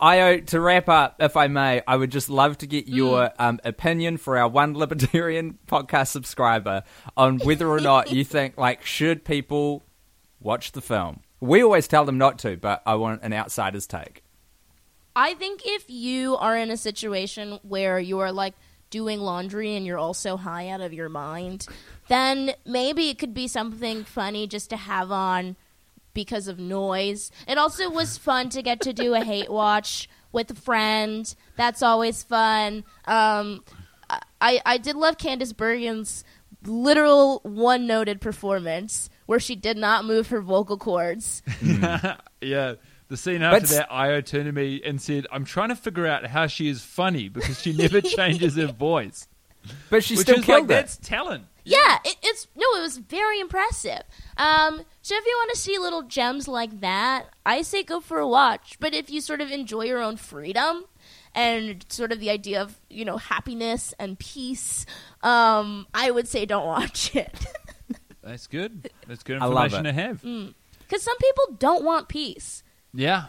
Ayo, 0.00 0.44
to 0.46 0.60
wrap 0.60 0.88
up, 0.88 1.16
if 1.20 1.36
I 1.36 1.46
may, 1.48 1.82
I 1.86 1.96
would 1.96 2.10
just 2.10 2.30
love 2.30 2.56
to 2.58 2.66
get 2.66 2.88
your 2.88 3.24
Mm. 3.28 3.32
um, 3.38 3.60
opinion 3.64 4.16
for 4.16 4.38
our 4.38 4.48
one 4.48 4.74
libertarian 4.76 5.58
podcast 5.68 6.08
subscriber 6.08 6.84
on 7.16 7.38
whether 7.40 7.68
or 7.68 7.80
not 7.80 8.10
you 8.10 8.24
think, 8.34 8.56
like, 8.56 8.84
should 8.84 9.24
people 9.24 9.82
watch 10.40 10.72
the 10.72 10.80
film? 10.80 11.20
We 11.40 11.62
always 11.62 11.86
tell 11.86 12.04
them 12.06 12.16
not 12.18 12.38
to, 12.40 12.56
but 12.56 12.82
I 12.86 12.94
want 12.94 13.22
an 13.22 13.32
outsider's 13.34 13.86
take. 13.86 14.22
I 15.14 15.34
think 15.34 15.62
if 15.64 15.84
you 15.90 16.36
are 16.36 16.56
in 16.56 16.70
a 16.70 16.76
situation 16.76 17.58
where 17.62 17.98
you 17.98 18.20
are 18.20 18.32
like 18.32 18.54
doing 18.90 19.20
laundry 19.20 19.76
and 19.76 19.84
you're 19.84 19.98
also 19.98 20.36
high 20.36 20.68
out 20.68 20.80
of 20.80 20.92
your 20.94 21.08
mind, 21.08 21.66
then 22.08 22.52
maybe 22.64 23.08
it 23.10 23.18
could 23.18 23.34
be 23.34 23.48
something 23.48 24.04
funny 24.04 24.46
just 24.46 24.70
to 24.70 24.76
have 24.76 25.10
on 25.12 25.56
because 26.14 26.48
of 26.48 26.58
noise. 26.58 27.30
It 27.48 27.58
also 27.58 27.90
was 27.90 28.18
fun 28.18 28.48
to 28.50 28.62
get 28.62 28.80
to 28.82 28.92
do 28.92 29.14
a 29.14 29.24
hate 29.24 29.50
watch 29.50 30.08
with 30.32 30.50
a 30.50 30.54
friend. 30.54 31.32
That's 31.56 31.82
always 31.82 32.22
fun. 32.22 32.84
Um, 33.06 33.64
I 34.40 34.60
I 34.66 34.78
did 34.78 34.96
love 34.96 35.16
Candice 35.18 35.52
Bergen's 35.54 36.24
literal 36.64 37.40
one 37.42 37.86
noted 37.86 38.20
performance 38.20 39.08
where 39.26 39.40
she 39.40 39.56
did 39.56 39.76
not 39.76 40.04
move 40.04 40.28
her 40.28 40.40
vocal 40.40 40.76
cords. 40.76 41.42
Yeah. 42.42 42.74
The 43.08 43.16
scene 43.16 43.42
after 43.42 43.60
But- 43.60 43.68
that, 43.70 43.90
Ayo 43.90 44.24
turned 44.24 44.46
to 44.46 44.52
me 44.52 44.80
and 44.84 45.00
said, 45.00 45.26
I'm 45.32 45.44
trying 45.44 45.70
to 45.70 45.76
figure 45.76 46.06
out 46.06 46.24
how 46.26 46.46
she 46.46 46.68
is 46.68 46.80
funny 46.82 47.28
because 47.28 47.60
she 47.60 47.72
never 47.72 48.00
changes 48.00 48.54
her 48.56 48.68
voice. 48.68 49.26
But 49.90 50.04
she 50.04 50.14
Which 50.14 50.22
still 50.26 50.38
is 50.38 50.44
killed 50.44 50.62
like, 50.62 50.64
it. 50.64 50.68
that's 50.68 50.96
talent. 50.96 51.44
Yeah, 51.64 51.98
it, 52.04 52.16
it's 52.19 52.19
no, 52.19 52.19
it 52.76 52.82
was 52.82 52.98
very 52.98 53.40
impressive. 53.40 54.02
Um, 54.36 54.82
so 55.02 55.14
if 55.16 55.24
you 55.24 55.34
want 55.36 55.50
to 55.52 55.58
see 55.58 55.78
little 55.78 56.02
gems 56.02 56.48
like 56.48 56.80
that, 56.80 57.26
I 57.44 57.62
say 57.62 57.82
go 57.82 58.00
for 58.00 58.18
a 58.18 58.28
watch. 58.28 58.76
But 58.80 58.94
if 58.94 59.10
you 59.10 59.20
sort 59.20 59.40
of 59.40 59.50
enjoy 59.50 59.84
your 59.84 60.00
own 60.00 60.16
freedom 60.16 60.84
and 61.34 61.84
sort 61.88 62.12
of 62.12 62.20
the 62.20 62.30
idea 62.30 62.60
of 62.60 62.78
you 62.88 63.04
know 63.04 63.16
happiness 63.16 63.94
and 63.98 64.18
peace, 64.18 64.86
um, 65.22 65.86
I 65.94 66.10
would 66.10 66.28
say 66.28 66.46
don't 66.46 66.66
watch 66.66 67.14
it 67.14 67.32
That's 68.22 68.46
good. 68.46 68.90
That's 69.08 69.22
good 69.22 69.36
information 69.36 69.84
to 69.84 69.92
have. 69.92 70.20
because 70.22 71.02
some 71.02 71.16
people 71.18 71.56
don't 71.58 71.84
want 71.84 72.08
peace. 72.08 72.62
Yeah. 72.92 73.26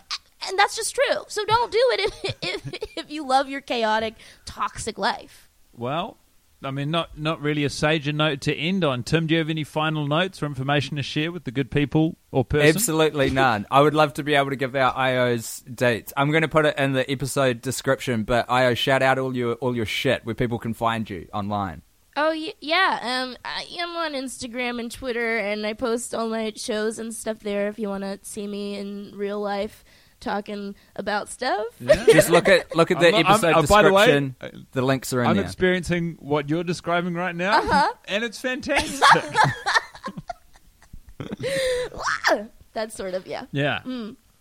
and 0.48 0.58
that's 0.60 0.76
just 0.76 0.94
true. 0.96 1.24
So 1.28 1.46
don't 1.46 1.72
do 1.72 1.80
it 1.94 2.00
if, 2.00 2.36
if 2.42 2.98
if 2.98 3.12
you 3.12 3.26
love 3.26 3.48
your 3.50 3.62
chaotic, 3.62 4.16
toxic 4.46 4.98
life. 4.98 5.48
Well, 5.74 6.18
I 6.64 6.72
mean, 6.72 6.92
not 6.92 7.18
not 7.18 7.42
really 7.42 7.64
a 7.64 7.70
sager 7.70 8.12
note 8.12 8.42
to 8.42 8.56
end 8.56 8.84
on. 8.84 9.04
Tim, 9.04 9.28
do 9.28 9.34
you 9.34 9.40
have 9.40 9.50
any 9.50 9.64
final 9.64 10.08
notes 10.08 10.42
or 10.42 10.46
information 10.46 10.98
to 10.98 11.04
share 11.04 11.32
with 11.32 11.44
the 11.44 11.52
good 11.52 11.72
people 11.72 12.18
or 12.32 12.46
person? 12.46 12.68
Absolutely 12.76 13.30
none. 13.32 13.66
I 13.72 13.82
would 13.82 13.94
love 13.94 14.14
to 14.16 14.24
be 14.24 14.36
able 14.36 14.52
to 14.52 14.56
give 14.56 14.76
out 14.76 14.96
Ayo's 14.96 15.62
dates. 15.62 16.14
I'm 16.16 16.30
going 16.32 16.44
to 16.44 16.48
put 16.48 16.66
it 16.66 16.78
in 16.78 16.94
the 16.94 17.10
episode 17.10 17.62
description, 17.62 18.24
but 18.24 18.48
Ayo, 18.48 18.78
shout 18.78 19.02
out 19.02 19.18
all 19.18 19.36
your 19.36 19.56
all 19.56 19.76
your 19.76 19.86
shit 19.86 20.26
where 20.26 20.36
people 20.36 20.60
can 20.60 20.74
find 20.74 21.10
you 21.10 21.28
online. 21.34 21.82
Oh 22.18 22.30
y- 22.32 22.54
yeah, 22.60 23.00
um, 23.02 23.38
I 23.46 23.66
am 23.80 23.96
on 23.96 24.14
Instagram 24.14 24.80
and 24.80 24.92
Twitter, 24.92 25.38
and 25.38 25.66
I 25.66 25.74
post 25.74 26.14
all 26.14 26.28
my 26.28 26.52
shows 26.56 27.00
and 27.00 27.14
stuff 27.14 27.40
there. 27.40 27.70
If 27.70 27.80
you 27.80 27.88
want 27.88 28.04
to 28.04 28.20
see 28.22 28.48
me 28.48 28.78
in 28.78 29.14
real 29.16 29.40
life 29.40 29.86
talking 30.22 30.76
about 30.96 31.28
stuff, 31.28 31.66
Just 32.08 32.30
look 32.30 32.48
at 32.48 32.74
look 32.76 32.92
at 32.92 33.00
the 33.00 33.08
I'm 33.08 33.24
not- 33.24 33.44
I'm- 33.44 33.56
episode 33.56 33.56
uh, 33.56 33.62
by 33.68 33.82
the 33.84 33.92
way, 33.94 34.06
description. 34.22 34.68
the 34.72 34.82
links 34.82 35.12
are 35.14 35.22
in 35.24 35.28
I'm 35.28 35.36
there. 35.36 35.46
experiencing 35.46 36.16
what 36.20 36.50
you're 36.50 36.64
describing 36.64 37.14
right 37.16 37.36
now, 37.36 37.60
Uh-huh. 37.60 37.92
and 38.06 38.24
it's 38.24 38.40
fantastic. 38.40 39.02
that's 42.74 42.96
sort 42.96 43.14
of 43.14 43.28
yeah. 43.28 43.46
yeah. 43.52 43.82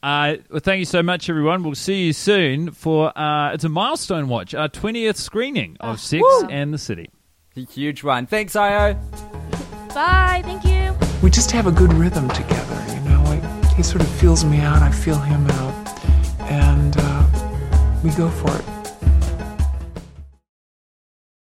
Uh, 0.03 0.37
well, 0.51 0.61
thank 0.61 0.79
you 0.79 0.85
so 0.87 1.03
much, 1.03 1.29
everyone. 1.29 1.63
We'll 1.63 1.75
see 1.75 2.07
you 2.07 2.13
soon 2.15 2.71
for 2.71 3.17
uh, 3.19 3.53
it's 3.53 3.65
a 3.65 3.69
milestone 3.69 4.29
watch, 4.29 4.55
our 4.55 4.69
20th 4.69 5.17
screening 5.17 5.77
of 5.81 6.01
Sex 6.01 6.23
and 6.49 6.73
the 6.73 6.79
City. 6.79 7.11
A 7.57 7.61
huge 7.61 8.03
one. 8.03 8.27
Thanks, 8.27 8.55
Ayo. 8.55 8.97
Bye, 9.95 10.41
thank 10.45 10.65
you. 10.65 10.97
We 11.23 11.29
just 11.31 11.51
have 11.51 11.67
a 11.67 11.73
good 11.73 11.93
rhythm 11.93 12.29
together, 12.31 12.85
you 12.95 13.01
know. 13.01 13.10
He 13.81 13.85
sort 13.85 14.03
of 14.03 14.09
feels 14.21 14.45
me 14.45 14.61
out, 14.61 14.83
I 14.83 14.91
feel 14.91 15.17
him 15.17 15.47
out, 15.53 16.03
and 16.51 16.95
uh, 16.99 17.27
we 18.05 18.11
go 18.11 18.29
for 18.29 18.55
it. 18.55 18.80